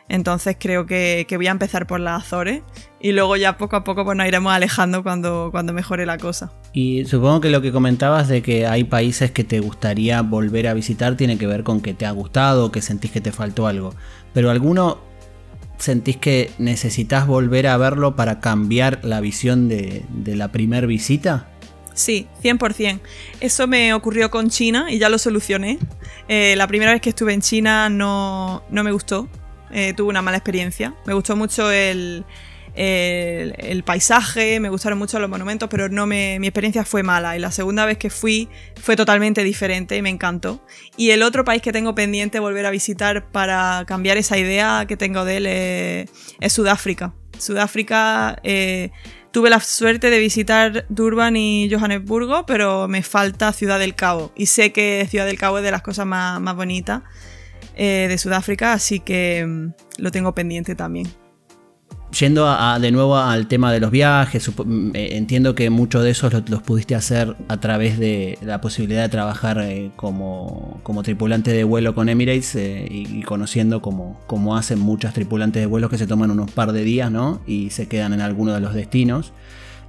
Entonces 0.09 0.57
creo 0.59 0.85
que, 0.85 1.25
voy 1.35 1.47
a 1.47 1.51
empezar 1.51 1.87
por 1.87 1.99
las 1.99 2.23
Azores 2.23 2.61
y 2.99 3.11
luego 3.11 3.35
ya 3.35 3.57
poco 3.57 3.75
a 3.75 3.83
poco 3.83 4.03
pues 4.05 4.17
nos 4.17 4.27
iremos 4.27 4.53
alejando 4.53 5.01
cuando, 5.01 5.49
cuando 5.51 5.73
mejore 5.73 6.05
la 6.05 6.17
cosa. 6.17 6.51
Y 6.73 7.05
supongo 7.05 7.41
que 7.41 7.49
lo 7.49 7.61
que 7.61 7.71
comentabas 7.71 8.27
de 8.27 8.41
que 8.41 8.67
hay 8.67 8.83
países 8.83 9.31
que 9.31 9.43
te 9.43 9.59
gustaría 9.59 10.21
volver 10.21 10.67
a 10.67 10.73
visitar 10.73 11.15
tiene 11.17 11.37
que 11.37 11.47
ver 11.47 11.63
con 11.63 11.81
que 11.81 11.93
te 11.93 12.05
ha 12.05 12.11
gustado 12.11 12.65
o 12.65 12.71
que 12.71 12.81
sentís 12.81 13.11
que 13.11 13.21
te 13.21 13.31
faltó 13.31 13.67
algo. 13.67 13.95
Pero 14.33 14.51
alguno 14.51 14.99
sentís 15.77 16.17
que 16.17 16.51
necesitas 16.57 17.27
volver 17.27 17.67
a 17.67 17.77
verlo 17.77 18.15
para 18.15 18.39
cambiar 18.39 18.99
la 19.03 19.19
visión 19.21 19.67
de, 19.67 20.05
la 20.25 20.51
primer 20.51 20.87
visita? 20.87 21.49
Sí, 21.93 22.27
100%. 22.41 22.99
Eso 23.39 23.67
me 23.67 23.93
ocurrió 23.93 24.31
con 24.31 24.49
China 24.49 24.87
y 24.89 24.97
ya 24.97 25.09
lo 25.09 25.17
solucioné. 25.17 25.77
Eh, 26.27 26.55
la 26.55 26.67
primera 26.67 26.91
vez 26.91 27.01
que 27.01 27.09
estuve 27.09 27.33
en 27.33 27.41
China 27.41 27.89
no, 27.89 28.63
no 28.69 28.83
me 28.83 28.91
gustó 28.91 29.27
eh, 29.73 29.93
tuve 29.93 30.09
una 30.09 30.21
mala 30.21 30.37
experiencia. 30.37 30.93
Me 31.05 31.13
gustó 31.13 31.35
mucho 31.35 31.71
el, 31.71 32.25
el, 32.75 33.83
paisaje, 33.83 34.59
me 34.59 34.69
gustaron 34.69 34.97
mucho 34.97 35.19
los 35.19 35.29
monumentos, 35.29 35.69
pero 35.69 35.89
no 35.89 36.07
me, 36.07 36.39
mi 36.39 36.47
experiencia 36.47 36.85
fue 36.85 37.03
mala. 37.03 37.35
Y 37.35 37.39
la 37.39 37.51
segunda 37.51 37.85
vez 37.85 37.97
que 37.97 38.09
fui 38.09 38.49
fue 38.81 38.95
totalmente 38.95 39.43
diferente 39.43 39.97
y 39.97 40.01
me 40.01 40.09
encantó. 40.09 40.63
Y 40.97 41.11
el 41.11 41.23
otro 41.23 41.43
país 41.43 41.61
que 41.61 41.71
tengo 41.71 41.95
pendiente 41.95 42.39
volver 42.39 42.65
a 42.65 42.71
visitar 42.71 43.31
para 43.31 43.83
cambiar 43.87 44.17
esa 44.17 44.37
idea 44.37 44.85
que 44.87 44.97
tengo 44.97 45.25
de 45.25 45.37
él 45.37 45.47
es, 46.39 46.53
Sudáfrica. 46.53 47.13
Sudáfrica, 47.37 48.37
eh, 48.43 48.91
tuve 49.31 49.49
la 49.49 49.59
suerte 49.59 50.09
de 50.11 50.19
visitar 50.19 50.85
Durban 50.89 51.35
y 51.35 51.67
Johannesburgo, 51.69 52.45
pero 52.45 52.87
me 52.87 53.01
falta 53.01 53.51
Ciudad 53.51 53.79
del 53.79 53.95
Cabo. 53.95 54.31
Y 54.35 54.45
sé 54.45 54.71
que 54.71 55.07
Ciudad 55.09 55.25
del 55.25 55.39
Cabo 55.39 55.57
es 55.57 55.63
de 55.63 55.71
las 55.71 55.81
cosas 55.81 56.05
más, 56.05 56.39
más 56.39 56.55
bonitas. 56.55 57.01
Eh, 57.75 58.07
de 58.07 58.17
Sudáfrica, 58.17 58.73
así 58.73 58.99
que 58.99 59.45
mm, 59.47 60.01
lo 60.01 60.11
tengo 60.11 60.35
pendiente 60.35 60.75
también. 60.75 61.07
Yendo 62.19 62.47
de 62.79 62.91
nuevo 62.91 63.17
al 63.17 63.47
tema 63.47 63.71
de 63.71 63.79
los 63.79 63.89
viajes, 63.89 64.51
mm, 64.63 64.91
eh, 64.93 65.17
entiendo 65.17 65.55
que 65.55 65.71
muchos 65.71 66.03
de 66.03 66.11
esos 66.11 66.31
los, 66.47 66.61
pudiste 66.61 66.93
hacer 66.93 67.35
a 67.47 67.57
través 67.57 67.97
de 67.97 68.37
la 68.43 68.61
posibilidad 68.61 69.01
de 69.01 69.09
trabajar 69.09 69.57
eh, 69.61 69.89
como, 69.95 70.81
tripulante 71.03 71.51
de 71.51 71.63
vuelo 71.63 71.95
con 71.95 72.09
Emirates 72.09 72.55
y, 72.55 73.23
conociendo 73.23 73.81
como, 73.81 74.19
como 74.27 74.55
hacen 74.55 74.77
muchas 74.79 75.15
tripulantes 75.15 75.61
de 75.61 75.65
vuelos 75.65 75.89
que 75.89 75.97
se 75.97 76.05
toman 76.05 76.29
unos 76.29 76.51
par 76.51 76.71
de 76.71 76.83
días 76.83 77.11
¿no? 77.11 77.41
y 77.47 77.71
se 77.71 77.87
quedan 77.87 78.13
en 78.13 78.21
alguno 78.21 78.53
de 78.53 78.59
los 78.59 78.75
destinos 78.75 79.33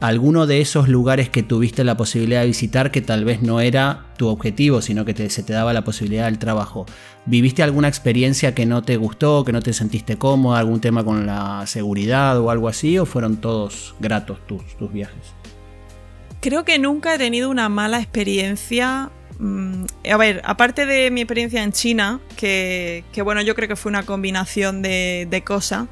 alguno 0.00 0.46
de 0.46 0.60
esos 0.60 0.88
lugares 0.88 1.28
que 1.28 1.42
tuviste 1.42 1.84
la 1.84 1.96
posibilidad 1.96 2.40
de 2.40 2.48
visitar 2.48 2.90
que 2.90 3.00
tal 3.00 3.24
vez 3.24 3.42
no 3.42 3.60
era 3.60 4.06
tu 4.16 4.28
objetivo, 4.28 4.82
sino 4.82 5.04
que 5.04 5.30
se 5.30 5.42
te 5.42 5.52
daba 5.52 5.72
la 5.72 5.84
posibilidad 5.84 6.26
del 6.26 6.38
trabajo. 6.38 6.86
¿Viviste 7.26 7.62
alguna 7.62 7.88
experiencia 7.88 8.54
que 8.54 8.66
no 8.66 8.82
te 8.82 8.96
gustó, 8.96 9.44
que 9.44 9.52
no 9.52 9.62
te 9.62 9.72
sentiste 9.72 10.18
cómoda, 10.18 10.58
algún 10.58 10.80
tema 10.80 11.04
con 11.04 11.26
la 11.26 11.66
seguridad 11.66 12.38
o 12.38 12.50
algo 12.50 12.68
así, 12.68 12.98
o 12.98 13.06
fueron 13.06 13.38
todos 13.38 13.94
gratos 14.00 14.38
tus, 14.46 14.76
tus 14.76 14.92
viajes? 14.92 15.34
Creo 16.40 16.64
que 16.64 16.78
nunca 16.78 17.14
he 17.14 17.18
tenido 17.18 17.48
una 17.48 17.70
mala 17.70 17.98
experiencia. 17.98 19.10
Mm, 19.38 19.84
a 20.12 20.16
ver, 20.18 20.42
aparte 20.44 20.84
de 20.84 21.10
mi 21.10 21.22
experiencia 21.22 21.62
en 21.62 21.72
China, 21.72 22.20
que, 22.36 23.02
bueno, 23.24 23.40
yo 23.40 23.54
creo 23.54 23.68
que 23.68 23.76
fue 23.76 23.88
una 23.88 24.02
combinación 24.02 24.82
de, 24.82 25.26
de 25.30 25.42
cosas. 25.42 25.86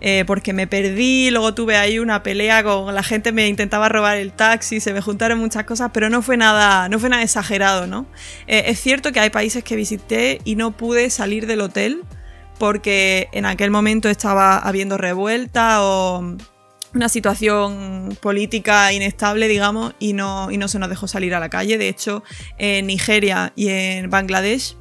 Eh, 0.00 0.24
porque 0.26 0.52
me 0.52 0.66
perdí, 0.66 1.30
luego 1.30 1.54
tuve 1.54 1.76
ahí 1.76 1.98
una 1.98 2.22
pelea 2.22 2.62
con 2.62 2.94
la 2.94 3.02
gente, 3.02 3.32
me 3.32 3.48
intentaba 3.48 3.88
robar 3.88 4.18
el 4.18 4.32
taxi, 4.32 4.78
se 4.78 4.92
me 4.92 5.00
juntaron 5.00 5.38
muchas 5.38 5.64
cosas, 5.64 5.90
pero 5.92 6.10
no 6.10 6.20
fue 6.20 6.36
nada, 6.36 6.88
no 6.88 6.98
fue 6.98 7.08
nada 7.08 7.22
exagerado, 7.22 7.86
¿no? 7.86 8.06
Eh, 8.46 8.64
es 8.66 8.78
cierto 8.78 9.12
que 9.12 9.20
hay 9.20 9.30
países 9.30 9.64
que 9.64 9.74
visité 9.74 10.40
y 10.44 10.56
no 10.56 10.72
pude 10.72 11.08
salir 11.08 11.46
del 11.46 11.62
hotel 11.62 12.02
porque 12.58 13.28
en 13.32 13.46
aquel 13.46 13.70
momento 13.70 14.08
estaba 14.08 14.58
habiendo 14.58 14.98
revuelta 14.98 15.82
o 15.82 16.36
una 16.94 17.08
situación 17.08 18.16
política 18.20 18.92
inestable, 18.92 19.48
digamos, 19.48 19.94
y 19.98 20.14
no, 20.14 20.50
y 20.50 20.56
no 20.56 20.68
se 20.68 20.78
nos 20.78 20.88
dejó 20.88 21.06
salir 21.06 21.34
a 21.34 21.40
la 21.40 21.50
calle. 21.50 21.78
De 21.78 21.88
hecho, 21.88 22.22
en 22.58 22.86
Nigeria 22.86 23.52
y 23.54 23.68
en 23.68 24.10
Bangladesh 24.10 24.76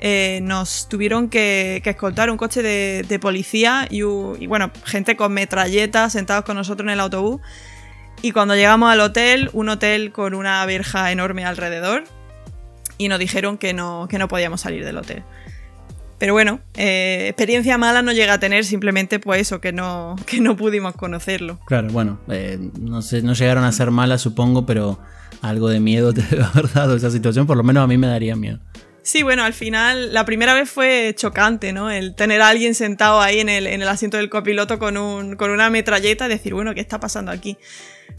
eh, 0.00 0.40
nos 0.42 0.88
tuvieron 0.88 1.28
que, 1.28 1.82
escoltar 1.84 2.30
un 2.30 2.38
coche 2.38 2.62
de, 2.62 3.18
policía 3.20 3.86
y, 3.90 4.02
bueno, 4.46 4.70
gente 4.84 5.14
con 5.14 5.32
metralletas 5.32 6.12
sentados 6.14 6.44
con 6.44 6.56
nosotros 6.56 6.86
en 6.86 6.90
el 6.90 7.00
autobús. 7.00 7.40
Y 8.22 8.32
cuando 8.32 8.54
llegamos 8.54 8.90
al 8.90 9.00
hotel, 9.00 9.50
un 9.52 9.68
hotel 9.68 10.12
con 10.12 10.34
una 10.34 10.64
verja 10.66 11.12
enorme 11.12 11.44
alrededor, 11.44 12.04
y 12.96 13.08
nos 13.08 13.18
dijeron 13.18 13.56
que 13.56 13.72
no, 13.72 14.08
que 14.10 14.18
no 14.18 14.28
podíamos 14.28 14.60
salir 14.60 14.84
del 14.84 14.98
hotel. 14.98 15.22
Pero 16.18 16.34
bueno, 16.34 16.60
eh, 16.74 17.28
experiencia 17.28 17.78
mala 17.78 18.02
no 18.02 18.12
llega 18.12 18.34
a 18.34 18.38
tener, 18.38 18.66
simplemente 18.66 19.18
pues 19.20 19.40
eso, 19.40 19.60
que 19.60 19.72
no, 19.72 20.16
que 20.26 20.40
no 20.40 20.56
pudimos 20.56 20.94
conocerlo. 20.94 21.58
Claro, 21.66 21.88
bueno, 21.88 22.20
eh, 22.28 22.58
no, 22.78 23.00
sé, 23.02 23.22
no 23.22 23.34
llegaron 23.34 23.64
a 23.64 23.72
ser 23.72 23.90
malas 23.90 24.20
supongo, 24.20 24.66
pero 24.66 24.98
algo 25.40 25.68
de 25.68 25.80
miedo 25.80 26.12
te 26.14 26.22
debe 26.22 26.44
haber 26.44 26.70
dado 26.72 26.96
esa 26.96 27.10
situación, 27.10 27.46
por 27.46 27.56
lo 27.56 27.62
menos 27.62 27.82
a 27.84 27.86
mí 27.86 27.98
me 27.98 28.06
daría 28.06 28.36
miedo. 28.36 28.60
Sí, 29.02 29.22
bueno, 29.22 29.44
al 29.44 29.54
final 29.54 30.12
la 30.12 30.24
primera 30.24 30.54
vez 30.54 30.70
fue 30.70 31.14
chocante, 31.16 31.72
¿no? 31.72 31.90
El 31.90 32.14
tener 32.14 32.42
a 32.42 32.48
alguien 32.48 32.74
sentado 32.74 33.20
ahí 33.20 33.40
en 33.40 33.48
el, 33.48 33.66
en 33.66 33.80
el 33.80 33.88
asiento 33.88 34.18
del 34.18 34.28
copiloto 34.28 34.78
con, 34.78 34.96
un, 34.96 35.36
con 35.36 35.50
una 35.50 35.70
metralleta 35.70 36.26
y 36.26 36.28
decir, 36.28 36.54
bueno, 36.54 36.74
¿qué 36.74 36.80
está 36.80 37.00
pasando 37.00 37.32
aquí? 37.32 37.56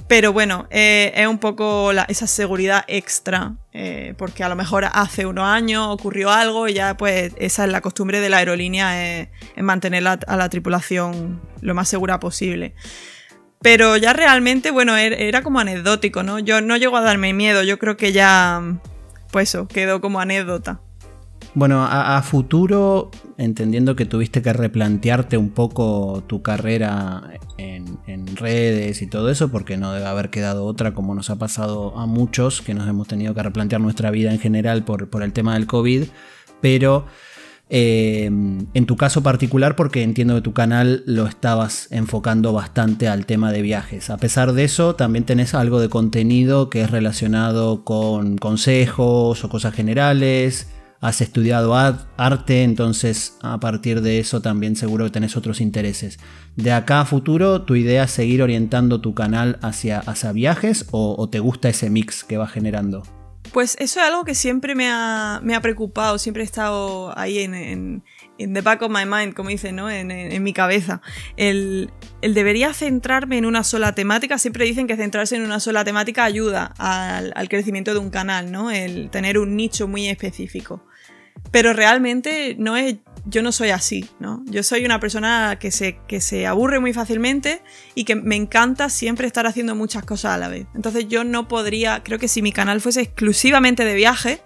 Pero 0.08 0.34
bueno, 0.34 0.67
eh, 0.72 1.12
es 1.15 1.28
un 1.28 1.38
poco 1.38 1.91
esa 1.91 2.28
seguridad 2.28 2.84
extra, 2.88 3.56
eh, 3.74 4.13
porque 4.17 4.44
a 4.44 4.50
lo 4.50 4.56
mejor 4.56 4.86
hace 4.91 5.26
unos 5.26 5.46
años 5.46 5.88
ocurrió 5.89 6.32
algo 6.32 6.67
y 6.67 6.74
ya 6.74 6.98
pues 6.98 7.34
esa 7.38 7.65
es 7.65 7.72
la 7.72 7.82
costumbre 7.82 8.20
de 8.20 8.30
la 8.30 8.38
aerolínea, 8.38 9.20
es, 9.22 9.30
mantener 9.58 10.06
a 10.08 10.36
la 10.36 10.50
tripulación 10.50 11.41
lo 11.62 11.76
más 11.76 11.89
segura 11.89 12.20
posible. 12.20 12.74
Pero 13.62 13.96
ya 13.96 14.13
realmente, 14.13 14.72
bueno, 14.72 14.98
er, 14.98 15.13
era 15.13 15.44
como 15.44 15.60
anecdótico, 15.60 16.24
¿no? 16.24 16.39
Yo 16.39 16.62
no 16.62 16.78
llego 16.78 16.98
a 16.98 17.02
darme 17.02 17.32
miedo, 17.34 17.62
yo 17.63 17.78
creo 17.78 17.96
que 17.96 18.12
ya, 18.12 18.62
pues 19.32 19.50
eso, 19.50 19.67
quedó 19.67 20.02
como 20.02 20.20
anécdota. 20.20 20.82
Bueno, 21.54 21.86
a, 21.86 22.22
futuro, 22.22 23.12
entendiendo 23.38 23.98
que 23.98 24.06
tuviste 24.06 24.41
que 24.41 24.54
replantearte 24.54 25.36
un 25.36 25.50
poco 25.50 26.24
tu 26.26 26.41
carrera 26.41 27.24
en, 27.58 27.82
redes 28.38 29.02
y 29.02 29.08
todo 29.08 29.30
eso, 29.30 29.52
porque 29.52 29.76
no 29.76 29.91
debe 29.91 30.06
haber 30.06 30.30
quedado 30.30 30.65
otra 30.65 30.94
como 30.94 31.13
nos 31.13 31.30
ha 31.30 31.36
pasado 31.36 31.98
a 31.98 32.06
muchos, 32.06 32.62
que 32.62 32.74
nos 32.74 32.88
hemos 32.88 33.08
tenido 33.08 33.34
que 33.34 33.44
replantear 33.44 33.82
nuestra 33.82 34.12
vida 34.12 34.32
en 34.32 34.39
general 34.39 34.84
por, 34.84 35.10
por 35.10 35.24
el 35.24 35.34
tema 35.34 35.56
del 35.56 35.67
COVID, 35.67 36.06
pero 36.62 37.06
eh, 37.72 38.26
en 38.26 38.86
tu 38.86 38.98
caso 38.98 39.24
particular, 39.24 39.76
porque 39.76 40.04
entiendo 40.04 40.36
que 40.36 40.42
tu 40.42 40.54
canal 40.54 41.04
lo 41.08 41.26
estabas 41.26 41.88
enfocando 41.90 42.54
bastante 42.54 43.08
al 43.08 43.26
tema 43.26 43.52
de 43.52 43.64
viajes. 43.64 44.10
A 44.10 44.18
pesar 44.18 44.54
de 44.54 44.66
eso, 44.66 44.96
también 44.96 45.26
tenés 45.26 45.56
algo 45.56 45.80
de 45.80 45.90
contenido 45.90 46.70
que 46.70 46.82
es 46.82 46.92
relacionado 46.92 47.84
con 47.84 48.38
consejos 48.38 49.44
o 49.44 49.50
cosas 49.50 49.74
generales 49.74 50.68
has 51.02 51.20
estudiado 51.20 51.74
arte, 51.76 52.64
entonces 52.64 53.36
a 53.42 53.60
partir 53.60 54.02
de 54.02 54.20
eso 54.20 54.42
también 54.42 54.76
seguro 54.76 55.06
que 55.06 55.12
tenés 55.12 55.36
otros 55.36 55.60
intereses. 55.60 56.20
De 56.56 56.72
acá 56.72 57.02
a 57.02 57.06
futuro, 57.06 57.64
¿tu 57.64 57.76
idea 57.76 58.04
es 58.04 58.12
seguir 58.12 58.44
orientando 58.44 59.02
tu 59.02 59.16
canal 59.16 59.58
hacia, 59.64 60.04
viajes 60.32 60.86
o, 60.92 61.28
te 61.30 61.40
gusta 61.40 61.70
ese 61.70 61.90
mix 61.90 62.24
que 62.24 62.38
va 62.38 62.48
generando? 62.48 63.02
Pues 63.52 63.76
eso 63.80 64.00
es 64.00 64.06
algo 64.08 64.24
que 64.24 64.34
siempre 64.34 64.76
me 64.76 64.90
ha, 64.90 65.42
preocupado, 65.62 66.18
siempre 66.18 66.44
he 66.44 66.46
estado 66.46 67.18
ahí 67.18 67.40
en, 67.40 68.04
the 68.38 68.62
back 68.62 68.82
of 68.82 68.90
my 68.90 69.06
mind, 69.06 69.34
como 69.34 69.50
dicen, 69.50 69.76
¿no? 69.76 69.90
En, 69.90 70.44
mi 70.44 70.54
cabeza. 70.54 71.02
El, 71.36 71.92
debería 72.22 72.74
centrarme 72.74 73.38
en 73.38 73.46
una 73.46 73.64
sola 73.64 73.94
temática, 73.94 74.38
siempre 74.38 74.66
dicen 74.66 74.88
que 74.88 74.96
centrarse 74.96 75.36
en 75.36 75.44
una 75.44 75.60
sola 75.60 75.84
temática 75.84 76.24
ayuda 76.24 76.74
al 76.78 77.50
crecimiento 77.50 77.94
de 77.94 78.00
un 78.00 78.10
canal, 78.10 78.52
¿no? 78.52 78.72
El 78.72 79.10
tener 79.10 79.38
un 79.38 79.56
nicho 79.58 79.88
muy 79.88 80.08
específico. 80.08 80.86
Pero 81.52 81.74
realmente 81.74 82.56
no 82.58 82.78
es, 82.78 82.96
yo 83.26 83.42
no 83.42 83.52
soy 83.52 83.70
así, 83.70 84.10
¿no? 84.20 84.44
Yo 84.46 84.64
soy 84.64 84.86
una 84.86 85.00
persona 85.00 85.58
que 85.60 85.72
se, 85.72 86.00
que 86.08 86.22
se 86.22 86.48
aburre 86.48 86.80
muy 86.80 86.94
fácilmente 86.94 87.62
y 87.96 88.04
que 88.04 88.16
me 88.16 88.36
encanta 88.36 88.90
siempre 88.90 89.28
estar 89.28 89.48
haciendo 89.48 89.76
muchas 89.76 90.04
cosas 90.04 90.34
a 90.34 90.38
la 90.38 90.48
vez. 90.48 90.68
Entonces 90.76 91.08
yo 91.08 91.24
no 91.24 91.48
podría, 91.48 92.04
creo 92.04 92.20
que 92.20 92.28
si 92.28 92.42
mi 92.42 92.52
canal 92.52 92.82
fuese 92.82 93.02
exclusivamente 93.02 93.86
de 93.86 93.94
viaje, 93.94 94.42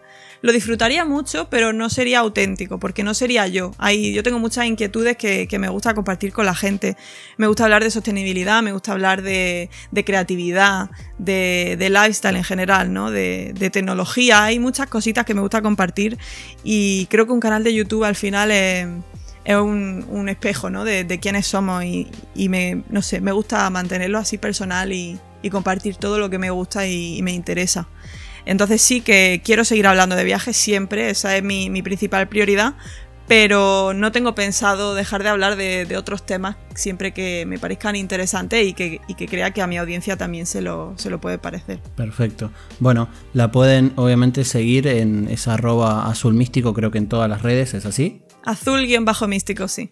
lo 0.46 0.52
disfrutaría 0.52 1.06
mucho, 1.06 1.50
pero 1.50 1.74
no 1.74 1.90
sería 1.90 2.20
auténtico, 2.20 2.78
porque 2.78 3.04
no 3.04 3.16
sería 3.16 3.48
yo. 3.48 3.72
Ahí 3.80 4.14
yo 4.14 4.22
tengo 4.22 4.38
muchas 4.38 4.68
inquietudes 4.68 5.18
que, 5.18 5.48
me 5.58 5.70
gusta 5.70 5.96
compartir 5.96 6.34
con 6.34 6.46
la 6.46 6.54
gente. 6.54 6.96
Me 7.38 7.48
gusta 7.48 7.64
hablar 7.64 7.84
de 7.84 7.90
sostenibilidad, 7.90 8.62
me 8.62 8.72
gusta 8.72 8.92
hablar 8.92 9.24
de, 9.24 9.72
creatividad, 10.06 10.92
de, 11.18 11.90
lifestyle 11.90 12.36
en 12.36 12.44
general, 12.44 12.94
¿no? 12.94 13.10
De, 13.10 13.56
tecnología. 13.74 14.44
Hay 14.44 14.60
muchas 14.60 14.86
cositas 14.86 15.26
que 15.26 15.34
me 15.34 15.42
gusta 15.42 15.64
compartir 15.64 16.20
y 16.64 17.08
creo 17.08 17.26
que 17.26 17.32
un 17.32 17.40
canal 17.40 17.64
de 17.64 17.74
YouTube 17.74 18.04
al 18.04 18.16
final 18.16 18.52
es, 18.52 18.86
un, 19.48 20.30
espejo, 20.30 20.70
¿no? 20.70 20.84
De, 20.84 21.20
quiénes 21.20 21.48
somos 21.48 21.84
y, 21.84 22.50
me, 22.50 22.84
no 22.90 23.02
sé, 23.02 23.20
me 23.20 23.32
gusta 23.32 23.68
mantenerlo 23.72 24.20
así 24.20 24.38
personal 24.38 24.94
y, 24.94 25.20
compartir 25.52 25.96
todo 25.96 26.18
lo 26.18 26.30
que 26.30 26.38
me 26.38 26.52
gusta 26.52 26.88
y 26.88 27.20
me 27.24 27.32
interesa. 27.32 27.88
Entonces 28.46 28.82
sí 28.82 29.02
que 29.02 29.42
quiero 29.44 29.66
seguir 29.66 29.88
hablando 29.88 30.16
de 30.16 30.24
viajes 30.24 30.56
siempre, 30.56 31.10
esa 31.10 31.36
es 31.36 31.44
mi, 31.44 31.82
principal 31.82 32.28
prioridad, 32.28 32.76
pero 33.28 33.94
no 33.94 34.12
tengo 34.12 34.36
pensado 34.36 34.94
dejar 34.94 35.24
de 35.24 35.30
hablar 35.30 35.56
de, 35.56 35.98
otros 35.98 36.26
temas 36.26 36.58
siempre 36.76 37.14
que 37.14 37.46
me 37.48 37.58
parezcan 37.58 37.96
interesantes 37.96 38.66
y 38.66 38.74
que, 38.74 39.00
crea 39.28 39.52
que 39.52 39.62
a 39.62 39.68
mi 39.68 39.78
audiencia 39.78 40.18
también 40.18 40.46
se 40.46 40.62
lo, 40.62 40.94
se 40.98 41.10
lo 41.10 41.20
puede 41.20 41.38
parecer. 41.38 41.80
Perfecto. 41.96 42.52
Bueno, 42.80 43.10
la 43.34 43.52
pueden 43.52 43.94
obviamente 43.96 44.44
seguir 44.46 44.88
en 44.88 45.28
esa 45.30 45.56
arroba 45.56 46.08
azul 46.08 46.34
místico, 46.34 46.74
creo 46.74 46.92
que 46.92 47.00
en 47.00 47.10
todas 47.10 47.30
las 47.30 47.42
redes, 47.42 47.74
¿es 47.74 47.86
así? 47.86 48.22
Azul-místico, 48.46 49.68
sí. 49.68 49.92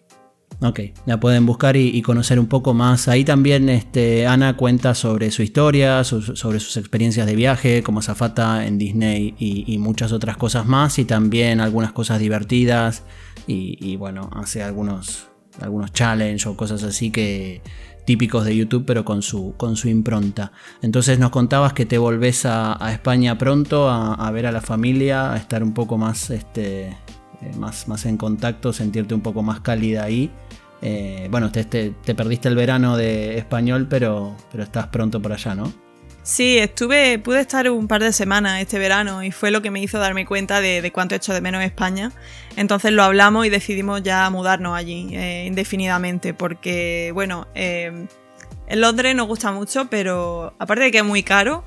Ok, 0.60 0.80
la 1.06 1.20
pueden 1.20 1.46
buscar 1.46 1.76
y, 1.76 2.00
conocer 2.02 2.38
un 2.38 2.46
poco 2.46 2.74
más. 2.74 3.08
Ahí 3.08 3.24
también 3.24 3.68
este, 3.68 4.26
Ana 4.26 4.56
cuenta 4.56 4.94
sobre 4.94 5.30
su 5.30 5.42
historia, 5.42 6.04
sobre 6.04 6.60
sus 6.60 6.76
experiencias 6.76 7.26
de 7.26 7.36
viaje 7.36 7.82
como 7.82 8.02
zafata 8.02 8.66
en 8.66 8.78
Disney 8.78 9.34
y, 9.38 9.78
muchas 9.78 10.12
otras 10.12 10.36
cosas 10.36 10.66
más. 10.66 10.98
Y 10.98 11.04
también 11.04 11.60
algunas 11.60 11.92
cosas 11.92 12.18
divertidas. 12.18 13.02
Y, 13.46 13.96
bueno, 13.96 14.30
hace 14.32 14.62
algunos, 14.62 15.28
algunos 15.60 15.92
challenges 15.92 16.46
o 16.46 16.56
cosas 16.56 16.82
así 16.82 17.10
que 17.10 17.60
típicos 18.04 18.44
de 18.44 18.56
YouTube, 18.56 18.84
pero 18.86 19.04
con 19.04 19.22
su, 19.22 19.54
con 19.56 19.76
su 19.76 19.88
impronta. 19.88 20.52
Entonces 20.82 21.18
nos 21.18 21.30
contabas 21.30 21.72
que 21.72 21.86
te 21.86 21.98
volvés 21.98 22.46
a, 22.46 22.78
España 22.92 23.36
pronto 23.38 23.88
a, 23.90 24.30
ver 24.30 24.46
a 24.46 24.52
la 24.52 24.60
familia, 24.60 25.32
a 25.32 25.36
estar 25.36 25.62
un 25.62 25.74
poco 25.74 25.98
más 25.98 26.30
este, 26.30 26.96
más, 27.56 27.88
más 27.88 28.06
en 28.06 28.16
contacto, 28.16 28.72
sentirte 28.72 29.14
un 29.14 29.20
poco 29.20 29.42
más 29.42 29.60
cálida 29.60 30.04
ahí. 30.04 30.30
Eh, 30.82 31.28
bueno, 31.30 31.50
te, 31.50 31.64
te, 31.64 32.14
perdiste 32.14 32.48
el 32.48 32.56
verano 32.56 32.96
de 32.96 33.38
español, 33.38 33.86
pero, 33.88 34.36
pero 34.52 34.64
estás 34.64 34.88
pronto 34.88 35.20
por 35.20 35.32
allá, 35.32 35.54
¿no? 35.54 35.72
Sí, 36.22 36.58
estuve, 36.58 37.18
pude 37.18 37.40
estar 37.40 37.70
un 37.70 37.86
par 37.86 38.02
de 38.02 38.12
semanas 38.12 38.60
este 38.60 38.78
verano 38.78 39.22
y 39.22 39.30
fue 39.30 39.50
lo 39.50 39.60
que 39.60 39.70
me 39.70 39.80
hizo 39.80 39.98
darme 39.98 40.24
cuenta 40.24 40.60
de, 40.60 40.80
de 40.80 40.90
cuánto 40.90 41.14
hecho 41.14 41.32
de 41.34 41.40
menos 41.40 41.62
España. 41.62 42.12
Entonces 42.56 42.92
lo 42.92 43.02
hablamos 43.02 43.46
y 43.46 43.50
decidimos 43.50 44.02
ya 44.02 44.28
mudarnos 44.30 44.76
allí 44.76 45.08
eh, 45.12 45.44
indefinidamente 45.46 46.32
porque, 46.32 47.10
bueno, 47.14 47.46
en 47.54 48.08
Londres 48.80 49.14
nos 49.14 49.26
gusta 49.26 49.52
mucho, 49.52 49.86
pero 49.90 50.54
aparte 50.58 50.84
de 50.84 50.90
que 50.90 50.98
es 50.98 51.04
muy 51.04 51.22
caro, 51.22 51.64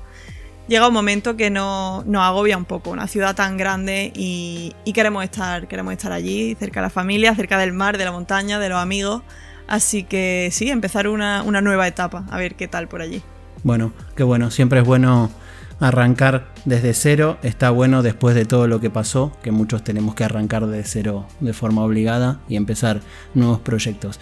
llega 0.68 0.86
un 0.86 0.94
momento 0.94 1.36
que 1.36 1.50
nos 1.50 2.04
agobia 2.06 2.56
un 2.56 2.64
poco, 2.64 2.90
una 2.90 3.08
ciudad 3.08 3.34
tan 3.34 3.56
grande 3.56 4.12
y, 4.14 4.74
queremos, 4.92 5.24
estar, 5.24 5.66
queremos 5.66 5.92
estar 5.92 6.12
allí, 6.12 6.54
cerca 6.54 6.80
de 6.80 6.86
la 6.86 6.90
familia, 6.90 7.34
cerca 7.34 7.58
del 7.58 7.72
mar, 7.72 7.98
de 7.98 8.04
la 8.04 8.12
montaña, 8.12 8.58
de 8.58 8.68
los 8.68 8.78
amigos. 8.78 9.22
Así 9.66 10.04
que 10.04 10.48
sí, 10.52 10.70
empezar 10.70 11.08
una, 11.08 11.42
nueva 11.42 11.88
etapa, 11.88 12.24
a 12.30 12.38
ver 12.38 12.54
qué 12.54 12.68
tal 12.68 12.88
por 12.88 13.02
allí. 13.02 13.22
Bueno, 13.64 13.92
qué 14.14 14.22
bueno, 14.22 14.50
siempre 14.50 14.80
es 14.80 14.86
bueno 14.86 15.30
arrancar 15.80 16.48
desde 16.64 16.94
cero, 16.94 17.38
está 17.42 17.70
bueno 17.70 18.02
después 18.02 18.34
de 18.34 18.44
todo 18.44 18.66
lo 18.66 18.80
que 18.80 18.90
pasó, 18.90 19.32
que 19.42 19.50
muchos 19.52 19.84
tenemos 19.84 20.14
que 20.14 20.24
arrancar 20.24 20.66
de 20.66 20.82
cero 20.84 21.26
de 21.40 21.52
forma 21.52 21.82
obligada 21.82 22.40
y 22.48 22.56
empezar 22.56 23.00
nuevos 23.34 23.60
proyectos. 23.60 24.18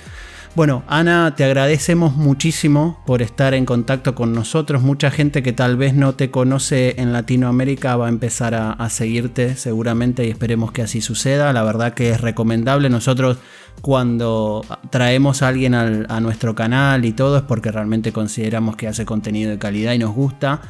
Bueno, 0.57 0.85
Ana, 0.87 1.35
te 1.37 1.45
agradecemos 1.45 2.16
muchísimo 2.16 2.99
por 3.05 3.21
estar 3.21 3.53
en 3.53 3.66
contacto 3.66 4.14
con 4.14 4.33
nosotros. 4.33 4.81
Mucha 4.81 5.11
gente 5.11 5.42
que 5.42 5.53
tal 5.53 5.77
vez 5.77 5.92
no 5.92 6.14
te 6.14 6.31
conoce 6.31 6.95
en 6.97 7.12
Latinoamérica 7.12 7.95
va 7.97 8.07
a 8.07 8.09
empezar 8.09 8.55
a, 8.55 8.88
seguirte 8.88 9.55
seguramente 9.57 10.25
y 10.25 10.31
esperemos 10.31 10.73
que 10.73 10.81
así 10.81 11.03
suceda. 11.03 11.53
La 11.53 11.62
verdad 11.62 11.92
que 11.92 12.09
es 12.09 12.23
recomendable. 12.23 12.88
Nosotros 12.88 13.37
cuando 13.83 14.64
traemos 14.88 15.42
a 15.42 15.49
alguien 15.49 15.75
a 15.75 16.21
nuestro 16.21 16.55
canal 16.55 17.05
y 17.05 17.12
todo 17.12 17.37
es 17.37 17.42
porque 17.42 17.71
realmente 17.71 18.12
consideramos 18.12 18.77
que 18.77 18.88
hace 18.88 19.05
contenido 19.05 19.51
de 19.51 19.59
calidad 19.59 19.92
y 19.92 19.99
nos 19.99 20.14
gusta. 20.14 20.62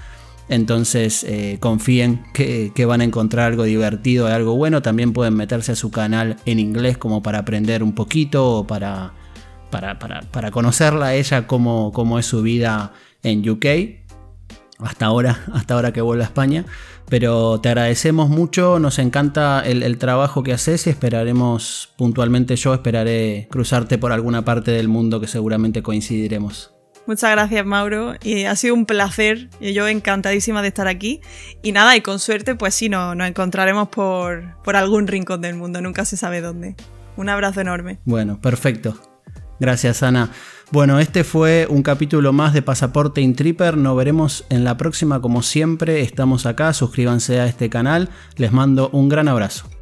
Entonces 0.49 1.22
eh, 1.22 1.59
confíen 1.61 2.25
que, 2.35 2.72
que, 2.75 2.87
van 2.87 3.03
a 3.03 3.05
encontrar 3.05 3.53
algo 3.53 3.62
divertido 3.62 4.27
algo 4.27 4.57
bueno. 4.57 4.83
También 4.83 5.12
pueden 5.12 5.35
meterse 5.35 5.70
a 5.70 5.77
su 5.77 5.92
canal 5.92 6.38
en 6.44 6.59
inglés 6.59 6.99
como 6.99 7.22
para 7.22 7.38
aprender 7.38 7.85
un 7.85 7.92
poquito 7.92 8.51
o 8.51 8.66
para 8.66 9.12
para, 9.70 10.50
conocerla 10.50 11.07
a 11.07 11.14
ella, 11.14 11.46
cómo, 11.46 11.92
cómo, 11.92 12.18
es 12.18 12.26
su 12.26 12.42
vida 12.42 12.92
en 13.22 13.48
UK. 13.48 13.66
Hasta 14.79 15.07
ahora, 15.07 15.44
hasta 15.52 15.74
ahora 15.74 15.92
que 15.92 16.00
vuelve 16.00 16.24
a 16.24 16.26
España. 16.26 16.64
Pero 17.09 17.61
te 17.61 17.68
agradecemos 17.68 18.29
mucho, 18.29 18.81
nos 18.81 18.98
encanta 18.98 19.62
el, 19.64 19.96
trabajo 19.98 20.42
que 20.42 20.52
haces 20.52 20.88
y 20.88 20.90
esperaremos 20.90 21.94
puntualmente 21.96 22.57
yo, 22.57 22.74
esperaré 22.74 23.46
cruzarte 23.50 23.96
por 23.96 24.11
alguna 24.11 24.44
parte 24.44 24.72
del 24.72 24.88
mundo 24.88 25.21
que 25.21 25.29
seguramente 25.29 25.83
coincidiremos. 25.83 26.73
Muchas 27.06 27.31
gracias, 27.31 27.64
Mauro. 27.64 28.14
Y 28.25 28.44
ha 28.44 28.56
sido 28.56 28.75
un 28.75 28.85
placer. 28.85 29.48
Y 29.60 29.73
yo 29.73 29.87
encantadísima 29.87 30.60
de 30.62 30.69
estar 30.69 30.88
aquí. 30.88 31.21
Y 31.62 31.71
nada, 31.71 31.96
y 31.96 32.00
con 32.00 32.19
suerte, 32.19 32.56
pues 32.56 32.75
sí, 32.75 32.88
nos 32.88 33.17
encontraremos 33.21 33.88
por, 33.88 34.60
por 34.64 34.75
algún 34.75 35.06
rincón 35.06 35.40
del 35.40 35.54
mundo. 35.54 35.81
Nunca 35.81 36.04
se 36.04 36.17
sabe 36.17 36.40
dónde. 36.40 36.75
Un 37.17 37.29
abrazo 37.29 37.60
enorme. 37.60 38.00
Bueno, 38.04 38.40
perfecto. 38.40 39.15
Gracias, 39.59 40.02
Ana. 40.02 40.31
Bueno, 40.73 40.98
este 40.98 41.23
fue 41.23 41.67
un 41.71 41.83
capítulo 41.83 42.33
más 42.33 42.52
de 42.52 42.63
Pasaporte 42.63 43.21
Intripper. 43.21 43.77
Nos 43.77 43.96
veremos 43.96 44.44
en 44.50 44.65
la 44.65 44.77
próxima 44.77 45.21
como 45.21 45.42
siempre. 45.42 46.02
Estamos 46.02 46.44
acá. 46.44 46.73
Suscríbanse 46.73 47.40
a 47.40 47.46
este 47.46 47.71
canal. 47.71 48.11
Les 48.37 48.52
mando 48.52 48.90
un 48.92 49.09
gran 49.09 49.29
abrazo. 49.29 49.75